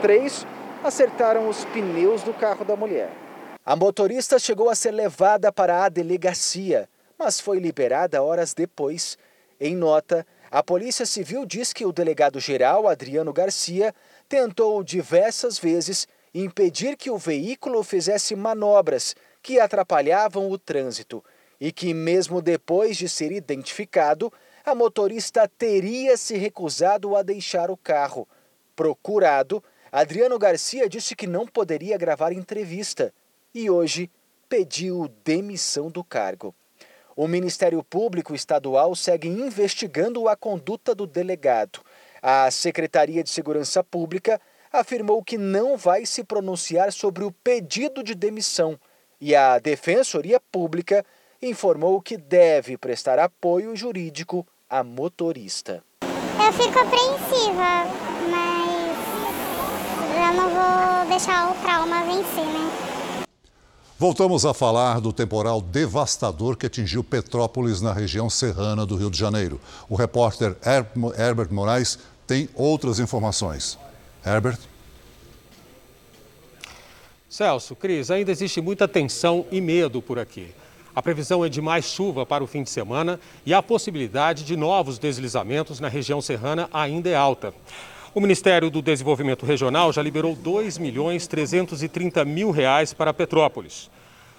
Três 0.00 0.46
acertaram 0.84 1.48
os 1.48 1.64
pneus 1.66 2.22
do 2.22 2.32
carro 2.32 2.64
da 2.64 2.76
mulher. 2.76 3.21
A 3.64 3.76
motorista 3.76 4.38
chegou 4.38 4.68
a 4.68 4.74
ser 4.74 4.90
levada 4.90 5.52
para 5.52 5.84
a 5.84 5.88
delegacia 5.88 6.88
mas 7.22 7.38
foi 7.38 7.60
liberada 7.60 8.20
horas 8.20 8.52
depois. 8.52 9.16
Em 9.60 9.76
nota, 9.76 10.26
a 10.50 10.60
Polícia 10.60 11.06
Civil 11.06 11.46
diz 11.46 11.72
que 11.72 11.86
o 11.86 11.92
delegado-geral 11.92 12.88
Adriano 12.88 13.32
Garcia 13.32 13.94
tentou 14.28 14.82
diversas 14.82 15.56
vezes 15.56 16.08
impedir 16.34 16.96
que 16.96 17.10
o 17.10 17.16
veículo 17.16 17.84
fizesse 17.84 18.34
manobras 18.34 19.14
que 19.40 19.60
atrapalhavam 19.60 20.50
o 20.50 20.58
trânsito 20.58 21.22
e 21.60 21.70
que, 21.70 21.94
mesmo 21.94 22.42
depois 22.42 22.96
de 22.96 23.08
ser 23.08 23.30
identificado, 23.30 24.32
a 24.64 24.74
motorista 24.74 25.46
teria 25.46 26.16
se 26.16 26.36
recusado 26.36 27.14
a 27.14 27.22
deixar 27.22 27.70
o 27.70 27.76
carro. 27.76 28.26
Procurado, 28.74 29.62
Adriano 29.92 30.40
Garcia 30.40 30.88
disse 30.88 31.14
que 31.14 31.28
não 31.28 31.46
poderia 31.46 31.96
gravar 31.96 32.32
entrevista 32.32 33.14
e 33.54 33.70
hoje 33.70 34.10
pediu 34.48 35.08
demissão 35.24 35.90
do 35.90 36.02
cargo. 36.04 36.54
O 37.14 37.28
Ministério 37.28 37.82
Público 37.82 38.34
Estadual 38.34 38.94
segue 38.94 39.28
investigando 39.28 40.28
a 40.28 40.36
conduta 40.36 40.94
do 40.94 41.06
delegado. 41.06 41.80
A 42.22 42.50
Secretaria 42.50 43.22
de 43.22 43.30
Segurança 43.30 43.84
Pública 43.84 44.40
afirmou 44.72 45.22
que 45.22 45.36
não 45.36 45.76
vai 45.76 46.06
se 46.06 46.24
pronunciar 46.24 46.92
sobre 46.92 47.24
o 47.24 47.30
pedido 47.30 48.02
de 48.02 48.14
demissão 48.14 48.78
e 49.20 49.36
a 49.36 49.58
Defensoria 49.58 50.40
Pública 50.40 51.04
informou 51.40 52.00
que 52.00 52.16
deve 52.16 52.78
prestar 52.78 53.18
apoio 53.18 53.76
jurídico 53.76 54.46
à 54.68 54.82
motorista. 54.82 55.84
Eu 56.02 56.52
fico 56.52 56.78
apreensiva, 56.78 57.84
mas 58.30 58.96
eu 60.16 60.32
não 60.34 60.48
vou 60.48 61.06
deixar 61.08 61.50
o 61.50 61.54
trauma 61.62 62.04
vencer, 62.04 62.46
né? 62.46 62.91
Voltamos 64.02 64.44
a 64.44 64.52
falar 64.52 65.00
do 65.00 65.12
temporal 65.12 65.60
devastador 65.60 66.56
que 66.56 66.66
atingiu 66.66 67.04
Petrópolis, 67.04 67.80
na 67.80 67.92
região 67.92 68.28
serrana 68.28 68.84
do 68.84 68.96
Rio 68.96 69.08
de 69.08 69.16
Janeiro. 69.16 69.60
O 69.88 69.94
repórter 69.94 70.56
Herbert 71.16 71.52
Moraes 71.52 72.00
tem 72.26 72.48
outras 72.52 72.98
informações. 72.98 73.78
Herbert? 74.26 74.58
Celso, 77.30 77.76
Cris, 77.76 78.10
ainda 78.10 78.32
existe 78.32 78.60
muita 78.60 78.88
tensão 78.88 79.46
e 79.52 79.60
medo 79.60 80.02
por 80.02 80.18
aqui. 80.18 80.52
A 80.96 81.00
previsão 81.00 81.44
é 81.44 81.48
de 81.48 81.62
mais 81.62 81.84
chuva 81.84 82.26
para 82.26 82.42
o 82.42 82.46
fim 82.48 82.64
de 82.64 82.70
semana 82.70 83.20
e 83.46 83.54
a 83.54 83.62
possibilidade 83.62 84.42
de 84.42 84.56
novos 84.56 84.98
deslizamentos 84.98 85.78
na 85.78 85.86
região 85.86 86.20
serrana 86.20 86.68
ainda 86.72 87.08
é 87.08 87.14
alta. 87.14 87.54
O 88.14 88.20
Ministério 88.20 88.68
do 88.68 88.82
Desenvolvimento 88.82 89.46
Regional 89.46 89.90
já 89.90 90.02
liberou 90.02 90.36
2 90.36 90.76
milhões 90.76 91.26
330 91.26 92.22
mil 92.26 92.50
reais 92.50 92.92
para 92.92 93.14
Petrópolis. 93.14 93.90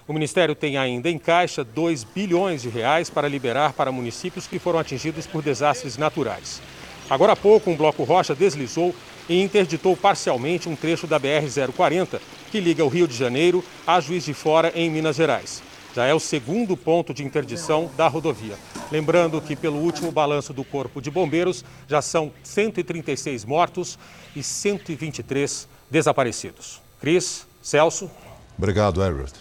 O 0.06 0.12
Ministério 0.12 0.54
tem 0.54 0.76
ainda 0.76 1.10
em 1.10 1.18
caixa 1.18 1.64
2 1.64 2.04
bilhões 2.04 2.62
de 2.62 2.68
reais 2.68 3.10
para 3.10 3.26
liberar 3.26 3.72
para 3.72 3.90
municípios 3.90 4.46
que 4.46 4.60
foram 4.60 4.78
atingidos 4.78 5.26
por 5.26 5.42
desastres 5.42 5.96
naturais. 5.96 6.62
Agora 7.10 7.32
há 7.32 7.36
pouco, 7.36 7.68
um 7.68 7.74
bloco 7.74 8.04
rocha 8.04 8.32
deslizou 8.32 8.94
e 9.28 9.42
interditou 9.42 9.96
parcialmente 9.96 10.68
um 10.68 10.76
trecho 10.76 11.08
da 11.08 11.18
BR-040, 11.18 12.20
que 12.52 12.60
liga 12.60 12.84
o 12.84 12.88
Rio 12.88 13.08
de 13.08 13.16
Janeiro 13.16 13.64
a 13.84 13.98
Juiz 13.98 14.24
de 14.24 14.34
Fora, 14.34 14.70
em 14.76 14.88
Minas 14.88 15.16
Gerais 15.16 15.73
já 15.94 16.04
é 16.06 16.12
o 16.12 16.18
segundo 16.18 16.76
ponto 16.76 17.14
de 17.14 17.24
interdição 17.24 17.90
da 17.96 18.08
rodovia. 18.08 18.56
Lembrando 18.90 19.40
que, 19.40 19.54
pelo 19.54 19.78
último 19.78 20.10
balanço 20.10 20.52
do 20.52 20.64
Corpo 20.64 21.00
de 21.00 21.10
Bombeiros, 21.10 21.64
já 21.86 22.02
são 22.02 22.32
136 22.42 23.44
mortos 23.44 23.98
e 24.34 24.42
123 24.42 25.68
desaparecidos. 25.90 26.82
Cris, 27.00 27.46
Celso. 27.62 28.10
Obrigado, 28.58 29.02
Everett. 29.02 29.34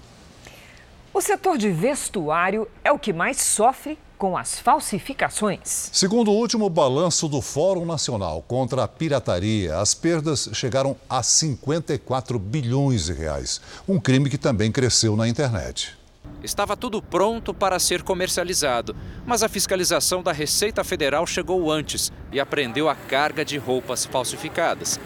O 1.14 1.22
setor 1.22 1.58
de 1.58 1.70
vestuário 1.70 2.68
é 2.84 2.92
o 2.92 3.00
que 3.00 3.14
mais 3.14 3.38
sofre 3.38 3.98
com 4.18 4.38
as 4.38 4.60
falsificações. 4.60 5.90
Segundo 5.92 6.32
o 6.32 6.36
último 6.36 6.70
balanço 6.70 7.28
do 7.28 7.42
Fórum 7.42 7.86
Nacional 7.86 8.42
contra 8.48 8.84
a 8.84 8.88
Pirataria, 8.88 9.78
as 9.78 9.94
perdas 9.94 10.50
chegaram 10.54 10.96
a 11.10 11.22
54 11.22 12.40
bilhões 12.40 13.06
de 13.06 13.14
reais. 13.14 13.60
Um 13.88 14.00
crime 14.00 14.30
que 14.30 14.38
também 14.38 14.72
cresceu 14.72 15.16
na 15.16 15.28
internet. 15.28 16.03
Estava 16.44 16.76
tudo 16.76 17.02
pronto 17.02 17.54
para 17.54 17.80
ser 17.80 18.04
comercializado, 18.04 18.94
mas 19.26 19.44
a 19.44 19.48
fiscalização 19.48 20.22
da 20.22 20.34
Receita 20.34 20.84
Federal 20.84 21.26
chegou 21.26 21.72
antes 21.72 22.12
e 22.34 22.40
apreendeu 22.40 22.90
a 22.90 22.96
carga 22.96 23.46
de 23.46 23.58
roupas 23.58 24.06
falsificadas. 24.06 25.00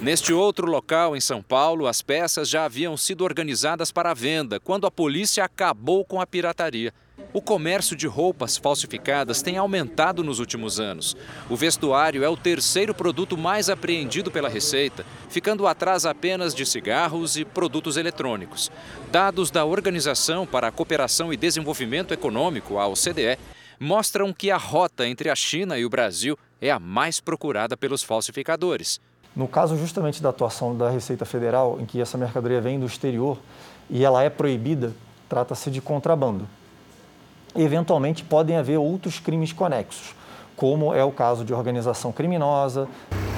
Neste 0.00 0.32
outro 0.32 0.70
local, 0.70 1.16
em 1.16 1.20
São 1.20 1.42
Paulo, 1.42 1.88
as 1.88 2.00
peças 2.00 2.48
já 2.48 2.64
haviam 2.64 2.96
sido 2.96 3.24
organizadas 3.24 3.90
para 3.90 4.14
venda 4.14 4.60
quando 4.60 4.86
a 4.86 4.90
polícia 4.90 5.44
acabou 5.44 6.04
com 6.04 6.20
a 6.20 6.26
pirataria. 6.26 6.94
O 7.32 7.42
comércio 7.42 7.94
de 7.94 8.06
roupas 8.06 8.56
falsificadas 8.56 9.42
tem 9.42 9.58
aumentado 9.58 10.24
nos 10.24 10.38
últimos 10.38 10.80
anos. 10.80 11.14
O 11.50 11.56
vestuário 11.56 12.24
é 12.24 12.28
o 12.28 12.36
terceiro 12.36 12.94
produto 12.94 13.36
mais 13.36 13.68
apreendido 13.68 14.30
pela 14.30 14.48
Receita, 14.48 15.04
ficando 15.28 15.66
atrás 15.66 16.06
apenas 16.06 16.54
de 16.54 16.64
cigarros 16.64 17.36
e 17.36 17.44
produtos 17.44 17.96
eletrônicos. 17.98 18.70
Dados 19.10 19.50
da 19.50 19.64
Organização 19.64 20.46
para 20.46 20.68
a 20.68 20.72
Cooperação 20.72 21.32
e 21.32 21.36
Desenvolvimento 21.36 22.14
Econômico, 22.14 22.78
a 22.78 22.88
OCDE, 22.88 23.38
mostram 23.78 24.32
que 24.32 24.50
a 24.50 24.56
rota 24.56 25.06
entre 25.06 25.28
a 25.28 25.36
China 25.36 25.78
e 25.78 25.84
o 25.84 25.90
Brasil 25.90 26.36
é 26.60 26.70
a 26.70 26.78
mais 26.78 27.20
procurada 27.20 27.76
pelos 27.76 28.02
falsificadores. 28.02 29.00
No 29.36 29.46
caso 29.46 29.76
justamente 29.76 30.22
da 30.22 30.30
atuação 30.30 30.76
da 30.76 30.90
Receita 30.90 31.24
Federal, 31.24 31.78
em 31.80 31.86
que 31.86 32.00
essa 32.00 32.18
mercadoria 32.18 32.60
vem 32.60 32.80
do 32.80 32.86
exterior 32.86 33.38
e 33.88 34.04
ela 34.04 34.22
é 34.22 34.30
proibida, 34.30 34.92
trata-se 35.28 35.70
de 35.70 35.80
contrabando. 35.80 36.48
Eventualmente 37.58 38.22
podem 38.22 38.56
haver 38.56 38.78
outros 38.78 39.18
crimes 39.18 39.52
conexos, 39.52 40.14
como 40.56 40.94
é 40.94 41.02
o 41.02 41.10
caso 41.10 41.44
de 41.44 41.52
organização 41.52 42.12
criminosa. 42.12 42.86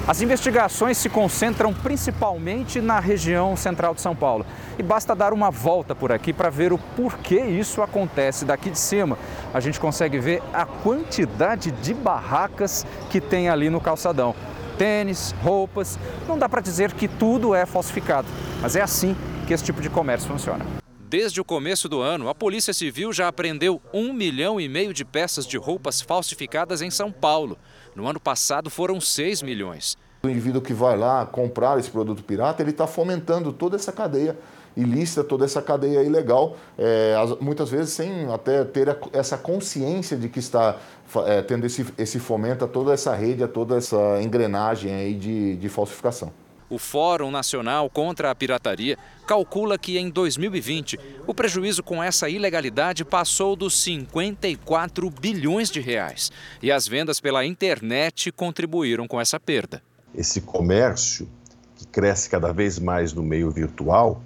As 0.07 0.21
investigações 0.21 0.97
se 0.97 1.09
concentram 1.09 1.73
principalmente 1.73 2.79
na 2.79 2.99
região 2.99 3.55
central 3.55 3.95
de 3.95 4.01
São 4.01 4.15
Paulo. 4.15 4.45
E 4.77 4.83
basta 4.83 5.15
dar 5.15 5.33
uma 5.33 5.49
volta 5.49 5.95
por 5.95 6.11
aqui 6.11 6.31
para 6.31 6.51
ver 6.51 6.71
o 6.71 6.77
porquê 6.77 7.39
isso 7.39 7.81
acontece. 7.81 8.45
Daqui 8.45 8.69
de 8.69 8.77
cima, 8.77 9.17
a 9.51 9.59
gente 9.59 9.79
consegue 9.79 10.19
ver 10.19 10.41
a 10.53 10.65
quantidade 10.65 11.71
de 11.71 11.93
barracas 11.93 12.85
que 13.09 13.19
tem 13.19 13.49
ali 13.49 13.71
no 13.71 13.81
calçadão 13.81 14.35
tênis, 14.77 15.35
roupas. 15.43 15.99
Não 16.27 16.39
dá 16.39 16.49
para 16.49 16.61
dizer 16.61 16.93
que 16.93 17.07
tudo 17.07 17.53
é 17.53 17.67
falsificado, 17.67 18.27
mas 18.61 18.75
é 18.75 18.81
assim 18.81 19.15
que 19.45 19.53
esse 19.53 19.63
tipo 19.63 19.79
de 19.79 19.89
comércio 19.89 20.27
funciona. 20.27 20.80
Desde 21.11 21.41
o 21.41 21.43
começo 21.43 21.89
do 21.89 21.99
ano, 21.99 22.29
a 22.29 22.33
Polícia 22.33 22.73
Civil 22.73 23.11
já 23.11 23.27
apreendeu 23.27 23.81
um 23.93 24.13
milhão 24.13 24.61
e 24.61 24.69
meio 24.69 24.93
de 24.93 25.03
peças 25.03 25.45
de 25.45 25.57
roupas 25.57 25.99
falsificadas 25.99 26.81
em 26.81 26.89
São 26.89 27.11
Paulo. 27.11 27.57
No 27.93 28.07
ano 28.07 28.17
passado 28.17 28.69
foram 28.69 29.01
6 29.01 29.41
milhões. 29.41 29.97
O 30.23 30.29
indivíduo 30.29 30.61
que 30.61 30.73
vai 30.73 30.97
lá 30.97 31.25
comprar 31.25 31.77
esse 31.77 31.89
produto 31.89 32.23
pirata, 32.23 32.63
ele 32.63 32.71
está 32.71 32.87
fomentando 32.87 33.51
toda 33.51 33.75
essa 33.75 33.91
cadeia 33.91 34.37
ilícita, 34.73 35.21
toda 35.21 35.43
essa 35.43 35.61
cadeia 35.61 36.01
ilegal, 36.01 36.55
é, 36.77 37.13
muitas 37.41 37.69
vezes 37.69 37.89
sem 37.89 38.31
até 38.31 38.63
ter 38.63 38.97
essa 39.11 39.37
consciência 39.37 40.15
de 40.15 40.29
que 40.29 40.39
está 40.39 40.77
é, 41.25 41.41
tendo 41.41 41.65
esse, 41.65 41.85
esse 41.97 42.19
fomento 42.19 42.63
a 42.63 42.69
toda 42.69 42.93
essa 42.93 43.13
rede, 43.13 43.43
a 43.43 43.49
toda 43.49 43.75
essa 43.75 44.21
engrenagem 44.21 44.93
aí 44.93 45.13
de, 45.13 45.57
de 45.57 45.67
falsificação. 45.67 46.31
O 46.71 46.77
Fórum 46.77 47.29
Nacional 47.29 47.89
contra 47.89 48.31
a 48.31 48.35
Pirataria 48.35 48.97
calcula 49.27 49.77
que 49.77 49.97
em 49.97 50.09
2020 50.09 50.97
o 51.27 51.33
prejuízo 51.33 51.83
com 51.83 52.01
essa 52.01 52.29
ilegalidade 52.29 53.03
passou 53.03 53.57
dos 53.57 53.77
54 53.83 55.09
bilhões 55.09 55.69
de 55.69 55.81
reais. 55.81 56.31
E 56.63 56.71
as 56.71 56.87
vendas 56.87 57.19
pela 57.19 57.45
internet 57.45 58.31
contribuíram 58.31 59.05
com 59.05 59.19
essa 59.19 59.37
perda. 59.37 59.83
Esse 60.15 60.39
comércio 60.39 61.27
que 61.75 61.85
cresce 61.85 62.29
cada 62.29 62.53
vez 62.53 62.79
mais 62.79 63.11
no 63.11 63.21
meio 63.21 63.51
virtual, 63.51 64.23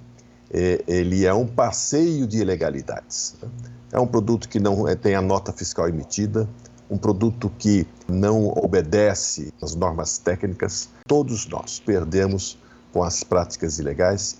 é, 0.53 0.83
ele 0.87 1.25
é 1.25 1.33
um 1.33 1.47
passeio 1.47 2.27
de 2.27 2.37
ilegalidades. 2.37 3.35
É 3.91 3.99
um 3.99 4.05
produto 4.05 4.47
que 4.47 4.59
não 4.59 4.87
é, 4.87 4.93
tem 4.93 5.15
a 5.15 5.21
nota 5.21 5.51
fiscal 5.51 5.89
emitida, 5.89 6.47
um 6.89 6.97
produto 6.97 7.51
que 7.57 7.87
não 8.07 8.47
obedece 8.49 9.53
às 9.61 9.75
normas 9.75 10.17
técnicas. 10.17 10.89
Todos 11.07 11.47
nós 11.47 11.79
perdemos 11.79 12.57
com 12.91 13.03
as 13.03 13.23
práticas 13.23 13.79
ilegais. 13.79 14.37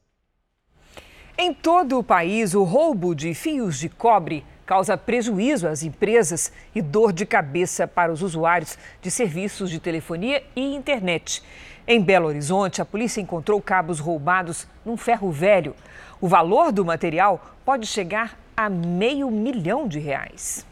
Em 1.38 1.54
todo 1.54 2.00
o 2.00 2.04
país, 2.04 2.54
o 2.54 2.64
roubo 2.64 3.14
de 3.14 3.34
fios 3.34 3.78
de 3.78 3.90
cobre 3.90 4.46
causa 4.66 4.98
prejuízo 4.98 5.68
às 5.68 5.84
empresas 5.84 6.52
e 6.74 6.82
dor 6.82 7.12
de 7.12 7.26
cabeça 7.26 7.88
para 7.88 8.12
os 8.12 8.22
usuários 8.22 8.78
de 9.02 9.12
serviços 9.12 9.70
de 9.70 9.80
telefonia 9.80 10.44
e 10.56 10.74
internet. 10.74 11.44
Em 11.88 12.02
Belo 12.02 12.28
Horizonte, 12.28 12.82
a 12.82 12.86
polícia 12.86 13.22
encontrou 13.22 13.62
cabos 13.62 14.00
roubados 14.00 14.68
num 14.84 14.98
ferro 14.98 15.32
velho. 15.32 15.76
O 16.20 16.28
valor 16.28 16.72
do 16.72 16.84
material 16.84 17.46
pode 17.64 17.86
chegar 17.86 18.40
a 18.58 18.70
meio 18.70 19.30
milhão 19.30 19.88
de 19.88 20.00
reais. 20.00 20.66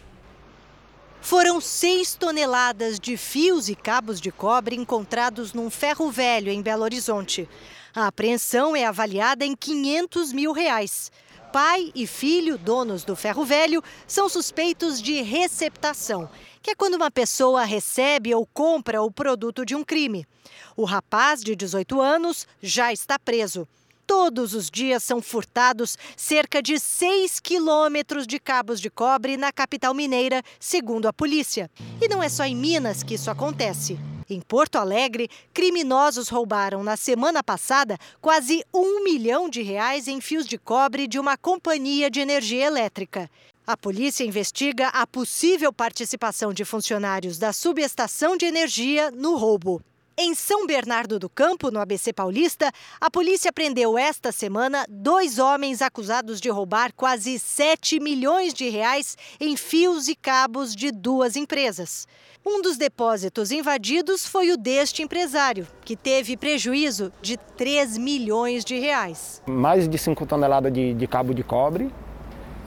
Foram 1.24 1.62
seis 1.62 2.16
toneladas 2.16 3.00
de 3.00 3.16
fios 3.16 3.70
e 3.70 3.76
cabos 3.76 4.20
de 4.20 4.30
cobre 4.30 4.76
encontrados 4.76 5.54
num 5.54 5.70
ferro 5.70 6.12
velho 6.12 6.52
em 6.52 6.62
Belo 6.62 6.84
Horizonte. 6.84 7.48
A 7.96 8.08
apreensão 8.08 8.76
é 8.76 8.86
avaliada 8.86 9.46
em 9.46 9.56
500 9.56 10.34
mil 10.34 10.52
reais. 10.52 11.10
Pai 11.54 11.94
e 11.96 12.06
filho, 12.06 12.58
donos 12.58 13.06
do 13.06 13.16
ferro 13.16 13.46
velho, 13.46 13.82
são 14.06 14.28
suspeitos 14.28 15.02
de 15.02 15.22
receptação, 15.22 16.30
que 16.62 16.72
é 16.72 16.76
quando 16.76 16.96
uma 16.96 17.10
pessoa 17.10 17.64
recebe 17.64 18.36
ou 18.36 18.46
compra 18.46 19.02
o 19.02 19.10
produto 19.10 19.66
de 19.66 19.76
um 19.76 19.84
crime. 19.84 20.28
O 20.76 20.84
rapaz, 20.84 21.42
de 21.42 21.56
18 21.56 22.02
anos, 22.02 22.46
já 22.62 22.92
está 22.92 23.18
preso. 23.18 23.66
Todos 24.06 24.54
os 24.54 24.70
dias 24.70 25.04
são 25.04 25.22
furtados 25.22 25.98
cerca 26.16 26.62
de 26.62 26.80
6 26.80 27.40
quilômetros 27.40 28.28
de 28.28 28.40
cabos 28.40 28.80
de 28.80 28.90
cobre 28.90 29.38
na 29.38 29.52
capital 29.52 29.94
mineira, 29.94 30.42
segundo 30.60 31.08
a 31.08 31.14
polícia. 31.14 31.70
E 32.02 32.08
não 32.08 32.22
é 32.22 32.30
só 32.30 32.44
em 32.44 32.56
Minas 32.56 33.04
que 33.04 33.16
isso 33.16 33.32
acontece. 33.32 33.98
Em 34.30 34.42
Porto 34.42 34.78
Alegre, 34.78 35.30
criminosos 35.54 36.30
roubaram 36.30 36.84
na 36.84 36.96
semana 36.96 37.44
passada 37.44 37.98
quase 38.22 38.64
um 38.74 39.04
milhão 39.04 39.50
de 39.50 39.62
reais 39.62 40.08
em 40.08 40.22
fios 40.22 40.46
de 40.46 40.58
cobre 40.58 41.08
de 41.08 41.20
uma 41.20 41.38
companhia 41.38 42.10
de 42.10 42.20
energia 42.20 42.66
elétrica. 42.66 43.30
A 43.66 43.78
polícia 43.78 44.26
investiga 44.26 44.90
a 44.90 45.08
possível 45.08 45.72
participação 45.72 46.54
de 46.54 46.66
funcionários 46.66 47.38
da 47.38 47.54
subestação 47.54 48.36
de 48.36 48.46
energia 48.46 49.10
no 49.12 49.38
roubo. 49.38 49.82
Em 50.16 50.36
São 50.36 50.68
Bernardo 50.68 51.18
do 51.18 51.28
Campo, 51.28 51.72
no 51.72 51.80
ABC 51.80 52.14
Paulista, 52.14 52.72
a 53.02 53.10
polícia 53.10 53.52
prendeu 53.52 53.98
esta 53.98 54.32
semana 54.32 54.86
dois 54.88 55.40
homens 55.40 55.82
acusados 55.82 56.40
de 56.40 56.52
roubar 56.52 56.94
quase 56.96 57.40
7 57.40 58.00
milhões 58.00 58.54
de 58.54 58.70
reais 58.70 59.18
em 59.42 59.58
fios 59.58 60.08
e 60.08 60.16
cabos 60.16 60.76
de 60.76 60.92
duas 60.92 61.36
empresas. 61.36 62.08
Um 62.46 62.62
dos 62.62 62.78
depósitos 62.78 63.52
invadidos 63.52 64.24
foi 64.28 64.52
o 64.52 64.58
deste 64.58 65.02
empresário, 65.02 65.66
que 65.84 65.96
teve 65.96 66.38
prejuízo 66.38 67.12
de 67.20 67.36
3 67.36 67.98
milhões 67.98 68.64
de 68.64 68.78
reais. 68.78 69.42
Mais 69.48 69.90
de 69.90 69.98
5 69.98 70.28
toneladas 70.28 70.72
de, 70.72 70.94
de 70.94 71.08
cabo 71.08 71.34
de 71.34 71.44
cobre, 71.44 71.92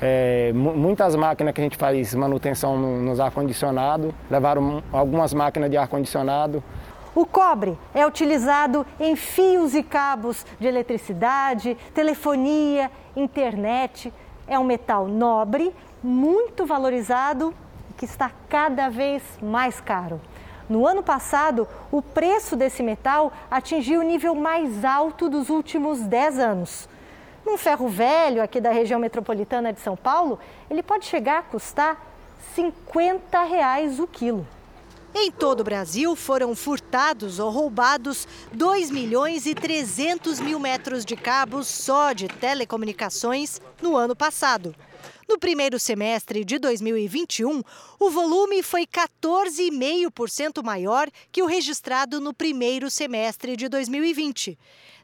é, 0.01 0.53
muitas 0.53 1.15
máquinas 1.15 1.55
que 1.55 1.61
a 1.61 1.65
gente 1.65 1.77
faz 1.77 2.15
manutenção 2.15 2.77
nos 2.77 3.19
ar-condicionado, 3.19 4.15
levaram 4.31 4.83
algumas 4.93 5.33
máquinas 5.33 5.71
de 5.71 5.77
ar-condicionado, 5.77 6.63
o 7.17 7.25
cobre 7.25 7.79
é 7.95 8.07
utilizado 8.07 8.87
em 9.01 9.17
fios 9.17 9.75
e 9.75 9.83
cabos 9.83 10.45
de 10.61 10.67
eletricidade, 10.67 11.75
telefonia, 11.95 12.91
internet. 13.17 14.13
É 14.47 14.59
um 14.59 14.65
metal 14.65 15.09
nobre, 15.09 15.75
muito 16.03 16.67
valorizado 16.67 17.55
e 17.91 17.95
que 17.95 18.05
está 18.05 18.31
cada 18.51 18.91
vez 18.91 19.23
mais 19.41 19.81
caro. 19.81 20.21
No 20.69 20.87
ano 20.87 21.03
passado, 21.03 21.67
o 21.91 22.03
preço 22.03 22.55
desse 22.55 22.83
metal 22.83 23.33
atingiu 23.51 24.01
o 24.01 24.05
nível 24.05 24.35
mais 24.35 24.85
alto 24.85 25.31
dos 25.31 25.49
últimos 25.49 26.01
10 26.01 26.39
anos. 26.39 26.87
Num 27.47 27.57
ferro 27.57 27.89
velho 27.89 28.43
aqui 28.43 28.61
da 28.61 28.71
região 28.71 29.01
metropolitana 29.01 29.73
de 29.73 29.81
São 29.81 29.97
Paulo, 29.97 30.39
ele 30.69 30.83
pode 30.83 31.07
chegar 31.07 31.39
a 31.39 31.43
custar 31.43 31.97
50 32.55 33.43
reais 33.45 33.99
o 33.99 34.07
quilo. 34.07 34.47
Em 35.19 35.31
todo 35.31 35.61
o 35.61 35.65
Brasil, 35.65 36.15
foram 36.15 36.55
furtados 36.55 37.39
ou 37.39 37.49
roubados 37.49 38.29
2 38.53 38.91
milhões 38.91 39.47
e 39.47 39.55
300 39.55 40.41
mil 40.41 40.61
metros 40.61 41.07
de 41.07 41.17
cabos 41.17 41.67
só 41.69 42.13
de 42.13 42.29
telecomunicações 42.29 43.59
no 43.81 43.97
ano 43.97 44.15
passado. 44.15 44.77
No 45.27 45.39
primeiro 45.39 45.81
semestre 45.81 46.45
de 46.45 46.59
2021, 46.59 47.63
o 47.99 48.11
volume 48.11 48.63
foi 48.63 48.87
14,5% 48.87 50.63
maior 50.63 51.09
que 51.33 51.43
o 51.43 51.47
registrado 51.47 52.21
no 52.21 52.35
primeiro 52.35 52.91
semestre 52.91 53.57
de 53.57 53.71
2020. 53.71 54.59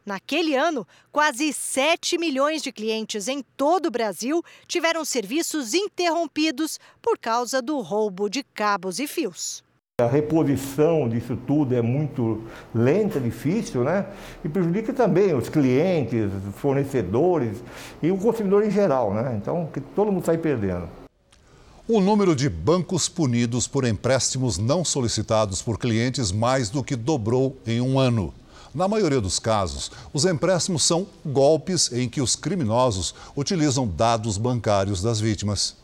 Naquele 0.04 0.54
ano, 0.54 0.86
quase 1.10 1.54
7 1.54 2.18
milhões 2.18 2.62
de 2.62 2.70
clientes 2.70 3.28
em 3.28 3.42
todo 3.56 3.86
o 3.86 3.90
Brasil 3.90 4.42
tiveram 4.68 5.06
serviços 5.06 5.72
interrompidos 5.72 6.78
por 7.00 7.16
causa 7.18 7.62
do 7.62 7.80
roubo 7.80 8.28
de 8.28 8.42
cabos 8.42 8.98
e 8.98 9.06
fios. 9.06 9.64
A 10.02 10.08
reposição 10.08 11.08
disso 11.08 11.38
tudo 11.46 11.74
é 11.74 11.80
muito 11.80 12.42
lenta, 12.74 13.20
difícil, 13.20 13.84
né? 13.84 14.06
E 14.44 14.48
prejudica 14.48 14.92
também 14.92 15.32
os 15.32 15.48
clientes, 15.48 16.28
fornecedores 16.56 17.58
e 18.02 18.10
o 18.10 18.16
consumidor 18.16 18.64
em 18.64 18.70
geral, 18.70 19.14
né? 19.14 19.38
Então, 19.40 19.68
que 19.72 19.80
todo 19.80 20.10
mundo 20.10 20.26
sai 20.26 20.38
perdendo. 20.38 20.88
O 21.86 22.00
número 22.00 22.34
de 22.34 22.48
bancos 22.48 23.08
punidos 23.08 23.68
por 23.68 23.84
empréstimos 23.84 24.58
não 24.58 24.84
solicitados 24.84 25.62
por 25.62 25.78
clientes 25.78 26.32
mais 26.32 26.68
do 26.68 26.82
que 26.82 26.96
dobrou 26.96 27.56
em 27.64 27.80
um 27.80 27.98
ano. 27.98 28.34
Na 28.74 28.88
maioria 28.88 29.20
dos 29.20 29.38
casos, 29.38 29.92
os 30.12 30.24
empréstimos 30.24 30.82
são 30.82 31.06
golpes 31.24 31.92
em 31.92 32.08
que 32.08 32.20
os 32.20 32.34
criminosos 32.34 33.14
utilizam 33.36 33.86
dados 33.86 34.38
bancários 34.38 35.02
das 35.02 35.20
vítimas. 35.20 35.81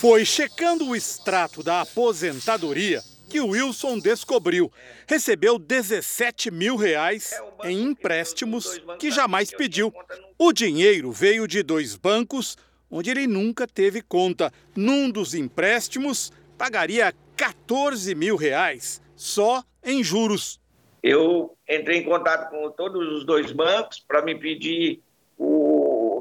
Foi 0.00 0.24
checando 0.24 0.88
o 0.88 0.96
extrato 0.96 1.62
da 1.62 1.82
aposentadoria 1.82 3.02
que 3.28 3.38
Wilson 3.38 3.98
descobriu. 3.98 4.72
Recebeu 5.06 5.58
17 5.58 6.50
mil 6.50 6.74
reais 6.74 7.38
em 7.62 7.82
empréstimos 7.82 8.80
que 8.98 9.10
jamais 9.10 9.50
pediu. 9.50 9.92
O 10.38 10.54
dinheiro 10.54 11.12
veio 11.12 11.46
de 11.46 11.62
dois 11.62 11.96
bancos 11.96 12.56
onde 12.90 13.10
ele 13.10 13.26
nunca 13.26 13.66
teve 13.66 14.00
conta. 14.00 14.50
Num 14.74 15.10
dos 15.10 15.34
empréstimos, 15.34 16.32
pagaria 16.56 17.12
14 17.36 18.14
mil 18.14 18.36
reais 18.36 19.02
só 19.14 19.62
em 19.84 20.02
juros. 20.02 20.58
Eu 21.02 21.54
entrei 21.68 21.98
em 21.98 22.04
contato 22.04 22.48
com 22.48 22.70
todos 22.70 23.06
os 23.18 23.26
dois 23.26 23.52
bancos 23.52 24.02
para 24.08 24.22
me 24.22 24.34
pedir 24.34 25.02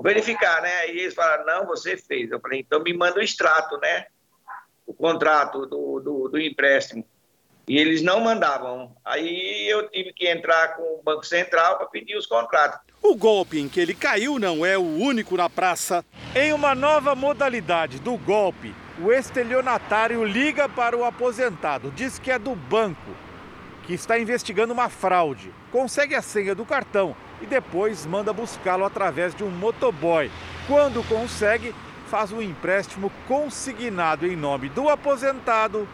verificar, 0.02 0.62
né? 0.62 0.88
E 0.92 1.00
eles 1.00 1.14
falaram, 1.14 1.46
não, 1.46 1.66
você 1.66 1.98
fez. 1.98 2.32
Eu 2.32 2.40
falei, 2.40 2.60
então 2.60 2.82
me 2.82 2.94
manda 2.94 3.20
o 3.20 3.24
extrato, 3.24 3.78
né? 3.80 4.06
O 4.86 4.94
contrato 4.94 5.66
do, 5.66 6.00
do, 6.00 6.30
do 6.30 6.40
empréstimo. 6.40 7.06
E 7.68 7.78
eles 7.78 8.02
não 8.02 8.20
mandavam. 8.20 8.96
Aí 9.06 9.68
eu 9.70 9.88
tive 9.90 10.12
que 10.12 10.28
entrar 10.28 10.76
com 10.76 10.82
o 10.82 11.04
Banco 11.04 11.24
Central 11.26 11.78
para 11.78 11.86
pedir 11.86 12.18
os 12.18 12.26
contratos. 12.26 12.80
O 13.02 13.16
golpe 13.16 13.60
em 13.60 13.70
que 13.70 13.80
ele 13.80 13.94
caiu 13.94 14.40
não 14.40 14.66
é 14.66 14.78
o 14.78 14.82
único 14.82 15.38
na 15.38 15.50
praça. 15.50 16.04
Em 16.36 16.52
uma 16.52 16.74
nova 16.74 17.14
modalidade 17.14 18.00
do 18.00 18.18
golpe, 18.18 18.74
o 19.02 19.12
estelionatário 19.12 20.24
liga 20.24 20.68
para 20.68 20.98
o 20.98 21.06
aposentado, 21.06 21.92
diz 21.92 22.20
que 22.20 22.32
é 22.32 22.40
do 22.40 22.56
banco, 22.56 23.16
que 23.86 23.94
está 23.94 24.20
investigando 24.20 24.74
uma 24.74 24.90
fraude. 24.90 25.54
Consegue 25.72 26.16
a 26.16 26.22
senha 26.22 26.56
do 26.56 26.66
cartão 26.66 27.16
e 27.42 27.46
depois 27.46 28.06
manda 28.06 28.34
buscá-lo 28.34 28.86
através 28.86 29.34
de 29.34 29.44
um 29.44 29.50
motoboy. 29.50 30.30
Quando 30.68 31.04
consegue, 31.08 31.74
faz 32.08 32.32
um 32.32 32.42
empréstimo 32.42 33.12
consignado 33.28 34.26
em 34.26 34.36
nome 34.36 34.70
do 34.70 34.90
aposentado 34.90 35.88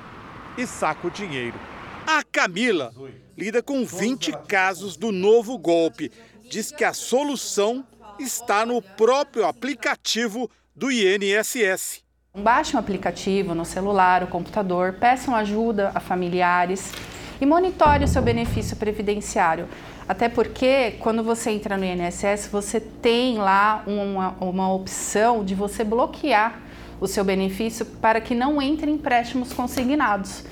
e 0.57 0.65
saca 0.65 1.07
o 1.07 1.11
dinheiro. 1.11 1.59
A 2.07 2.23
Camila 2.23 2.93
lida 3.37 3.61
com 3.61 3.85
20 3.85 4.31
casos 4.47 4.95
do 4.95 5.11
novo 5.11 5.57
golpe. 5.57 6.11
Diz 6.49 6.71
que 6.71 6.83
a 6.83 6.93
solução 6.93 7.85
está 8.19 8.65
no 8.65 8.81
próprio 8.81 9.45
aplicativo 9.45 10.49
do 10.75 10.91
INSS. 10.91 12.03
Baixe 12.37 12.75
um 12.75 12.79
aplicativo 12.79 13.55
no 13.55 13.65
celular, 13.65 14.23
o 14.23 14.27
computador, 14.27 14.93
peçam 14.99 15.35
ajuda 15.35 15.91
a 15.95 15.99
familiares 15.99 16.91
e 17.39 17.45
monitore 17.45 18.03
o 18.03 18.07
seu 18.07 18.21
benefício 18.21 18.75
previdenciário. 18.75 19.67
Até 20.07 20.29
porque, 20.29 20.91
quando 20.99 21.23
você 21.23 21.49
entra 21.49 21.75
no 21.77 21.83
INSS, 21.83 22.47
você 22.51 22.79
tem 22.79 23.37
lá 23.37 23.83
uma, 23.87 24.35
uma 24.39 24.71
opção 24.71 25.43
de 25.43 25.55
você 25.55 25.83
bloquear 25.83 26.61
o 27.01 27.07
seu 27.07 27.23
benefício 27.23 27.83
para 27.85 28.21
que 28.21 28.35
não 28.35 28.61
entre 28.61 28.91
empréstimos 28.91 29.51
consignados. 29.51 30.43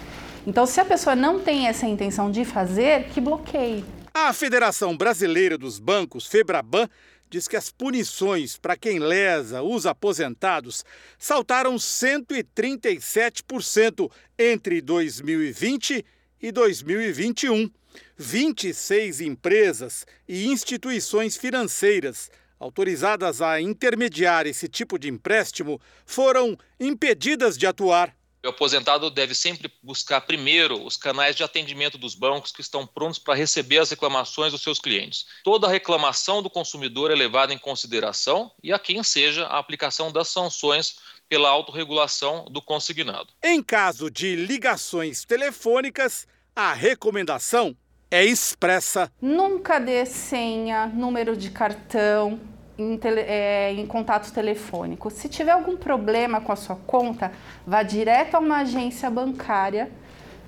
Então, 0.45 0.65
se 0.65 0.77
a 0.79 0.85
pessoa 0.85 1.15
não 1.15 1.39
tem 1.39 1.67
essa 1.67 1.85
intenção 1.85 2.31
de 2.31 2.43
fazer, 2.43 3.05
que 3.09 3.21
bloqueie. 3.21 3.85
A 4.13 4.33
Federação 4.33 4.97
Brasileira 4.97 5.57
dos 5.57 5.79
Bancos, 5.79 6.27
Febraban, 6.27 6.89
diz 7.29 7.47
que 7.47 7.55
as 7.55 7.71
punições 7.71 8.57
para 8.57 8.75
quem 8.75 8.99
lesa 8.99 9.63
os 9.63 9.85
aposentados 9.85 10.83
saltaram 11.17 11.75
137% 11.75 14.11
entre 14.37 14.81
2020 14.81 16.05
e 16.41 16.51
2021. 16.51 17.71
26 18.17 19.21
empresas 19.21 20.05
e 20.27 20.47
instituições 20.47 21.37
financeiras 21.37 22.31
autorizadas 22.59 23.41
a 23.41 23.59
intermediar 23.59 24.47
esse 24.47 24.67
tipo 24.67 24.97
de 24.97 25.09
empréstimo 25.09 25.81
foram 26.05 26.57
impedidas 26.79 27.57
de 27.57 27.67
atuar. 27.67 28.15
O 28.45 28.49
aposentado 28.49 29.09
deve 29.09 29.33
sempre 29.33 29.71
buscar 29.81 30.19
primeiro 30.19 30.85
os 30.85 30.97
canais 30.97 31.33
de 31.33 31.43
atendimento 31.43 31.97
dos 31.97 32.13
bancos 32.13 32.51
que 32.51 32.59
estão 32.59 32.85
prontos 32.85 33.17
para 33.17 33.35
receber 33.35 33.77
as 33.77 33.89
reclamações 33.89 34.51
dos 34.51 34.61
seus 34.61 34.79
clientes. 34.79 35.25
Toda 35.45 35.69
reclamação 35.69 36.43
do 36.43 36.49
consumidor 36.49 37.09
é 37.09 37.15
levada 37.15 37.53
em 37.53 37.57
consideração 37.57 38.51
e 38.61 38.73
a 38.73 38.79
quem 38.79 39.01
seja 39.01 39.45
a 39.45 39.59
aplicação 39.59 40.11
das 40.11 40.27
sanções 40.27 40.97
pela 41.29 41.47
autorregulação 41.47 42.45
do 42.51 42.61
consignado. 42.61 43.29
Em 43.41 43.63
caso 43.63 44.11
de 44.11 44.35
ligações 44.35 45.23
telefônicas, 45.23 46.27
a 46.53 46.73
recomendação 46.73 47.75
é 48.13 48.23
expressa. 48.23 49.11
Nunca 49.19 49.79
dê 49.79 50.05
senha, 50.05 50.85
número 50.85 51.35
de 51.35 51.49
cartão, 51.49 52.39
em, 52.77 52.95
tele, 52.95 53.21
é, 53.21 53.73
em, 53.73 53.87
contato 53.87 54.31
telefônico. 54.31 55.09
Se 55.09 55.27
tiver 55.27 55.51
algum 55.51 55.75
problema 55.75 56.39
com 56.39 56.51
a 56.51 56.55
sua 56.55 56.75
conta, 56.75 57.31
vá 57.65 57.81
direto 57.81 58.35
a 58.35 58.39
uma 58.39 58.57
agência 58.57 59.09
bancária 59.09 59.89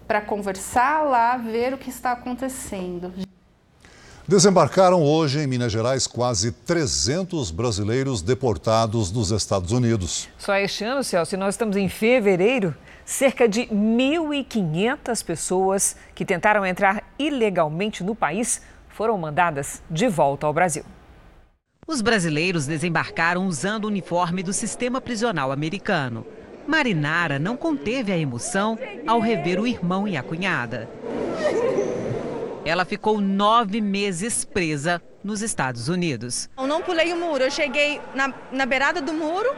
para 0.08 0.22
conversar 0.22 1.06
lá, 1.06 1.38
ver 1.38 1.74
o 1.74 1.78
que 1.80 1.90
está 1.90 2.12
acontecendo. 2.12 3.12
Desembarcaram 4.28 5.04
hoje 5.04 5.40
em 5.40 5.48
Minas 5.48 5.72
Gerais 5.72 6.06
quase 6.06 6.52
300 6.52 7.50
brasileiros 7.50 8.22
deportados 8.22 9.10
dos 9.10 9.32
Estados 9.32 9.72
Unidos. 9.72 10.30
Só 10.38 10.56
este 10.56 10.84
ano, 10.84 11.04
Celso, 11.04 11.36
nós 11.36 11.56
estamos 11.56 11.76
em 11.76 11.90
fevereiro, 11.90 12.76
cerca 13.06 13.48
de 13.48 13.68
1.500 13.68 15.24
pessoas 15.24 15.96
que 16.16 16.26
tentaram 16.26 16.66
entrar 16.66 17.04
ilegalmente 17.20 18.04
no 18.04 18.16
país 18.16 18.62
foram 18.90 19.18
mandadas 19.18 19.84
de 19.90 20.08
volta 20.08 20.48
ao 20.48 20.54
Brasil. 20.54 20.84
Os 21.88 22.02
brasileiros 22.02 22.66
desembarcaram 22.66 23.46
usando 23.46 23.86
o 23.86 23.90
uniforme 23.90 24.42
do 24.42 24.52
sistema 24.52 25.00
prisional 25.00 25.52
americano. 25.52 26.26
Marinara 26.66 27.38
não 27.38 27.56
conteve 27.56 28.12
a 28.12 28.18
emoção 28.18 28.78
ao 29.06 29.20
rever 29.20 29.60
o 29.60 29.68
irmão 29.68 30.08
e 30.08 30.18
a 30.18 30.24
cunhada. 30.24 30.90
Ela 32.66 32.84
ficou 32.84 33.22
nove 33.22 33.80
meses 33.80 34.44
presa 34.44 35.00
nos 35.24 35.44
Estados 35.44 35.88
Unidos. 35.88 36.50
Eu 36.58 36.66
não 36.66 36.82
pulei 36.82 37.14
o 37.14 37.18
muro, 37.18 37.44
eu 37.44 37.52
cheguei 37.52 38.02
na, 38.16 38.34
na 38.52 38.66
beirada 38.66 39.00
do 39.00 39.14
muro, 39.14 39.50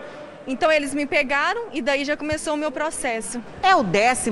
então 0.47 0.71
eles 0.71 0.93
me 0.93 1.05
pegaram 1.05 1.65
e 1.73 1.81
daí 1.81 2.05
já 2.05 2.15
começou 2.15 2.53
o 2.53 2.57
meu 2.57 2.71
processo. 2.71 3.41
É 3.62 3.75
o 3.75 3.83
12 3.83 4.31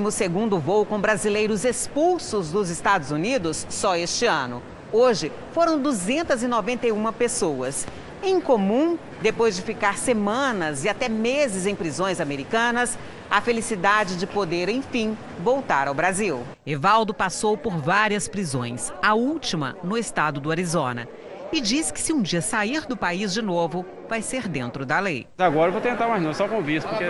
voo 0.58 0.86
com 0.86 0.98
brasileiros 0.98 1.64
expulsos 1.64 2.50
dos 2.50 2.70
Estados 2.70 3.10
Unidos 3.10 3.66
só 3.68 3.94
este 3.94 4.24
ano. 4.24 4.62
Hoje 4.90 5.30
foram 5.52 5.78
291 5.78 7.12
pessoas. 7.12 7.86
Em 8.22 8.40
comum, 8.40 8.98
depois 9.20 9.54
de 9.54 9.62
ficar 9.62 9.98
semanas 9.98 10.84
e 10.84 10.88
até 10.88 11.08
meses 11.08 11.66
em 11.66 11.74
prisões 11.74 12.18
americanas, 12.18 12.98
a 13.30 13.40
felicidade 13.40 14.16
de 14.16 14.26
poder, 14.26 14.68
enfim, 14.68 15.16
voltar 15.40 15.86
ao 15.86 15.94
Brasil. 15.94 16.42
Evaldo 16.66 17.12
passou 17.12 17.58
por 17.58 17.76
várias 17.76 18.26
prisões, 18.26 18.92
a 19.02 19.14
última 19.14 19.76
no 19.82 19.98
estado 19.98 20.40
do 20.40 20.50
Arizona. 20.50 21.06
E 21.52 21.60
diz 21.60 21.90
que 21.90 22.00
se 22.00 22.12
um 22.12 22.22
dia 22.22 22.42
sair 22.42 22.86
do 22.86 22.96
país 22.96 23.32
de 23.32 23.40
novo, 23.40 23.84
vai 24.08 24.20
ser 24.20 24.48
dentro 24.48 24.84
da 24.84 24.98
lei. 24.98 25.26
Agora 25.38 25.68
eu 25.68 25.72
vou 25.72 25.80
tentar 25.80 26.08
mais 26.08 26.22
não, 26.22 26.34
só 26.34 26.48
com 26.48 26.62
visto, 26.62 26.88
porque 26.88 27.04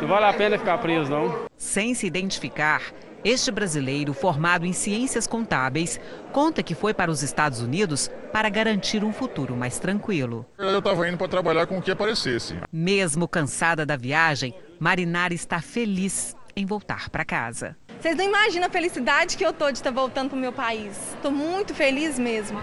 não 0.00 0.08
vale 0.08 0.26
a 0.26 0.32
pena 0.32 0.58
ficar 0.58 0.78
preso 0.78 1.10
não. 1.10 1.46
Sem 1.56 1.94
se 1.94 2.06
identificar, 2.06 2.82
este 3.24 3.50
brasileiro, 3.50 4.14
formado 4.14 4.64
em 4.64 4.72
ciências 4.72 5.26
contábeis, 5.26 5.98
conta 6.32 6.62
que 6.62 6.74
foi 6.74 6.94
para 6.94 7.10
os 7.10 7.22
Estados 7.22 7.60
Unidos 7.60 8.10
para 8.32 8.48
garantir 8.48 9.02
um 9.02 9.12
futuro 9.12 9.56
mais 9.56 9.78
tranquilo. 9.78 10.46
Eu 10.56 10.78
estava 10.78 11.08
indo 11.08 11.18
para 11.18 11.28
trabalhar 11.28 11.66
com 11.66 11.78
o 11.78 11.82
que 11.82 11.90
aparecesse. 11.90 12.56
Mesmo 12.72 13.26
cansada 13.26 13.84
da 13.84 13.96
viagem, 13.96 14.54
Marinara 14.78 15.34
está 15.34 15.60
feliz 15.60 16.36
em 16.54 16.64
voltar 16.64 17.08
para 17.10 17.24
casa. 17.24 17.76
Vocês 18.00 18.16
não 18.16 18.24
imaginam 18.24 18.68
a 18.68 18.70
felicidade 18.70 19.36
que 19.36 19.44
eu 19.44 19.52
tô 19.52 19.70
de 19.72 19.78
estar 19.78 19.90
voltando 19.90 20.30
para 20.30 20.36
o 20.36 20.40
meu 20.40 20.52
país. 20.52 20.96
Estou 21.14 21.32
muito 21.32 21.74
feliz 21.74 22.18
mesmo. 22.18 22.62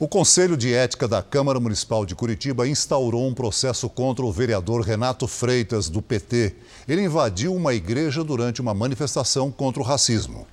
O 0.00 0.06
Conselho 0.06 0.56
de 0.56 0.72
Ética 0.72 1.08
da 1.08 1.20
Câmara 1.20 1.58
Municipal 1.58 2.06
de 2.06 2.14
Curitiba 2.14 2.68
instaurou 2.68 3.26
um 3.26 3.34
processo 3.34 3.90
contra 3.90 4.24
o 4.24 4.30
vereador 4.30 4.82
Renato 4.82 5.26
Freitas, 5.26 5.88
do 5.88 6.00
PT. 6.00 6.54
Ele 6.86 7.02
invadiu 7.02 7.52
uma 7.52 7.74
igreja 7.74 8.22
durante 8.22 8.60
uma 8.60 8.72
manifestação 8.72 9.50
contra 9.50 9.82
o 9.82 9.84
racismo. 9.84 10.46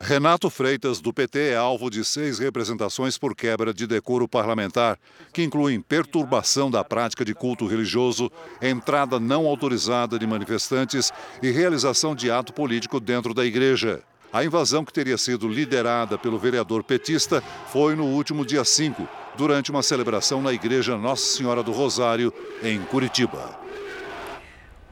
Renato 0.00 0.50
Freitas, 0.50 1.00
do 1.00 1.12
PT, 1.12 1.50
é 1.50 1.56
alvo 1.56 1.88
de 1.88 2.04
seis 2.04 2.40
representações 2.40 3.16
por 3.16 3.36
quebra 3.36 3.72
de 3.72 3.86
decoro 3.86 4.26
parlamentar, 4.26 4.98
que 5.32 5.44
incluem 5.44 5.80
perturbação 5.80 6.68
da 6.68 6.82
prática 6.82 7.24
de 7.24 7.34
culto 7.34 7.68
religioso, 7.68 8.32
entrada 8.60 9.20
não 9.20 9.46
autorizada 9.46 10.18
de 10.18 10.26
manifestantes 10.26 11.12
e 11.40 11.52
realização 11.52 12.16
de 12.16 12.32
ato 12.32 12.52
político 12.52 12.98
dentro 12.98 13.32
da 13.32 13.44
igreja. 13.46 14.02
A 14.32 14.44
invasão, 14.44 14.84
que 14.84 14.92
teria 14.92 15.18
sido 15.18 15.48
liderada 15.48 16.16
pelo 16.16 16.38
vereador 16.38 16.84
petista, 16.84 17.42
foi 17.66 17.96
no 17.96 18.04
último 18.04 18.46
dia 18.46 18.64
5, 18.64 19.08
durante 19.36 19.72
uma 19.72 19.82
celebração 19.82 20.40
na 20.40 20.52
Igreja 20.52 20.96
Nossa 20.96 21.36
Senhora 21.36 21.64
do 21.64 21.72
Rosário, 21.72 22.32
em 22.62 22.80
Curitiba. 22.82 23.58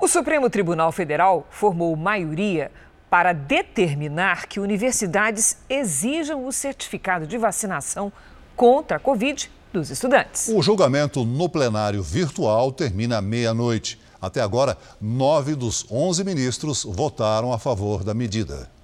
O 0.01 0.09
Supremo 0.09 0.51
Tribunal 0.51 0.91
Federal 0.91 1.47
formou 1.51 1.95
maioria 1.95 2.73
para 3.09 3.33
determinar 3.33 4.47
que 4.47 4.59
universidades 4.59 5.59
exijam 5.69 6.45
o 6.45 6.53
certificado 6.53 7.25
de 7.25 7.39
vacinação 7.39 8.13
contra 8.57 8.97
a 8.97 9.01
Covid 9.01 9.49
dos 9.73 9.89
estudantes. 9.89 10.49
O 10.49 10.61
julgamento 10.61 11.25
no 11.25 11.49
plenário 11.49 12.03
virtual 12.03 12.73
termina 12.73 13.19
à 13.19 13.23
meia-noite. 13.23 14.01
Até 14.21 14.41
agora, 14.41 14.77
nove 15.01 15.55
dos 15.55 15.87
onze 15.91 16.25
ministros 16.25 16.83
votaram 16.85 17.53
a 17.53 17.59
favor 17.59 18.03
da 18.03 18.13
medida. 18.13 18.78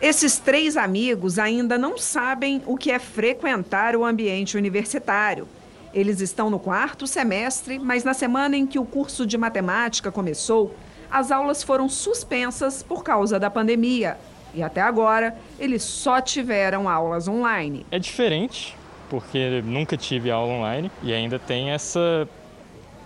Esses 0.00 0.38
três 0.38 0.78
amigos 0.78 1.38
ainda 1.38 1.76
não 1.76 1.98
sabem 1.98 2.62
o 2.64 2.74
que 2.74 2.90
é 2.90 2.98
frequentar 2.98 3.94
o 3.94 4.04
ambiente 4.04 4.56
universitário. 4.56 5.46
Eles 5.92 6.20
estão 6.20 6.48
no 6.48 6.58
quarto 6.58 7.06
semestre, 7.06 7.78
mas 7.78 8.02
na 8.02 8.14
semana 8.14 8.56
em 8.56 8.66
que 8.66 8.78
o 8.78 8.84
curso 8.84 9.26
de 9.26 9.36
matemática 9.36 10.10
começou, 10.10 10.74
as 11.10 11.30
aulas 11.30 11.62
foram 11.62 11.86
suspensas 11.86 12.82
por 12.82 13.04
causa 13.04 13.38
da 13.38 13.50
pandemia. 13.50 14.16
E 14.54 14.62
até 14.62 14.80
agora, 14.80 15.36
eles 15.58 15.82
só 15.82 16.18
tiveram 16.20 16.88
aulas 16.88 17.28
online. 17.28 17.84
É 17.90 17.98
diferente, 17.98 18.74
porque 19.10 19.60
nunca 19.62 19.98
tive 19.98 20.30
aula 20.30 20.52
online 20.54 20.90
e 21.02 21.12
ainda 21.12 21.38
tem 21.38 21.70
essa, 21.70 22.26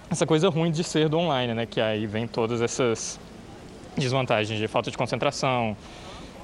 essa 0.08 0.24
coisa 0.24 0.48
ruim 0.48 0.70
de 0.70 0.84
ser 0.84 1.08
do 1.08 1.18
online, 1.18 1.54
né? 1.54 1.66
Que 1.66 1.80
aí 1.80 2.06
vem 2.06 2.28
todas 2.28 2.62
essas 2.62 3.18
desvantagens 3.96 4.58
de 4.58 4.68
falta 4.68 4.90
de 4.90 4.96
concentração, 4.96 5.76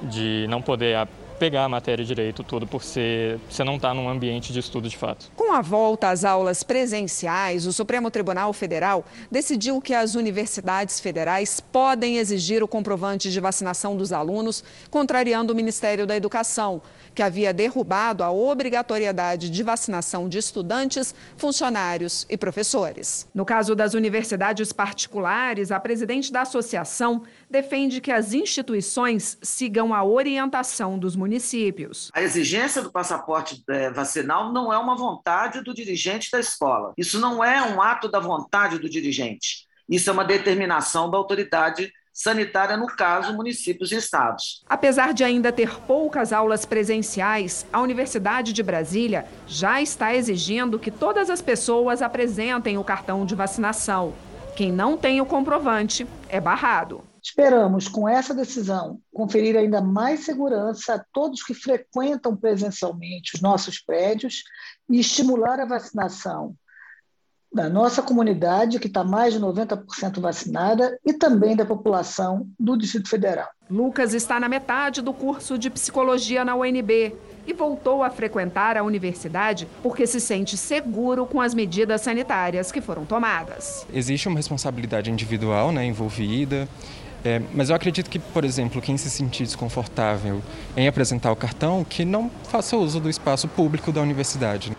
de 0.03 0.45
não 0.49 0.61
poder 0.61 1.07
pegar 1.41 1.63
a 1.63 1.69
matéria 1.69 2.05
direito, 2.05 2.43
tudo, 2.43 2.67
por 2.67 2.83
ser, 2.83 3.39
você 3.49 3.63
não 3.63 3.77
está 3.77 3.95
num 3.95 4.07
ambiente 4.07 4.53
de 4.53 4.59
estudo 4.59 4.87
de 4.87 4.95
fato. 4.95 5.31
Com 5.35 5.51
a 5.51 5.59
volta 5.59 6.11
às 6.11 6.23
aulas 6.23 6.61
presenciais, 6.61 7.65
o 7.65 7.73
Supremo 7.73 8.11
Tribunal 8.11 8.53
Federal 8.53 9.03
decidiu 9.31 9.81
que 9.81 9.91
as 9.91 10.13
universidades 10.13 10.99
federais 10.99 11.59
podem 11.59 12.17
exigir 12.17 12.61
o 12.61 12.67
comprovante 12.67 13.31
de 13.31 13.39
vacinação 13.39 13.97
dos 13.97 14.13
alunos, 14.13 14.63
contrariando 14.91 15.51
o 15.51 15.55
Ministério 15.55 16.05
da 16.05 16.15
Educação 16.15 16.79
que 17.13 17.21
havia 17.21 17.53
derrubado 17.53 18.23
a 18.23 18.31
obrigatoriedade 18.31 19.49
de 19.49 19.63
vacinação 19.63 20.29
de 20.29 20.37
estudantes, 20.37 21.13
funcionários 21.37 22.25
e 22.29 22.37
professores. 22.37 23.27
No 23.33 23.45
caso 23.45 23.75
das 23.75 23.93
universidades 23.93 24.71
particulares, 24.71 25.71
a 25.71 25.79
presidente 25.79 26.31
da 26.31 26.41
associação 26.41 27.23
defende 27.51 28.01
que 28.01 28.11
as 28.11 28.33
instituições 28.33 29.37
sigam 29.41 29.93
a 29.93 30.03
orientação 30.03 30.97
dos 30.97 31.15
municípios. 31.15 32.09
A 32.13 32.21
exigência 32.21 32.81
do 32.81 32.91
passaporte 32.91 33.63
é, 33.69 33.91
vacinal 33.91 34.51
não 34.51 34.73
é 34.73 34.77
uma 34.77 34.95
vontade 34.95 35.61
do 35.61 35.73
dirigente 35.73 36.29
da 36.31 36.39
escola. 36.39 36.93
Isso 36.97 37.19
não 37.19 37.43
é 37.43 37.61
um 37.61 37.81
ato 37.81 38.09
da 38.09 38.19
vontade 38.19 38.79
do 38.79 38.89
dirigente. 38.89 39.67
Isso 39.87 40.09
é 40.09 40.13
uma 40.13 40.23
determinação 40.23 41.11
da 41.11 41.17
autoridade 41.17 41.91
sanitária, 42.13 42.75
no 42.75 42.87
caso, 42.87 43.33
municípios 43.33 43.91
e 43.91 43.95
estados. 43.95 44.63
Apesar 44.67 45.13
de 45.13 45.23
ainda 45.23 45.51
ter 45.51 45.79
poucas 45.81 46.33
aulas 46.33 46.65
presenciais, 46.65 47.65
a 47.71 47.81
Universidade 47.81 48.53
de 48.53 48.61
Brasília 48.61 49.25
já 49.47 49.81
está 49.81 50.13
exigindo 50.13 50.79
que 50.79 50.91
todas 50.91 51.29
as 51.29 51.41
pessoas 51.41 52.01
apresentem 52.01 52.77
o 52.77 52.83
cartão 52.83 53.25
de 53.25 53.35
vacinação. 53.35 54.13
Quem 54.55 54.71
não 54.71 54.97
tem 54.97 55.21
o 55.21 55.25
comprovante 55.25 56.05
é 56.27 56.39
barrado. 56.39 57.10
Esperamos, 57.23 57.87
com 57.87 58.09
essa 58.09 58.33
decisão, 58.33 58.99
conferir 59.13 59.55
ainda 59.55 59.79
mais 59.79 60.21
segurança 60.21 60.95
a 60.95 61.05
todos 61.13 61.43
que 61.43 61.53
frequentam 61.53 62.35
presencialmente 62.35 63.35
os 63.35 63.41
nossos 63.41 63.79
prédios 63.79 64.43
e 64.89 64.99
estimular 64.99 65.59
a 65.59 65.65
vacinação 65.65 66.55
da 67.53 67.69
nossa 67.69 68.01
comunidade, 68.01 68.79
que 68.79 68.87
está 68.87 69.03
mais 69.03 69.33
de 69.33 69.39
90% 69.39 70.21
vacinada, 70.21 70.97
e 71.05 71.11
também 71.11 71.55
da 71.55 71.65
população 71.65 72.47
do 72.57 72.77
Distrito 72.77 73.09
Federal. 73.09 73.49
Lucas 73.69 74.13
está 74.13 74.39
na 74.39 74.47
metade 74.47 75.01
do 75.01 75.13
curso 75.13 75.57
de 75.57 75.69
psicologia 75.69 76.45
na 76.45 76.55
UNB 76.55 77.13
e 77.45 77.53
voltou 77.53 78.03
a 78.03 78.09
frequentar 78.09 78.77
a 78.77 78.83
universidade 78.83 79.67
porque 79.81 80.07
se 80.07 80.19
sente 80.19 80.55
seguro 80.55 81.25
com 81.25 81.41
as 81.41 81.53
medidas 81.53 82.01
sanitárias 82.01 82.71
que 82.71 82.79
foram 82.79 83.05
tomadas. 83.05 83.85
Existe 83.93 84.27
uma 84.27 84.37
responsabilidade 84.37 85.11
individual 85.11 85.71
né, 85.71 85.85
envolvida. 85.85 86.67
É, 87.23 87.41
mas 87.53 87.69
eu 87.69 87.75
acredito 87.75 88.09
que, 88.09 88.17
por 88.17 88.43
exemplo, 88.43 88.81
quem 88.81 88.97
se 88.97 89.09
sentir 89.09 89.43
desconfortável 89.43 90.41
em 90.75 90.87
apresentar 90.87 91.31
o 91.31 91.35
cartão, 91.35 91.83
que 91.83 92.03
não 92.03 92.31
faça 92.49 92.75
uso 92.75 92.99
do 92.99 93.09
espaço 93.09 93.47
público 93.47 93.91
da 93.91 94.01
universidade. 94.01 94.75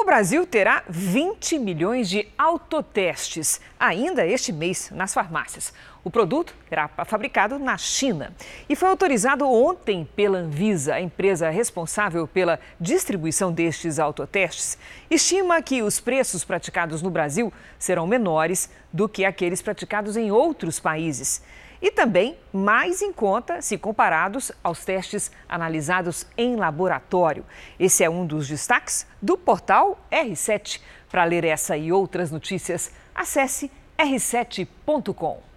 O 0.00 0.04
Brasil 0.04 0.46
terá 0.46 0.84
20 0.88 1.58
milhões 1.58 2.08
de 2.08 2.28
autotestes 2.38 3.60
ainda 3.80 4.24
este 4.24 4.52
mês 4.52 4.92
nas 4.94 5.12
farmácias. 5.12 5.74
O 6.04 6.10
produto 6.10 6.54
será 6.68 6.86
fabricado 7.04 7.58
na 7.58 7.76
China 7.76 8.32
e 8.68 8.76
foi 8.76 8.88
autorizado 8.88 9.44
ontem 9.44 10.08
pela 10.14 10.38
Anvisa, 10.38 10.94
a 10.94 11.00
empresa 11.00 11.50
responsável 11.50 12.28
pela 12.28 12.60
distribuição 12.80 13.52
destes 13.52 13.98
autotestes. 13.98 14.78
Estima 15.10 15.60
que 15.60 15.82
os 15.82 15.98
preços 15.98 16.44
praticados 16.44 17.02
no 17.02 17.10
Brasil 17.10 17.52
serão 17.76 18.06
menores 18.06 18.70
do 18.92 19.08
que 19.08 19.24
aqueles 19.24 19.60
praticados 19.60 20.16
em 20.16 20.30
outros 20.30 20.78
países 20.78 21.42
e 21.80 21.90
também 21.90 22.36
mais 22.52 23.02
em 23.02 23.12
conta 23.12 23.62
se 23.62 23.78
comparados 23.78 24.52
aos 24.62 24.84
testes 24.84 25.30
analisados 25.48 26.26
em 26.36 26.56
laboratório. 26.56 27.44
Esse 27.78 28.04
é 28.04 28.10
um 28.10 28.26
dos 28.26 28.48
destaques 28.48 29.06
do 29.22 29.36
portal 29.36 29.98
R7. 30.10 30.80
Para 31.10 31.24
ler 31.24 31.44
essa 31.44 31.76
e 31.76 31.90
outras 31.90 32.30
notícias, 32.30 32.92
acesse 33.14 33.70
r7.com. 33.98 35.48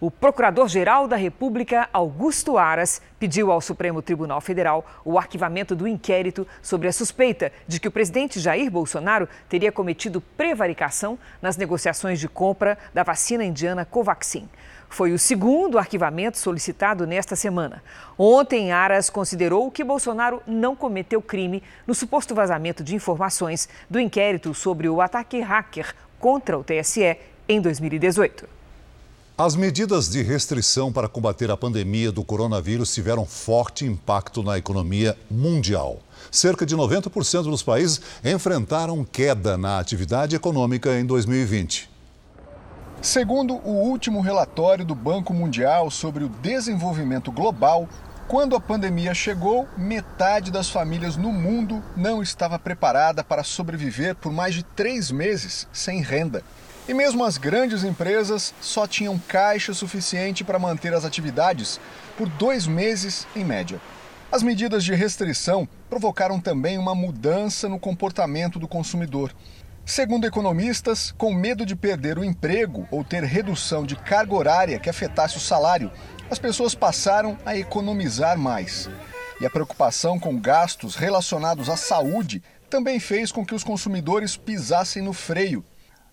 O 0.00 0.10
Procurador-Geral 0.10 1.06
da 1.06 1.16
República, 1.16 1.88
Augusto 1.92 2.58
Aras, 2.58 3.00
pediu 3.18 3.50
ao 3.50 3.60
Supremo 3.60 4.02
Tribunal 4.02 4.40
Federal 4.40 4.84
o 5.04 5.18
arquivamento 5.18 5.74
do 5.74 5.88
inquérito 5.88 6.46
sobre 6.60 6.88
a 6.88 6.92
suspeita 6.92 7.52
de 7.66 7.78
que 7.78 7.88
o 7.88 7.90
presidente 7.90 8.40
Jair 8.40 8.70
Bolsonaro 8.70 9.28
teria 9.48 9.72
cometido 9.72 10.20
prevaricação 10.20 11.18
nas 11.40 11.56
negociações 11.56 12.18
de 12.18 12.28
compra 12.28 12.76
da 12.92 13.02
vacina 13.02 13.44
indiana 13.44 13.84
Covaxin. 13.84 14.48
Foi 14.88 15.12
o 15.12 15.18
segundo 15.18 15.78
arquivamento 15.78 16.38
solicitado 16.38 17.06
nesta 17.06 17.34
semana. 17.34 17.82
Ontem, 18.18 18.72
Aras 18.72 19.10
considerou 19.10 19.70
que 19.70 19.84
Bolsonaro 19.84 20.42
não 20.46 20.76
cometeu 20.76 21.20
crime 21.20 21.62
no 21.86 21.94
suposto 21.94 22.34
vazamento 22.34 22.84
de 22.84 22.94
informações 22.94 23.68
do 23.88 23.98
inquérito 23.98 24.54
sobre 24.54 24.88
o 24.88 25.00
ataque 25.00 25.40
hacker 25.40 25.94
contra 26.18 26.58
o 26.58 26.64
TSE 26.64 27.16
em 27.48 27.60
2018. 27.60 28.48
As 29.36 29.56
medidas 29.56 30.08
de 30.08 30.22
restrição 30.22 30.92
para 30.92 31.08
combater 31.08 31.50
a 31.50 31.56
pandemia 31.56 32.12
do 32.12 32.22
coronavírus 32.22 32.94
tiveram 32.94 33.26
forte 33.26 33.84
impacto 33.84 34.44
na 34.44 34.56
economia 34.56 35.18
mundial. 35.28 35.98
Cerca 36.30 36.64
de 36.64 36.76
90% 36.76 37.42
dos 37.42 37.60
países 37.60 38.00
enfrentaram 38.24 39.04
queda 39.04 39.58
na 39.58 39.80
atividade 39.80 40.36
econômica 40.36 40.96
em 40.96 41.04
2020. 41.04 41.93
Segundo 43.04 43.56
o 43.56 43.70
último 43.70 44.22
relatório 44.22 44.82
do 44.82 44.94
Banco 44.94 45.34
Mundial 45.34 45.90
sobre 45.90 46.24
o 46.24 46.28
desenvolvimento 46.28 47.30
global, 47.30 47.86
quando 48.26 48.56
a 48.56 48.60
pandemia 48.60 49.12
chegou, 49.12 49.68
metade 49.76 50.50
das 50.50 50.70
famílias 50.70 51.14
no 51.14 51.30
mundo 51.30 51.84
não 51.94 52.22
estava 52.22 52.58
preparada 52.58 53.22
para 53.22 53.44
sobreviver 53.44 54.14
por 54.14 54.32
mais 54.32 54.54
de 54.54 54.62
três 54.62 55.10
meses 55.10 55.68
sem 55.70 56.00
renda. 56.00 56.42
E 56.88 56.94
mesmo 56.94 57.22
as 57.22 57.36
grandes 57.36 57.84
empresas 57.84 58.54
só 58.58 58.86
tinham 58.86 59.18
caixa 59.28 59.74
suficiente 59.74 60.42
para 60.42 60.58
manter 60.58 60.94
as 60.94 61.04
atividades 61.04 61.78
por 62.16 62.26
dois 62.26 62.66
meses 62.66 63.26
em 63.36 63.44
média. 63.44 63.78
As 64.32 64.42
medidas 64.42 64.82
de 64.82 64.94
restrição 64.94 65.68
provocaram 65.90 66.40
também 66.40 66.78
uma 66.78 66.94
mudança 66.94 67.68
no 67.68 67.78
comportamento 67.78 68.58
do 68.58 68.66
consumidor. 68.66 69.30
Segundo 69.86 70.26
economistas, 70.26 71.12
com 71.12 71.32
medo 71.32 71.66
de 71.66 71.76
perder 71.76 72.18
o 72.18 72.24
emprego 72.24 72.88
ou 72.90 73.04
ter 73.04 73.22
redução 73.22 73.84
de 73.84 73.94
carga 73.94 74.34
horária 74.34 74.78
que 74.78 74.88
afetasse 74.88 75.36
o 75.36 75.40
salário, 75.40 75.92
as 76.30 76.38
pessoas 76.38 76.74
passaram 76.74 77.36
a 77.44 77.54
economizar 77.54 78.38
mais. 78.38 78.88
E 79.40 79.44
a 79.44 79.50
preocupação 79.50 80.18
com 80.18 80.40
gastos 80.40 80.96
relacionados 80.96 81.68
à 81.68 81.76
saúde 81.76 82.42
também 82.70 82.98
fez 82.98 83.30
com 83.30 83.44
que 83.44 83.54
os 83.54 83.62
consumidores 83.62 84.38
pisassem 84.38 85.02
no 85.02 85.12
freio 85.12 85.62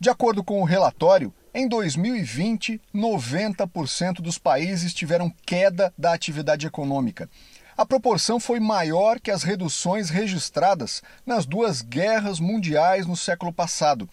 de 0.02 0.10
acordo 0.10 0.44
com 0.44 0.60
o 0.60 0.66
relatório, 0.66 1.32
em 1.54 1.68
2020, 1.68 2.82
90% 2.92 4.14
dos 4.16 4.40
países 4.40 4.96
tiveram 4.96 5.32
queda 5.46 5.94
da 5.96 6.12
atividade 6.12 6.66
econômica. 6.66 7.30
A 7.82 7.86
proporção 7.86 8.40
foi 8.40 8.60
maior 8.60 9.20
que 9.20 9.32
as 9.32 9.42
reduções 9.42 10.12
registradas 10.12 11.02
nas 11.26 11.48
duas 11.48 11.82
guerras 11.82 12.40
mundiais 12.40 13.08
no 13.08 13.18
século 13.18 13.52
passado 13.52 14.08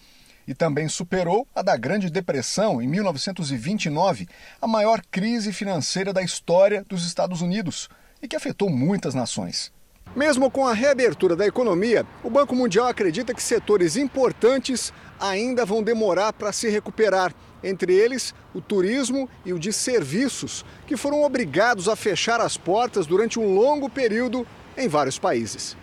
e 0.47 0.55
também 0.55 0.89
superou 0.89 1.47
a 1.53 1.61
da 1.61 1.77
Grande 1.77 2.09
Depressão 2.09 2.81
em 2.81 2.87
1929, 2.87 4.27
a 4.59 4.65
maior 4.65 5.03
crise 5.11 5.53
financeira 5.53 6.11
da 6.11 6.23
história 6.23 6.83
dos 6.89 7.05
Estados 7.05 7.43
Unidos 7.43 7.87
e 8.19 8.27
que 8.27 8.35
afetou 8.35 8.71
muitas 8.71 9.13
nações. 9.13 9.71
Mesmo 10.15 10.49
com 10.49 10.65
a 10.65 10.73
reabertura 10.73 11.35
da 11.35 11.45
economia, 11.45 12.07
o 12.23 12.29
Banco 12.31 12.55
Mundial 12.55 12.87
acredita 12.87 13.35
que 13.35 13.43
setores 13.43 13.95
importantes 13.95 14.91
ainda 15.19 15.63
vão 15.63 15.83
demorar 15.83 16.33
para 16.33 16.51
se 16.51 16.67
recuperar, 16.69 17.31
entre 17.63 17.93
eles 17.93 18.33
o 18.53 18.61
turismo 18.61 19.29
e 19.45 19.53
o 19.53 19.59
de 19.59 19.71
serviços, 19.73 20.65
que 20.87 20.97
foram 20.97 21.23
obrigados 21.23 21.87
a 21.87 21.95
fechar 21.95 22.39
as 22.41 22.57
portas 22.57 23.05
durante 23.05 23.39
um 23.39 23.53
longo 23.53 23.89
período 23.89 24.45
em 24.77 24.87
vários 24.87 25.19
países. 25.19 25.75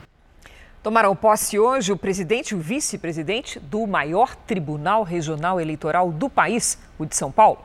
Tomaram 0.83 1.17
posse 1.17 1.59
hoje 1.59 1.91
o 1.93 1.97
presidente 1.97 2.51
e 2.51 2.55
o 2.55 2.61
vice-presidente 2.61 3.59
do 3.59 3.87
maior 3.87 4.37
tribunal 4.37 5.03
regional 5.03 5.61
eleitoral 5.61 6.13
do 6.13 6.31
país, 6.31 6.79
o 6.97 7.05
de 7.05 7.17
São 7.17 7.33
Paulo. 7.33 7.59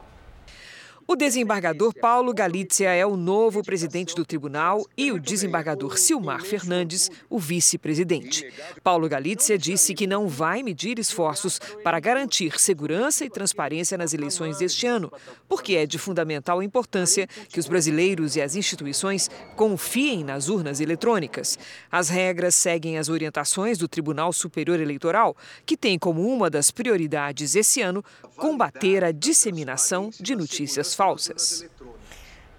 O 1.12 1.16
desembargador 1.18 1.94
Paulo 1.94 2.34
Galizia 2.34 2.94
é 2.94 3.06
o 3.06 3.18
novo 3.18 3.62
presidente 3.62 4.16
do 4.16 4.24
tribunal 4.24 4.88
e 4.96 5.12
o 5.12 5.20
desembargador 5.20 5.98
Silmar 5.98 6.42
Fernandes, 6.42 7.12
o 7.30 7.38
vice-presidente. 7.38 8.50
Paulo 8.82 9.10
Galizia 9.10 9.58
disse 9.58 9.94
que 9.94 10.08
não 10.08 10.30
vai 10.30 10.64
medir 10.64 10.98
esforços 10.98 11.60
para 11.84 12.00
garantir 12.00 12.58
segurança 12.58 13.26
e 13.26 13.30
transparência 13.30 13.98
nas 13.98 14.14
eleições 14.14 14.60
deste 14.60 14.88
ano, 14.88 15.12
porque 15.50 15.76
é 15.76 15.86
de 15.86 15.98
fundamental 16.00 16.64
importância 16.64 17.28
que 17.50 17.60
os 17.60 17.68
brasileiros 17.68 18.38
e 18.38 18.42
as 18.42 18.56
instituições 18.56 19.30
confiem 19.58 20.24
nas 20.24 20.48
urnas 20.48 20.80
eletrônicas. 20.80 21.60
As 21.92 22.08
regras 22.08 22.56
seguem 22.56 22.98
as 22.98 23.10
orientações 23.10 23.78
do 23.78 23.86
Tribunal 23.90 24.32
Superior 24.32 24.80
Eleitoral, 24.80 25.36
que 25.66 25.76
tem 25.76 26.00
como 26.00 26.26
uma 26.26 26.50
das 26.50 26.72
prioridades 26.72 27.54
esse 27.54 27.82
ano 27.82 28.02
combater 28.38 29.04
a 29.04 29.12
disseminação 29.12 30.10
de 30.18 30.38
notícias 30.38 30.96
falsas. 30.96 31.01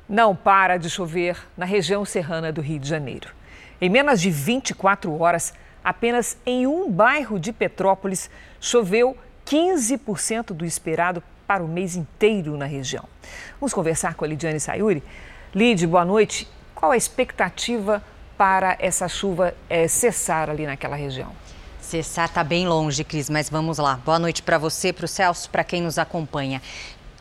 Não 0.09 0.35
para 0.35 0.77
de 0.77 0.91
chover 0.91 1.39
na 1.57 1.65
região 1.65 2.05
serrana 2.05 2.53
do 2.53 2.61
Rio 2.61 2.79
de 2.79 2.89
Janeiro. 2.89 3.31
Em 3.81 3.89
menos 3.89 4.21
de 4.21 4.31
24 4.31 5.21
horas, 5.21 5.53
apenas 5.83 6.37
em 6.45 6.67
um 6.67 6.91
bairro 6.91 7.39
de 7.39 7.53
Petrópolis 7.53 8.31
choveu 8.61 9.17
15% 9.47 10.53
do 10.53 10.65
esperado 10.65 11.23
para 11.47 11.63
o 11.63 11.69
mês 11.69 11.97
inteiro 11.97 12.57
na 12.57 12.65
região. 12.65 13.05
Vamos 13.61 13.75
conversar 13.75 14.15
com 14.15 14.25
a 14.25 14.29
Lidiane 14.29 14.61
Sayuri. 14.61 15.03
Lid, 15.55 15.87
boa 15.87 16.05
noite. 16.05 16.49
Qual 16.75 16.93
a 16.93 16.97
expectativa 16.97 18.03
para 18.39 18.77
essa 18.79 19.09
chuva 19.09 19.55
é, 19.69 19.87
cessar 19.87 20.49
ali 20.49 20.67
naquela 20.67 20.97
região? 20.97 21.33
Cessar 21.81 22.27
está 22.27 22.43
bem 22.43 22.67
longe, 22.67 23.05
Cris, 23.05 23.29
mas 23.29 23.51
vamos 23.51 23.77
lá. 23.77 23.97
Boa 24.05 24.19
noite 24.19 24.43
para 24.43 24.57
você, 24.57 24.93
para 24.93 25.05
o 25.05 25.09
Celso, 25.09 25.51
para 25.51 25.63
quem 25.63 25.83
nos 25.83 25.99
acompanha. 25.99 26.63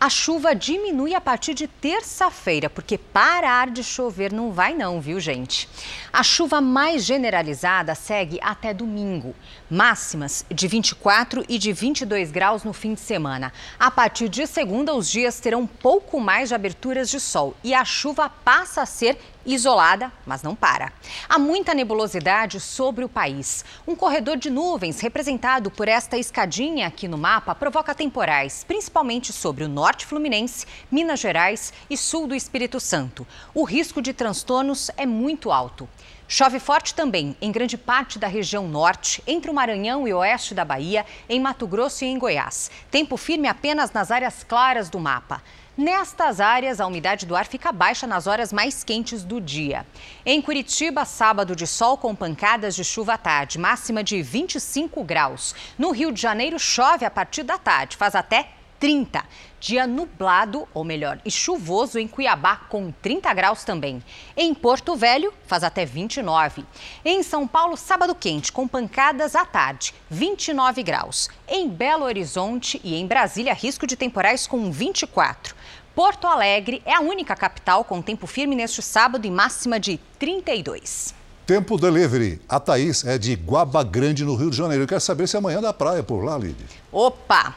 A 0.01 0.09
chuva 0.09 0.55
diminui 0.55 1.13
a 1.13 1.21
partir 1.21 1.53
de 1.53 1.67
terça-feira, 1.67 2.71
porque 2.71 2.97
parar 2.97 3.69
de 3.69 3.83
chover 3.83 4.33
não 4.33 4.51
vai 4.51 4.73
não, 4.73 4.99
viu, 4.99 5.19
gente? 5.19 5.69
A 6.11 6.23
chuva 6.23 6.59
mais 6.59 7.05
generalizada 7.05 7.93
segue 7.93 8.39
até 8.41 8.73
domingo. 8.73 9.35
Máximas 9.69 10.43
de 10.49 10.67
24 10.67 11.45
e 11.47 11.59
de 11.59 11.71
22 11.71 12.31
graus 12.31 12.63
no 12.63 12.73
fim 12.73 12.95
de 12.95 12.99
semana. 12.99 13.53
A 13.79 13.91
partir 13.91 14.27
de 14.27 14.47
segunda, 14.47 14.91
os 14.95 15.07
dias 15.07 15.39
terão 15.39 15.67
pouco 15.67 16.19
mais 16.19 16.49
de 16.49 16.55
aberturas 16.55 17.07
de 17.07 17.19
sol 17.19 17.55
e 17.63 17.71
a 17.71 17.85
chuva 17.85 18.27
passa 18.27 18.81
a 18.81 18.87
ser 18.87 19.19
isolada, 19.45 20.11
mas 20.25 20.43
não 20.43 20.55
para. 20.55 20.91
Há 21.27 21.39
muita 21.39 21.73
nebulosidade 21.73 22.59
sobre 22.59 23.03
o 23.03 23.09
país. 23.09 23.65
Um 23.87 23.95
corredor 23.95 24.37
de 24.37 24.49
nuvens, 24.49 24.99
representado 24.99 25.69
por 25.71 25.87
esta 25.87 26.17
escadinha 26.17 26.87
aqui 26.87 27.07
no 27.07 27.17
mapa, 27.17 27.55
provoca 27.55 27.95
temporais, 27.95 28.63
principalmente 28.67 29.31
sobre 29.33 29.63
o 29.63 29.69
norte 29.69 30.05
fluminense, 30.05 30.65
Minas 30.91 31.19
Gerais 31.19 31.73
e 31.89 31.97
sul 31.97 32.27
do 32.27 32.35
Espírito 32.35 32.79
Santo. 32.79 33.25
O 33.53 33.63
risco 33.63 34.01
de 34.01 34.13
transtornos 34.13 34.89
é 34.97 35.05
muito 35.05 35.51
alto. 35.51 35.87
Chove 36.33 36.61
forte 36.61 36.95
também 36.95 37.35
em 37.41 37.51
grande 37.51 37.77
parte 37.77 38.17
da 38.17 38.25
região 38.25 38.65
norte, 38.65 39.21
entre 39.27 39.51
o 39.51 39.53
Maranhão 39.53 40.07
e 40.07 40.13
oeste 40.13 40.53
da 40.55 40.63
Bahia, 40.63 41.05
em 41.27 41.41
Mato 41.41 41.67
Grosso 41.67 42.05
e 42.05 42.07
em 42.07 42.17
Goiás. 42.17 42.71
Tempo 42.89 43.17
firme 43.17 43.49
apenas 43.49 43.91
nas 43.91 44.11
áreas 44.11 44.41
claras 44.41 44.89
do 44.89 44.97
mapa. 44.97 45.43
Nestas 45.81 46.39
áreas, 46.39 46.79
a 46.79 46.85
umidade 46.85 47.25
do 47.25 47.35
ar 47.35 47.47
fica 47.47 47.71
baixa 47.71 48.05
nas 48.05 48.27
horas 48.27 48.53
mais 48.53 48.83
quentes 48.83 49.23
do 49.23 49.41
dia. 49.41 49.83
Em 50.23 50.39
Curitiba, 50.39 51.05
sábado 51.05 51.55
de 51.55 51.65
sol 51.65 51.97
com 51.97 52.13
pancadas 52.13 52.75
de 52.75 52.83
chuva 52.83 53.15
à 53.15 53.17
tarde, 53.17 53.57
máxima 53.57 54.03
de 54.03 54.21
25 54.21 55.03
graus. 55.03 55.55
No 55.79 55.89
Rio 55.89 56.11
de 56.11 56.21
Janeiro, 56.21 56.59
chove 56.59 57.03
a 57.03 57.09
partir 57.09 57.41
da 57.41 57.57
tarde, 57.57 57.97
faz 57.97 58.13
até 58.13 58.49
30. 58.79 59.25
Dia 59.59 59.87
nublado, 59.87 60.67
ou 60.71 60.83
melhor, 60.83 61.19
e 61.25 61.31
chuvoso 61.31 61.97
em 61.97 62.07
Cuiabá, 62.07 62.57
com 62.69 62.91
30 62.91 63.33
graus 63.33 63.63
também. 63.63 64.03
Em 64.37 64.53
Porto 64.53 64.95
Velho, 64.95 65.33
faz 65.47 65.63
até 65.63 65.83
29. 65.83 66.63
Em 67.03 67.23
São 67.23 67.47
Paulo, 67.47 67.75
sábado 67.75 68.13
quente, 68.13 68.51
com 68.51 68.67
pancadas 68.67 69.35
à 69.35 69.45
tarde, 69.45 69.95
29 70.11 70.83
graus. 70.83 71.27
Em 71.47 71.67
Belo 71.67 72.05
Horizonte 72.05 72.79
e 72.83 72.95
em 72.95 73.07
Brasília, 73.07 73.53
risco 73.53 73.87
de 73.87 73.95
temporais 73.95 74.45
com 74.45 74.71
24. 74.71 75.60
Porto 75.93 76.25
Alegre 76.25 76.81
é 76.85 76.95
a 76.95 77.01
única 77.01 77.35
capital 77.35 77.83
com 77.83 78.01
tempo 78.01 78.25
firme 78.25 78.55
neste 78.55 78.81
sábado 78.81 79.27
e 79.27 79.31
máxima 79.31 79.77
de 79.77 79.99
32. 80.17 81.13
Tempo 81.45 81.77
delivery. 81.77 82.39
A 82.47 82.61
Thaís 82.61 83.03
é 83.03 83.17
de 83.17 83.35
Guaba 83.35 83.83
Grande, 83.83 84.23
no 84.23 84.35
Rio 84.35 84.49
de 84.49 84.55
Janeiro. 84.55 84.83
Eu 84.83 84.87
quero 84.87 85.01
saber 85.01 85.27
se 85.27 85.35
amanhã 85.35 85.61
dá 85.61 85.73
praia 85.73 86.01
por 86.01 86.23
lá, 86.23 86.37
Lídia. 86.37 86.65
Opa! 86.93 87.55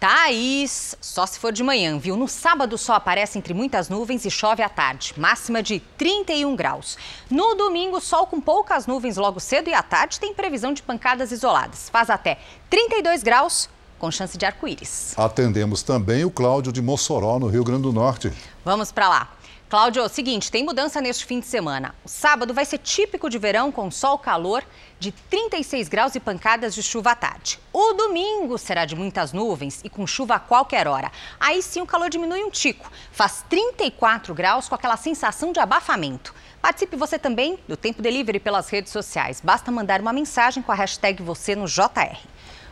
Thaís, 0.00 0.96
só 1.00 1.24
se 1.26 1.38
for 1.38 1.52
de 1.52 1.62
manhã, 1.62 1.96
viu? 1.96 2.16
No 2.16 2.26
sábado 2.26 2.76
só 2.76 2.94
aparece 2.94 3.38
entre 3.38 3.54
muitas 3.54 3.88
nuvens 3.88 4.24
e 4.24 4.30
chove 4.30 4.62
à 4.62 4.68
tarde, 4.68 5.14
máxima 5.16 5.62
de 5.62 5.80
31 5.96 6.54
graus. 6.56 6.98
No 7.30 7.54
domingo, 7.54 8.00
sol 8.00 8.26
com 8.26 8.40
poucas 8.40 8.86
nuvens 8.86 9.16
logo 9.16 9.38
cedo 9.38 9.70
e 9.70 9.74
à 9.74 9.82
tarde 9.82 10.20
tem 10.20 10.34
previsão 10.34 10.72
de 10.72 10.82
pancadas 10.82 11.30
isoladas. 11.30 11.88
Faz 11.88 12.10
até 12.10 12.38
32 12.68 13.22
graus, 13.22 13.70
com 13.98 14.10
chance 14.10 14.36
de 14.36 14.44
arco-íris. 14.44 15.14
Atendemos 15.16 15.82
também 15.82 16.24
o 16.24 16.30
Cláudio 16.30 16.72
de 16.72 16.82
Mossoró, 16.82 17.38
no 17.38 17.46
Rio 17.46 17.64
Grande 17.64 17.82
do 17.82 17.92
Norte. 17.92 18.32
Vamos 18.64 18.92
para 18.92 19.08
lá. 19.08 19.36
Cláudio, 19.68 20.00
é 20.00 20.04
o 20.04 20.08
seguinte, 20.08 20.48
tem 20.48 20.64
mudança 20.64 21.00
neste 21.00 21.26
fim 21.26 21.40
de 21.40 21.46
semana. 21.46 21.92
O 22.04 22.08
sábado 22.08 22.54
vai 22.54 22.64
ser 22.64 22.78
típico 22.78 23.28
de 23.28 23.36
verão, 23.36 23.72
com 23.72 23.90
sol, 23.90 24.16
calor, 24.16 24.62
de 25.00 25.10
36 25.10 25.88
graus 25.88 26.14
e 26.14 26.20
pancadas 26.20 26.72
de 26.72 26.84
chuva 26.84 27.10
à 27.10 27.14
tarde. 27.16 27.58
O 27.72 27.92
domingo 27.94 28.56
será 28.58 28.84
de 28.84 28.94
muitas 28.94 29.32
nuvens 29.32 29.80
e 29.82 29.90
com 29.90 30.06
chuva 30.06 30.36
a 30.36 30.38
qualquer 30.38 30.86
hora. 30.86 31.10
Aí 31.40 31.60
sim 31.62 31.80
o 31.80 31.86
calor 31.86 32.08
diminui 32.08 32.44
um 32.44 32.50
tico. 32.50 32.88
Faz 33.10 33.44
34 33.48 34.32
graus 34.36 34.68
com 34.68 34.76
aquela 34.76 34.96
sensação 34.96 35.50
de 35.50 35.58
abafamento. 35.58 36.32
Participe 36.62 36.94
você 36.94 37.18
também 37.18 37.58
do 37.66 37.76
Tempo 37.76 38.00
Delivery 38.00 38.38
pelas 38.38 38.68
redes 38.68 38.92
sociais. 38.92 39.40
Basta 39.42 39.72
mandar 39.72 40.00
uma 40.00 40.12
mensagem 40.12 40.62
com 40.62 40.70
a 40.70 40.76
hashtag 40.76 41.24
você 41.24 41.56
no 41.56 41.66
JR. 41.66 42.16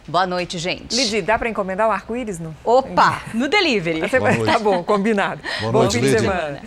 Boa 0.07 0.27
noite, 0.27 0.59
gente. 0.59 0.95
Lidi, 0.95 1.23
dá 1.23 1.39
para 1.39 1.49
encomendar 1.49 1.89
o 1.89 1.91
arco-íris? 1.91 2.39
No... 2.39 2.55
Opa, 2.63 3.23
no 3.33 3.49
delivery. 3.49 4.03
Tá 4.45 4.59
bom, 4.59 4.85
combinado. 4.85 5.41
Boa 5.61 5.73
bom 5.73 5.79
noite, 5.81 5.99
fim 5.99 6.03
de 6.03 6.11
semana. 6.11 6.63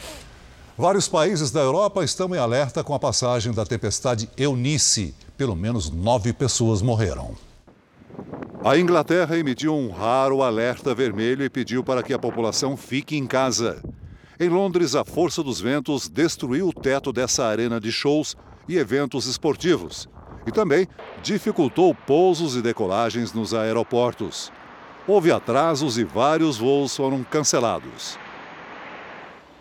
Vários 0.75 1.07
países 1.07 1.51
da 1.51 1.59
Europa 1.59 2.03
estão 2.03 2.33
em 2.35 2.39
alerta 2.39 2.83
com 2.83 2.95
a 2.95 2.99
passagem 2.99 3.53
da 3.53 3.65
tempestade 3.65 4.27
Eunice. 4.35 5.13
Pelo 5.37 5.55
menos 5.55 5.91
nove 5.91 6.33
pessoas 6.33 6.81
morreram. 6.81 7.35
A 8.63 8.75
Inglaterra 8.77 9.37
emitiu 9.37 9.75
um 9.75 9.91
raro 9.91 10.41
alerta 10.41 10.95
vermelho 10.95 11.43
e 11.43 11.49
pediu 11.49 11.83
para 11.83 12.01
que 12.01 12.13
a 12.13 12.19
população 12.19 12.75
fique 12.75 13.15
em 13.15 13.27
casa. 13.27 13.81
Em 14.39 14.49
Londres, 14.49 14.95
a 14.95 15.05
força 15.05 15.43
dos 15.43 15.61
ventos 15.61 16.09
destruiu 16.09 16.69
o 16.69 16.73
teto 16.73 17.13
dessa 17.13 17.45
arena 17.45 17.79
de 17.79 17.91
shows 17.91 18.35
e 18.67 18.77
eventos 18.77 19.27
esportivos 19.27 20.09
e 20.47 20.51
também 20.51 20.87
dificultou 21.21 21.93
pousos 21.93 22.55
e 22.55 22.61
decolagens 22.61 23.33
nos 23.33 23.53
aeroportos. 23.53 24.51
Houve 25.05 25.31
atrasos 25.31 25.97
e 25.97 26.05
vários 26.05 26.57
voos 26.57 26.95
foram 26.95 27.23
cancelados. 27.23 28.17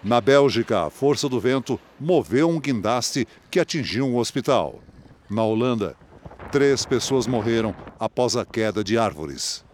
Na 0.02 0.20
Bélgica, 0.20 0.86
a 0.86 0.90
força 0.90 1.28
do 1.28 1.40
vento 1.40 1.80
moveu 1.98 2.48
um 2.48 2.60
guindaste 2.60 3.26
que 3.50 3.58
atingiu 3.58 4.06
um 4.06 4.16
hospital. 4.16 4.78
Na 5.28 5.42
Holanda, 5.42 5.96
três 6.52 6.86
pessoas 6.86 7.26
morreram 7.26 7.74
após 7.98 8.36
a 8.36 8.44
queda 8.44 8.84
de 8.84 8.96
árvores. 8.96 9.64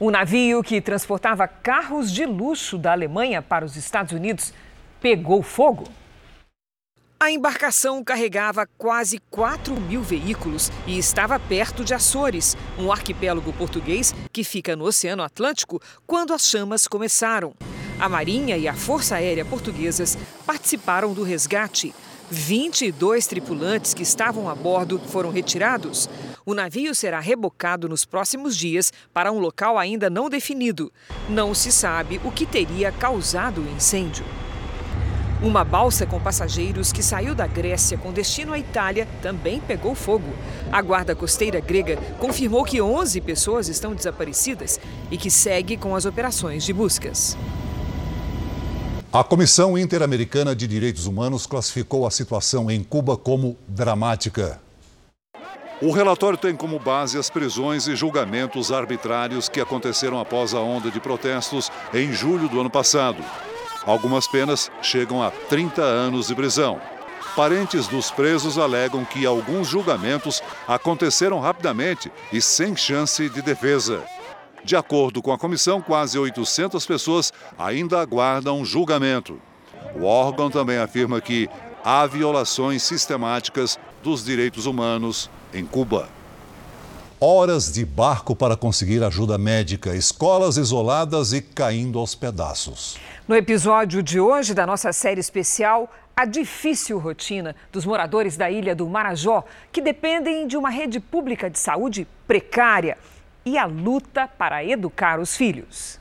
Um 0.00 0.10
navio 0.10 0.62
que 0.62 0.80
transportava 0.80 1.48
carros 1.48 2.12
de 2.12 2.24
luxo 2.24 2.78
da 2.78 2.92
Alemanha 2.92 3.42
para 3.42 3.64
os 3.64 3.76
Estados 3.76 4.12
Unidos 4.12 4.52
pegou 5.00 5.42
fogo. 5.42 5.84
A 7.22 7.30
embarcação 7.30 8.02
carregava 8.02 8.68
quase 8.76 9.20
4 9.30 9.80
mil 9.80 10.02
veículos 10.02 10.72
e 10.88 10.98
estava 10.98 11.38
perto 11.38 11.84
de 11.84 11.94
Açores, 11.94 12.56
um 12.76 12.90
arquipélago 12.90 13.52
português 13.52 14.12
que 14.32 14.42
fica 14.42 14.74
no 14.74 14.86
Oceano 14.86 15.22
Atlântico, 15.22 15.80
quando 16.04 16.34
as 16.34 16.44
chamas 16.44 16.88
começaram. 16.88 17.54
A 17.96 18.08
Marinha 18.08 18.56
e 18.56 18.66
a 18.66 18.74
Força 18.74 19.14
Aérea 19.14 19.44
Portuguesas 19.44 20.18
participaram 20.44 21.14
do 21.14 21.22
resgate. 21.22 21.94
22 22.28 23.28
tripulantes 23.28 23.94
que 23.94 24.02
estavam 24.02 24.48
a 24.48 24.54
bordo 24.56 24.98
foram 24.98 25.30
retirados. 25.30 26.10
O 26.44 26.54
navio 26.54 26.92
será 26.92 27.20
rebocado 27.20 27.88
nos 27.88 28.04
próximos 28.04 28.56
dias 28.56 28.92
para 29.14 29.30
um 29.30 29.38
local 29.38 29.78
ainda 29.78 30.10
não 30.10 30.28
definido. 30.28 30.92
Não 31.28 31.54
se 31.54 31.70
sabe 31.70 32.20
o 32.24 32.32
que 32.32 32.44
teria 32.44 32.90
causado 32.90 33.60
o 33.60 33.70
incêndio. 33.76 34.24
Uma 35.42 35.64
balsa 35.64 36.06
com 36.06 36.20
passageiros 36.20 36.92
que 36.92 37.02
saiu 37.02 37.34
da 37.34 37.48
Grécia 37.48 37.98
com 37.98 38.12
destino 38.12 38.52
à 38.52 38.58
Itália 38.60 39.08
também 39.20 39.58
pegou 39.58 39.92
fogo. 39.92 40.32
A 40.70 40.80
Guarda 40.80 41.16
Costeira 41.16 41.58
grega 41.58 41.96
confirmou 42.20 42.64
que 42.64 42.80
11 42.80 43.20
pessoas 43.22 43.68
estão 43.68 43.92
desaparecidas 43.92 44.78
e 45.10 45.18
que 45.18 45.32
segue 45.32 45.76
com 45.76 45.96
as 45.96 46.04
operações 46.04 46.62
de 46.62 46.72
buscas. 46.72 47.36
A 49.12 49.24
Comissão 49.24 49.76
Interamericana 49.76 50.54
de 50.54 50.68
Direitos 50.68 51.06
Humanos 51.06 51.44
classificou 51.44 52.06
a 52.06 52.10
situação 52.12 52.70
em 52.70 52.84
Cuba 52.84 53.16
como 53.16 53.56
dramática. 53.66 54.60
O 55.82 55.90
relatório 55.90 56.38
tem 56.38 56.54
como 56.54 56.78
base 56.78 57.18
as 57.18 57.28
prisões 57.28 57.88
e 57.88 57.96
julgamentos 57.96 58.70
arbitrários 58.70 59.48
que 59.48 59.60
aconteceram 59.60 60.20
após 60.20 60.54
a 60.54 60.60
onda 60.60 60.88
de 60.88 61.00
protestos 61.00 61.68
em 61.92 62.12
julho 62.12 62.48
do 62.48 62.60
ano 62.60 62.70
passado. 62.70 63.24
Algumas 63.84 64.26
penas 64.26 64.70
chegam 64.80 65.22
a 65.22 65.30
30 65.30 65.82
anos 65.82 66.28
de 66.28 66.34
prisão. 66.34 66.80
Parentes 67.34 67.88
dos 67.88 68.10
presos 68.10 68.58
alegam 68.58 69.04
que 69.04 69.24
alguns 69.24 69.68
julgamentos 69.68 70.42
aconteceram 70.68 71.40
rapidamente 71.40 72.12
e 72.32 72.40
sem 72.42 72.76
chance 72.76 73.28
de 73.28 73.40
defesa. 73.40 74.02
De 74.64 74.76
acordo 74.76 75.20
com 75.20 75.32
a 75.32 75.38
comissão, 75.38 75.80
quase 75.80 76.18
800 76.18 76.84
pessoas 76.86 77.32
ainda 77.58 78.00
aguardam 78.00 78.64
julgamento. 78.64 79.40
O 79.96 80.04
órgão 80.04 80.50
também 80.50 80.78
afirma 80.78 81.20
que 81.20 81.48
há 81.84 82.06
violações 82.06 82.82
sistemáticas 82.82 83.78
dos 84.02 84.24
direitos 84.24 84.66
humanos 84.66 85.28
em 85.52 85.64
Cuba. 85.64 86.08
Horas 87.24 87.72
de 87.72 87.84
barco 87.84 88.34
para 88.34 88.56
conseguir 88.56 89.00
ajuda 89.04 89.38
médica, 89.38 89.94
escolas 89.94 90.56
isoladas 90.56 91.32
e 91.32 91.40
caindo 91.40 92.00
aos 92.00 92.16
pedaços. 92.16 92.98
No 93.28 93.36
episódio 93.36 94.02
de 94.02 94.18
hoje 94.18 94.52
da 94.54 94.66
nossa 94.66 94.92
série 94.92 95.20
especial, 95.20 95.88
a 96.16 96.24
difícil 96.24 96.98
rotina 96.98 97.54
dos 97.70 97.86
moradores 97.86 98.36
da 98.36 98.50
ilha 98.50 98.74
do 98.74 98.88
Marajó, 98.88 99.44
que 99.70 99.80
dependem 99.80 100.48
de 100.48 100.56
uma 100.56 100.68
rede 100.68 100.98
pública 100.98 101.48
de 101.48 101.60
saúde 101.60 102.08
precária, 102.26 102.98
e 103.46 103.56
a 103.56 103.66
luta 103.66 104.26
para 104.26 104.64
educar 104.64 105.20
os 105.20 105.36
filhos. 105.36 106.00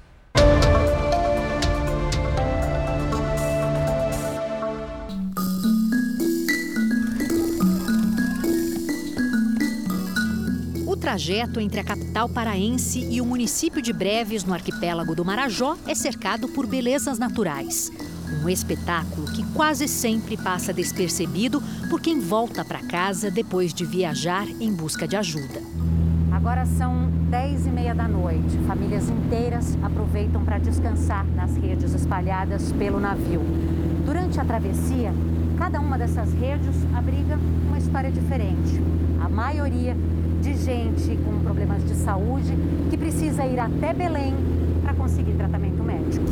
Trajeto 11.02 11.60
entre 11.60 11.80
a 11.80 11.84
capital 11.84 12.30
paraense 12.30 13.00
e 13.10 13.20
o 13.20 13.26
município 13.26 13.82
de 13.82 13.92
Breves, 13.92 14.44
no 14.44 14.54
arquipélago 14.54 15.16
do 15.16 15.26
Marajó, 15.26 15.76
é 15.88 15.96
cercado 15.96 16.48
por 16.48 16.68
belezas 16.68 17.18
naturais. 17.18 17.92
Um 18.44 18.48
espetáculo 18.48 19.26
que 19.32 19.44
quase 19.52 19.88
sempre 19.88 20.38
passa 20.38 20.72
despercebido 20.72 21.62
por 21.90 22.00
quem 22.00 22.20
volta 22.20 22.64
para 22.64 22.84
casa 22.84 23.32
depois 23.32 23.74
de 23.74 23.84
viajar 23.84 24.48
em 24.48 24.72
busca 24.72 25.08
de 25.08 25.18
ajuda. 25.18 25.60
Agora 26.32 26.66
são 26.66 27.10
10 27.32 27.66
e 27.66 27.70
meia 27.72 27.96
da 27.96 28.08
noite. 28.08 28.58
Famílias 28.68 29.10
inteiras 29.10 29.76
aproveitam 29.82 30.46
para 30.46 30.60
descansar 30.60 31.26
nas 31.36 31.58
redes 31.58 31.96
espalhadas 31.96 32.72
pelo 32.74 33.00
navio. 33.00 33.42
Durante 34.06 34.40
a 34.40 34.46
travessia, 34.46 35.12
cada 35.58 35.80
uma 35.80 35.98
dessas 35.98 36.32
redes 36.34 36.76
abriga 36.96 37.40
uma 37.68 37.80
história 37.80 38.12
diferente. 38.12 38.80
A 39.20 39.28
maioria 39.28 39.96
de 40.42 40.56
gente 40.56 41.18
com 41.24 41.40
problemas 41.40 41.86
de 41.86 41.94
saúde 41.94 42.52
que 42.90 42.98
precisa 42.98 43.46
ir 43.46 43.60
até 43.60 43.94
Belém 43.94 44.34
para 44.82 44.94
conseguir 44.96 45.34
tratamento 45.34 45.84
médico. 45.84 46.26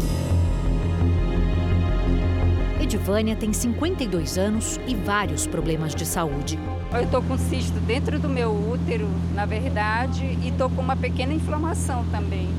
Edivânia 2.81 3.35
tem 3.35 3.53
52 3.53 4.37
anos 4.39 4.79
e 4.87 4.95
vários 4.95 5.45
problemas 5.45 5.93
de 5.93 6.05
saúde. 6.07 6.57
Eu 6.91 7.03
estou 7.03 7.21
com 7.21 7.37
cisto 7.37 7.79
dentro 7.81 8.17
do 8.17 8.27
meu 8.27 8.49
útero, 8.49 9.07
na 9.35 9.45
verdade, 9.45 10.25
e 10.41 10.49
estou 10.49 10.71
com 10.71 10.81
uma 10.81 10.95
pequena 10.95 11.31
inflamação 11.31 12.03
também. 12.11 12.49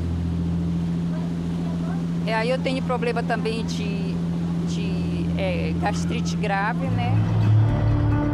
É, 2.28 2.34
aí 2.34 2.48
eu 2.48 2.58
tenho 2.58 2.80
problema 2.82 3.24
também 3.24 3.64
de, 3.64 4.14
de 4.68 5.26
é, 5.36 5.74
gastrite 5.80 6.36
grave, 6.36 6.86
né? 6.86 7.12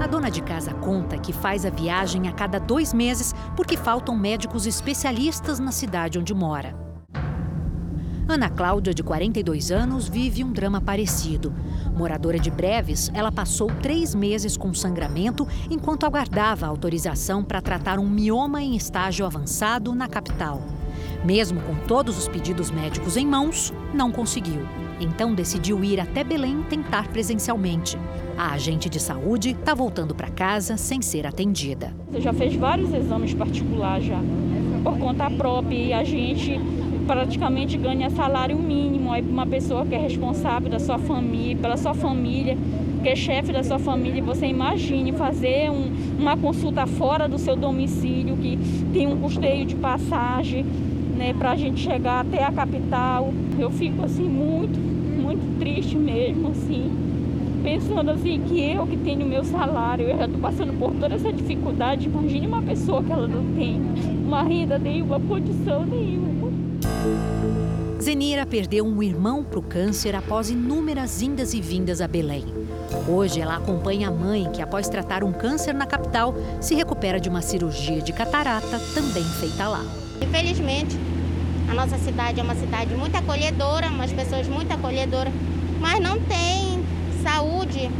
A 0.06 0.08
dona 0.08 0.30
de 0.30 0.40
casa 0.40 0.72
conta 0.72 1.18
que 1.18 1.32
faz 1.32 1.66
a 1.66 1.68
viagem 1.68 2.28
a 2.28 2.32
cada 2.32 2.60
dois 2.60 2.94
meses 2.94 3.34
porque 3.56 3.76
faltam 3.76 4.16
médicos 4.16 4.64
especialistas 4.64 5.58
na 5.58 5.72
cidade 5.72 6.16
onde 6.16 6.32
mora. 6.32 6.76
Ana 8.28 8.48
Cláudia, 8.48 8.94
de 8.94 9.02
42 9.02 9.72
anos, 9.72 10.06
vive 10.06 10.44
um 10.44 10.52
drama 10.52 10.80
parecido. 10.80 11.52
Moradora 11.92 12.38
de 12.38 12.52
Breves, 12.52 13.10
ela 13.14 13.32
passou 13.32 13.68
três 13.82 14.14
meses 14.14 14.56
com 14.56 14.72
sangramento 14.72 15.44
enquanto 15.68 16.06
aguardava 16.06 16.68
autorização 16.68 17.42
para 17.42 17.60
tratar 17.60 17.98
um 17.98 18.08
mioma 18.08 18.62
em 18.62 18.76
estágio 18.76 19.26
avançado 19.26 19.92
na 19.92 20.06
capital. 20.06 20.62
Mesmo 21.24 21.60
com 21.62 21.74
todos 21.88 22.16
os 22.16 22.28
pedidos 22.28 22.70
médicos 22.70 23.16
em 23.16 23.26
mãos, 23.26 23.74
não 23.92 24.12
conseguiu. 24.12 24.68
Então 25.00 25.34
decidiu 25.34 25.82
ir 25.82 25.98
até 25.98 26.22
Belém 26.22 26.62
tentar 26.62 27.08
presencialmente. 27.08 27.98
A 28.38 28.52
agente 28.52 28.90
de 28.90 29.00
saúde 29.00 29.50
está 29.50 29.72
voltando 29.72 30.14
para 30.14 30.28
casa 30.28 30.76
sem 30.76 31.00
ser 31.00 31.26
atendida. 31.26 31.94
Você 32.12 32.20
já 32.20 32.34
fez 32.34 32.54
vários 32.54 32.92
exames 32.92 33.32
particulares 33.32 34.04
já, 34.06 34.20
por 34.84 34.98
conta 34.98 35.30
própria, 35.30 35.74
e 35.74 35.92
a 35.94 36.04
gente 36.04 36.60
praticamente 37.06 37.78
ganha 37.78 38.10
salário 38.10 38.58
mínimo 38.58 39.10
aí 39.10 39.22
uma 39.22 39.46
pessoa 39.46 39.86
que 39.86 39.94
é 39.94 39.98
responsável 39.98 40.68
da 40.68 40.78
sua 40.78 40.98
família, 40.98 41.56
pela 41.56 41.78
sua 41.78 41.94
família, 41.94 42.58
que 43.02 43.08
é 43.08 43.16
chefe 43.16 43.52
da 43.52 43.62
sua 43.62 43.78
família. 43.78 44.22
Você 44.22 44.46
imagine 44.46 45.12
fazer 45.12 45.70
um, 45.70 45.90
uma 46.18 46.36
consulta 46.36 46.86
fora 46.86 47.26
do 47.26 47.38
seu 47.38 47.56
domicílio, 47.56 48.36
que 48.36 48.58
tem 48.92 49.06
um 49.06 49.16
custeio 49.18 49.64
de 49.64 49.76
passagem, 49.76 50.62
né, 51.16 51.32
para 51.32 51.52
a 51.52 51.56
gente 51.56 51.80
chegar 51.80 52.20
até 52.20 52.44
a 52.44 52.52
capital. 52.52 53.32
Eu 53.58 53.70
fico 53.70 54.04
assim 54.04 54.28
muito, 54.28 54.78
muito 54.78 55.58
triste 55.58 55.96
mesmo, 55.96 56.48
assim, 56.48 57.05
pensando 57.62 58.10
assim 58.10 58.40
que 58.46 58.72
eu 58.72 58.86
que 58.86 58.96
tenho 58.96 59.26
meu 59.26 59.44
salário, 59.44 60.08
eu 60.08 60.18
já 60.18 60.24
estou 60.26 60.40
passando 60.40 60.72
por 60.78 60.92
toda 60.92 61.14
essa 61.14 61.32
dificuldade. 61.32 62.06
Imagine 62.06 62.46
uma 62.46 62.62
pessoa 62.62 63.02
que 63.02 63.12
ela 63.12 63.26
não 63.26 63.54
tem 63.54 63.80
uma 64.24 64.42
renda 64.42 64.78
nenhuma, 64.78 65.20
condição 65.20 65.84
nenhuma. 65.84 66.52
Zenira 68.00 68.46
perdeu 68.46 68.86
um 68.86 69.02
irmão 69.02 69.42
para 69.42 69.58
o 69.58 69.62
câncer 69.62 70.14
após 70.14 70.50
inúmeras 70.50 71.22
indas 71.22 71.54
e 71.54 71.60
vindas 71.60 72.00
a 72.00 72.06
Belém. 72.06 72.44
Hoje 73.08 73.40
ela 73.40 73.56
acompanha 73.56 74.08
a 74.08 74.12
mãe 74.12 74.48
que, 74.52 74.62
após 74.62 74.88
tratar 74.88 75.24
um 75.24 75.32
câncer 75.32 75.74
na 75.74 75.86
capital, 75.86 76.34
se 76.60 76.74
recupera 76.74 77.18
de 77.18 77.28
uma 77.28 77.42
cirurgia 77.42 78.00
de 78.00 78.12
catarata 78.12 78.80
também 78.94 79.24
feita 79.24 79.66
lá. 79.66 79.84
Infelizmente, 80.22 80.96
a 81.68 81.74
nossa 81.74 81.98
cidade 81.98 82.38
é 82.38 82.42
uma 82.42 82.54
cidade 82.54 82.94
muito 82.94 83.16
acolhedora, 83.16 83.88
umas 83.88 84.12
pessoas 84.12 84.46
muito 84.46 84.72
acolhedoras, 84.72 85.32
mas 85.80 86.00
não 86.00 86.20
tem 86.20 86.75
saúde. 87.26 87.90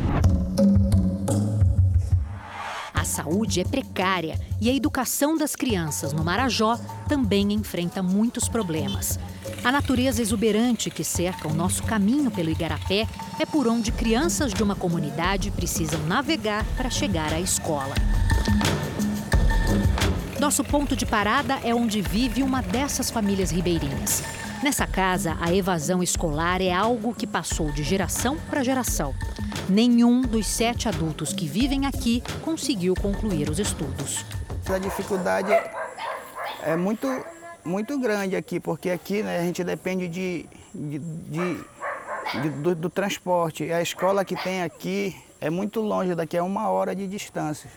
A 2.94 3.02
saúde 3.02 3.60
é 3.60 3.64
precária 3.64 4.38
e 4.60 4.70
a 4.70 4.72
educação 4.72 5.36
das 5.36 5.56
crianças 5.56 6.12
no 6.12 6.24
Marajó 6.24 6.78
também 7.08 7.52
enfrenta 7.52 8.04
muitos 8.04 8.48
problemas. 8.48 9.18
A 9.64 9.72
natureza 9.72 10.22
exuberante 10.22 10.90
que 10.90 11.02
cerca 11.02 11.48
o 11.48 11.52
nosso 11.52 11.82
caminho 11.82 12.30
pelo 12.30 12.50
Igarapé 12.50 13.08
é 13.40 13.44
por 13.44 13.66
onde 13.66 13.90
crianças 13.90 14.54
de 14.54 14.62
uma 14.62 14.76
comunidade 14.76 15.50
precisam 15.50 16.00
navegar 16.06 16.64
para 16.76 16.88
chegar 16.88 17.32
à 17.32 17.40
escola. 17.40 17.96
Nosso 20.38 20.62
ponto 20.62 20.94
de 20.94 21.04
parada 21.04 21.58
é 21.64 21.74
onde 21.74 22.00
vive 22.00 22.44
uma 22.44 22.62
dessas 22.62 23.10
famílias 23.10 23.50
ribeirinhas. 23.50 24.35
Nessa 24.66 24.84
casa, 24.84 25.36
a 25.40 25.54
evasão 25.54 26.02
escolar 26.02 26.60
é 26.60 26.72
algo 26.72 27.14
que 27.14 27.24
passou 27.24 27.70
de 27.70 27.84
geração 27.84 28.36
para 28.50 28.64
geração. 28.64 29.14
Nenhum 29.68 30.22
dos 30.22 30.48
sete 30.48 30.88
adultos 30.88 31.32
que 31.32 31.46
vivem 31.46 31.86
aqui 31.86 32.20
conseguiu 32.42 32.92
concluir 33.00 33.48
os 33.48 33.60
estudos. 33.60 34.26
A 34.68 34.76
dificuldade 34.78 35.52
é 36.64 36.74
muito, 36.74 37.06
muito 37.64 37.96
grande 38.00 38.34
aqui, 38.34 38.58
porque 38.58 38.90
aqui 38.90 39.22
né, 39.22 39.38
a 39.38 39.42
gente 39.42 39.62
depende 39.62 40.08
de, 40.08 40.46
de, 40.74 40.98
de, 40.98 41.60
de 42.42 42.50
do, 42.60 42.74
do 42.74 42.90
transporte. 42.90 43.70
A 43.72 43.80
escola 43.80 44.24
que 44.24 44.34
tem 44.34 44.64
aqui 44.64 45.14
é 45.40 45.48
muito 45.48 45.80
longe, 45.80 46.12
daqui 46.12 46.36
a 46.36 46.42
uma 46.42 46.68
hora 46.70 46.92
de 46.92 47.06
distância. 47.06 47.70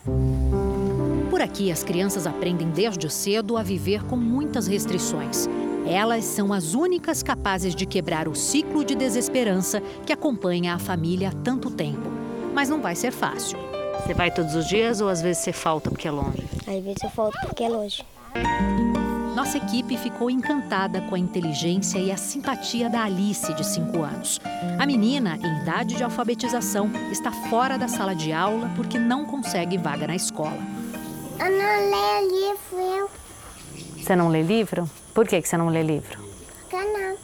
Por 1.29 1.39
aqui, 1.39 1.71
as 1.71 1.83
crianças 1.83 2.25
aprendem 2.25 2.71
desde 2.71 3.07
cedo 3.13 3.57
a 3.57 3.61
viver 3.61 4.03
com 4.05 4.15
muitas 4.15 4.65
restrições. 4.65 5.47
Elas 5.89 6.23
são 6.23 6.53
as 6.53 6.75
únicas 6.75 7.23
capazes 7.23 7.73
de 7.73 7.83
quebrar 7.83 8.27
o 8.27 8.35
ciclo 8.35 8.85
de 8.85 8.93
desesperança 8.93 9.81
que 10.05 10.13
acompanha 10.13 10.75
a 10.75 10.79
família 10.79 11.29
há 11.29 11.31
tanto 11.31 11.71
tempo. 11.71 12.11
Mas 12.53 12.69
não 12.69 12.79
vai 12.79 12.95
ser 12.95 13.11
fácil. 13.11 13.57
Você 13.99 14.13
vai 14.13 14.29
todos 14.29 14.53
os 14.53 14.67
dias 14.67 15.01
ou 15.01 15.09
às 15.09 15.19
vezes 15.19 15.41
você 15.41 15.51
falta 15.51 15.89
porque 15.89 16.07
é 16.07 16.11
longe? 16.11 16.47
Às 16.67 16.83
vezes 16.83 17.03
eu 17.03 17.09
falto 17.09 17.35
porque 17.41 17.63
é 17.63 17.69
longe. 17.69 18.05
Nossa 19.35 19.57
equipe 19.57 19.97
ficou 19.97 20.29
encantada 20.29 21.01
com 21.01 21.15
a 21.15 21.19
inteligência 21.19 21.97
e 21.97 22.11
a 22.11 22.17
simpatia 22.17 22.87
da 22.87 23.05
Alice, 23.05 23.51
de 23.55 23.65
5 23.65 24.03
anos. 24.03 24.39
A 24.77 24.85
menina, 24.85 25.39
em 25.41 25.61
idade 25.63 25.95
de 25.95 26.03
alfabetização, 26.03 26.91
está 27.11 27.31
fora 27.49 27.79
da 27.79 27.87
sala 27.87 28.13
de 28.13 28.31
aula 28.31 28.69
porque 28.75 28.99
não 28.99 29.25
consegue 29.25 29.75
vaga 29.75 30.05
na 30.05 30.15
escola. 30.15 30.59
Eu 31.39 31.49
não 31.49 31.89
leio 31.89 32.51
livro. 32.51 33.09
Você 33.97 34.15
não 34.15 34.27
lê 34.27 34.43
livro? 34.43 34.87
Por 35.19 35.27
que 35.27 35.41
você 35.41 35.57
não 35.57 35.67
lê 35.67 35.83
livro? 35.83 36.17
Porque 36.61 36.77
não. 36.77 37.17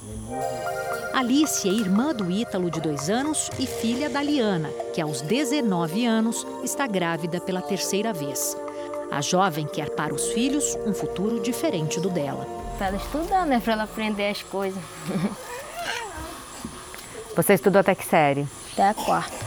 Alice 1.14 1.66
é 1.66 1.72
irmã 1.72 2.14
do 2.14 2.30
Ítalo, 2.30 2.70
de 2.70 2.82
2 2.82 3.10
anos, 3.10 3.50
e 3.58 3.66
filha 3.66 4.10
da 4.10 4.22
Liana, 4.22 4.68
que 4.94 5.00
aos 5.00 5.22
19 5.22 6.06
anos 6.06 6.46
está 6.62 6.88
grávida 6.88 7.40
pela 7.40 7.62
terceira 7.62 8.12
vez. 8.12 8.58
A 9.10 9.22
jovem 9.22 9.66
quer 9.66 9.90
para 9.92 10.14
os 10.14 10.28
filhos 10.34 10.78
um 10.86 10.94
futuro 10.94 11.40
diferente 11.40 12.02
do 12.02 12.10
dela. 12.10 12.46
Para 12.78 12.88
ela 12.88 12.98
estudar, 12.98 13.46
né? 13.46 13.62
Para 13.62 13.72
ela 13.72 13.84
aprender 13.84 14.30
as 14.30 14.44
coisas. 14.44 14.84
Você 17.34 17.54
estudou 17.54 17.80
até 17.80 17.96
que 17.96 18.06
série? 18.06 18.46
Até 18.74 18.90
a 18.90 18.94
quarta. 18.94 19.46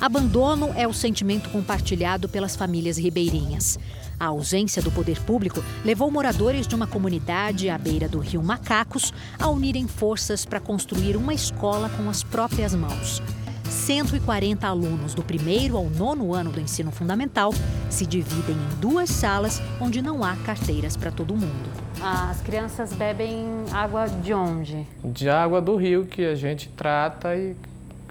Abandono 0.00 0.72
é 0.74 0.88
o 0.88 0.92
sentimento 0.92 1.50
compartilhado 1.50 2.28
pelas 2.28 2.56
famílias 2.56 2.96
ribeirinhas. 2.96 3.78
A 4.20 4.26
ausência 4.26 4.82
do 4.82 4.90
poder 4.90 5.20
público 5.22 5.62
levou 5.84 6.10
moradores 6.10 6.66
de 6.66 6.74
uma 6.74 6.86
comunidade 6.86 7.70
à 7.70 7.78
beira 7.78 8.08
do 8.08 8.18
rio 8.18 8.42
Macacos 8.42 9.12
a 9.38 9.48
unirem 9.48 9.86
forças 9.86 10.44
para 10.44 10.58
construir 10.58 11.16
uma 11.16 11.32
escola 11.32 11.88
com 11.90 12.10
as 12.10 12.24
próprias 12.24 12.74
mãos. 12.74 13.22
140 13.68 14.66
alunos 14.66 15.14
do 15.14 15.22
primeiro 15.22 15.76
ao 15.76 15.84
nono 15.84 16.34
ano 16.34 16.50
do 16.50 16.60
ensino 16.60 16.90
fundamental 16.90 17.52
se 17.88 18.04
dividem 18.04 18.56
em 18.56 18.80
duas 18.80 19.08
salas 19.08 19.62
onde 19.80 20.02
não 20.02 20.24
há 20.24 20.34
carteiras 20.36 20.96
para 20.96 21.12
todo 21.12 21.34
mundo. 21.34 21.70
As 22.02 22.40
crianças 22.40 22.92
bebem 22.92 23.46
água 23.72 24.06
de 24.06 24.34
onde? 24.34 24.86
De 25.04 25.28
água 25.28 25.60
do 25.60 25.76
rio 25.76 26.06
que 26.06 26.24
a 26.24 26.34
gente 26.34 26.68
trata 26.70 27.36
e 27.36 27.54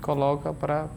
coloca 0.01 0.53
para 0.53 0.87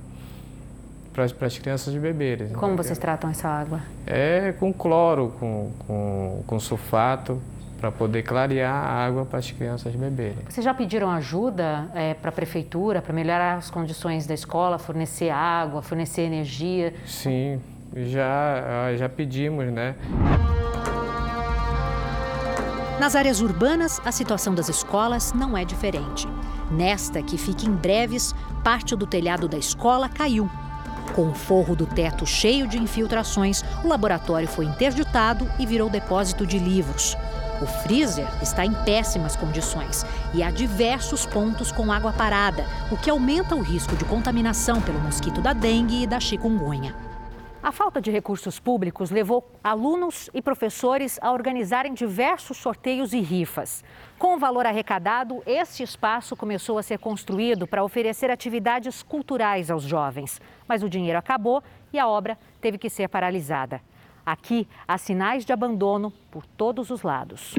para 1.33 1.47
as 1.47 1.59
crianças 1.59 1.95
beberem. 1.95 2.49
Como 2.49 2.77
vocês 2.77 2.99
tratam 2.99 3.31
essa 3.31 3.49
água? 3.49 3.81
É 4.07 4.53
com 4.59 4.73
cloro, 4.73 5.33
com, 5.39 5.71
com, 5.87 6.43
com 6.47 6.61
sulfato, 6.61 7.41
para 7.81 7.91
poder 7.91 8.23
clarear 8.23 8.75
a 8.75 9.07
água 9.07 9.25
para 9.25 9.39
as 9.39 9.51
crianças 9.51 9.95
beberem. 9.95 10.45
Vocês 10.49 10.65
já 10.65 10.75
pediram 10.75 11.11
ajuda 11.11 11.89
é, 11.95 12.13
para 12.13 12.29
a 12.29 12.33
prefeitura, 12.33 13.01
para 13.01 13.13
melhorar 13.13 13.57
as 13.57 13.71
condições 13.71 14.27
da 14.27 14.35
escola, 14.35 14.79
fornecer 14.79 15.31
água, 15.31 15.81
fornecer 15.81 16.23
energia? 16.23 16.93
Sim, 17.07 17.61
já, 17.97 18.95
já 18.97 19.09
pedimos, 19.09 19.67
né? 19.73 19.95
Nas 23.01 23.17
áreas 23.17 23.41
urbanas, 23.41 23.99
a 24.05 24.13
situação 24.13 24.55
das 24.55 24.69
escolas 24.69 25.33
não 25.33 25.57
é 25.57 25.65
diferente. 25.65 26.29
Nesta, 26.71 27.23
que 27.23 27.39
fica 27.39 27.65
em 27.65 27.73
breves, 27.73 28.35
parte 28.63 28.95
do 28.95 29.07
telhado 29.07 29.49
da 29.49 29.57
escola 29.57 30.07
caiu 30.07 30.51
com 31.11 31.29
o 31.29 31.35
forro 31.35 31.77
do 31.77 31.87
teto 31.87 32.27
cheio 32.27 32.67
de 32.67 32.79
infiltrações, 32.79 33.65
o 33.85 33.89
laboratório 33.89 34.49
foi 34.49 34.65
interditado 34.65 35.51
e 35.59 35.67
virou 35.67 35.91
depósito 35.91 36.47
de 36.47 36.59
livros. 36.59 37.17
O 37.61 37.67
freezer 37.67 38.27
está 38.43 38.65
em 38.65 38.73
péssimas 38.73 39.37
condições 39.37 40.05
e 40.33 40.43
há 40.43 40.51
diversos 40.51 41.27
pontos 41.27 41.71
com 41.71 41.93
água 41.93 42.13
parada, 42.13 42.65
o 42.91 42.97
que 42.97 43.11
aumenta 43.11 43.55
o 43.55 43.61
risco 43.61 43.95
de 43.97 44.05
contaminação 44.05 44.81
pelo 44.81 45.01
mosquito 45.01 45.43
da 45.43 45.53
dengue 45.53 46.03
e 46.03 46.07
da 46.07 46.19
chikungunya. 46.19 47.10
A 47.63 47.71
falta 47.71 48.01
de 48.01 48.11
recursos 48.11 48.59
públicos 48.59 49.11
levou 49.11 49.47
alunos 49.63 50.31
e 50.33 50.41
professores 50.41 51.19
a 51.21 51.31
organizarem 51.31 51.93
diversos 51.93 52.57
sorteios 52.57 53.13
e 53.13 53.21
rifas. 53.21 53.85
Com 54.19 54.35
o 54.35 54.39
valor 54.39 54.65
arrecadado, 54.65 55.43
este 55.45 55.83
espaço 55.83 56.35
começou 56.35 56.79
a 56.79 56.83
ser 56.83 56.99
construído 56.99 57.67
para 57.67 57.85
oferecer 57.85 58.31
atividades 58.31 59.03
culturais 59.03 59.71
aos 59.71 59.83
jovens. 59.83 60.41
Mas 60.67 60.83
o 60.83 60.89
dinheiro 60.89 61.19
acabou 61.19 61.63
e 61.93 61.99
a 61.99 62.09
obra 62.09 62.39
teve 62.63 62.79
que 62.79 62.89
ser 62.89 63.09
paralisada. 63.09 63.83
Aqui 64.25 64.67
há 64.89 64.97
sinais 64.97 65.45
de 65.45 65.53
abandono 65.53 66.11
por 66.31 66.47
todos 66.47 66.89
os 66.89 67.03
lados. 67.03 67.55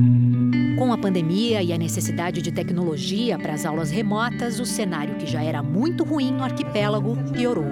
Com 0.79 0.91
a 0.91 0.97
pandemia 0.97 1.61
e 1.61 1.71
a 1.71 1.77
necessidade 1.77 2.41
de 2.41 2.51
tecnologia 2.51 3.37
para 3.37 3.53
as 3.53 3.65
aulas 3.65 3.91
remotas, 3.91 4.59
o 4.59 4.65
cenário 4.65 5.15
que 5.17 5.27
já 5.27 5.43
era 5.43 5.61
muito 5.61 6.03
ruim 6.03 6.31
no 6.31 6.43
arquipélago 6.43 7.15
piorou. 7.31 7.65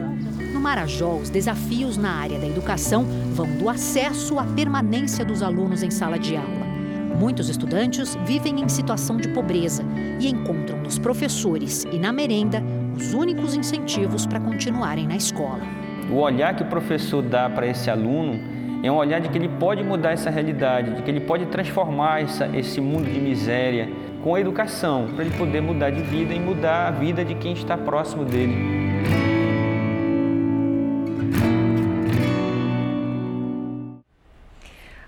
No 0.59 0.63
Marajó, 0.63 1.15
os 1.15 1.29
desafios 1.29 1.95
na 1.95 2.11
área 2.11 2.37
da 2.37 2.45
educação 2.45 3.05
vão 3.33 3.47
do 3.47 3.69
acesso 3.69 4.37
à 4.37 4.43
permanência 4.43 5.23
dos 5.23 5.41
alunos 5.41 5.83
em 5.83 5.89
sala 5.89 6.19
de 6.19 6.35
aula. 6.35 6.65
Muitos 7.17 7.47
estudantes 7.47 8.17
vivem 8.25 8.59
em 8.59 8.67
situação 8.67 9.15
de 9.15 9.29
pobreza 9.29 9.85
e 10.19 10.27
encontram 10.27 10.79
nos 10.79 10.99
professores 10.99 11.85
e 11.93 11.97
na 11.97 12.11
merenda 12.11 12.61
os 12.93 13.13
únicos 13.13 13.55
incentivos 13.55 14.25
para 14.25 14.37
continuarem 14.37 15.07
na 15.07 15.15
escola. 15.15 15.61
O 16.11 16.15
olhar 16.15 16.53
que 16.53 16.63
o 16.63 16.67
professor 16.67 17.21
dá 17.21 17.49
para 17.49 17.65
esse 17.65 17.89
aluno 17.89 18.37
é 18.83 18.91
um 18.91 18.97
olhar 18.97 19.21
de 19.21 19.29
que 19.29 19.37
ele 19.37 19.47
pode 19.47 19.81
mudar 19.81 20.11
essa 20.11 20.29
realidade, 20.29 20.93
de 20.95 21.03
que 21.03 21.09
ele 21.09 21.21
pode 21.21 21.45
transformar 21.45 22.23
essa, 22.23 22.47
esse 22.53 22.81
mundo 22.81 23.09
de 23.09 23.21
miséria 23.21 23.89
com 24.21 24.35
a 24.35 24.41
educação, 24.41 25.07
para 25.15 25.23
ele 25.23 25.37
poder 25.37 25.61
mudar 25.61 25.89
de 25.89 26.01
vida 26.01 26.33
e 26.33 26.39
mudar 26.39 26.89
a 26.89 26.91
vida 26.91 27.23
de 27.23 27.33
quem 27.35 27.53
está 27.53 27.77
próximo 27.77 28.25
dele. 28.25 29.18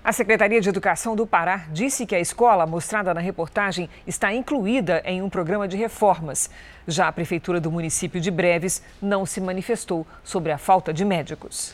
A 0.04 0.12
Secretaria 0.12 0.60
de 0.60 0.68
Educação 0.68 1.14
do 1.14 1.24
Pará 1.24 1.66
disse 1.70 2.04
que 2.04 2.14
a 2.14 2.18
escola 2.18 2.66
mostrada 2.66 3.14
na 3.14 3.20
reportagem 3.20 3.88
está 4.04 4.34
incluída 4.34 5.00
em 5.04 5.22
um 5.22 5.30
programa 5.30 5.68
de 5.68 5.76
reformas. 5.76 6.50
Já 6.88 7.06
a 7.06 7.12
Prefeitura 7.12 7.60
do 7.60 7.70
município 7.70 8.20
de 8.20 8.28
Breves 8.28 8.82
não 9.00 9.24
se 9.24 9.40
manifestou 9.40 10.04
sobre 10.24 10.50
a 10.50 10.58
falta 10.58 10.92
de 10.92 11.04
médicos. 11.04 11.72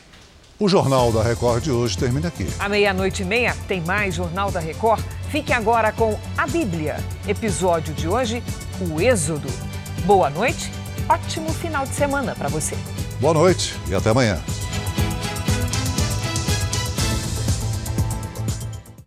O 0.59 0.69
Jornal 0.69 1.11
da 1.11 1.23
Record 1.23 1.63
de 1.63 1.71
hoje 1.71 1.97
termina 1.97 2.27
aqui. 2.27 2.45
À 2.59 2.69
meia-noite 2.69 3.23
e 3.23 3.25
meia 3.25 3.55
tem 3.67 3.81
mais 3.81 4.13
Jornal 4.13 4.51
da 4.51 4.59
Record. 4.59 5.03
Fique 5.31 5.51
agora 5.51 5.91
com 5.91 6.15
a 6.37 6.45
Bíblia. 6.45 6.97
Episódio 7.27 7.95
de 7.95 8.07
hoje, 8.07 8.43
o 8.91 9.01
Êxodo. 9.01 9.49
Boa 10.05 10.29
noite, 10.29 10.71
ótimo 11.09 11.51
final 11.51 11.83
de 11.83 11.95
semana 11.95 12.35
para 12.35 12.47
você. 12.47 12.77
Boa 13.19 13.33
noite 13.33 13.75
e 13.89 13.95
até 13.95 14.11
amanhã. 14.11 14.39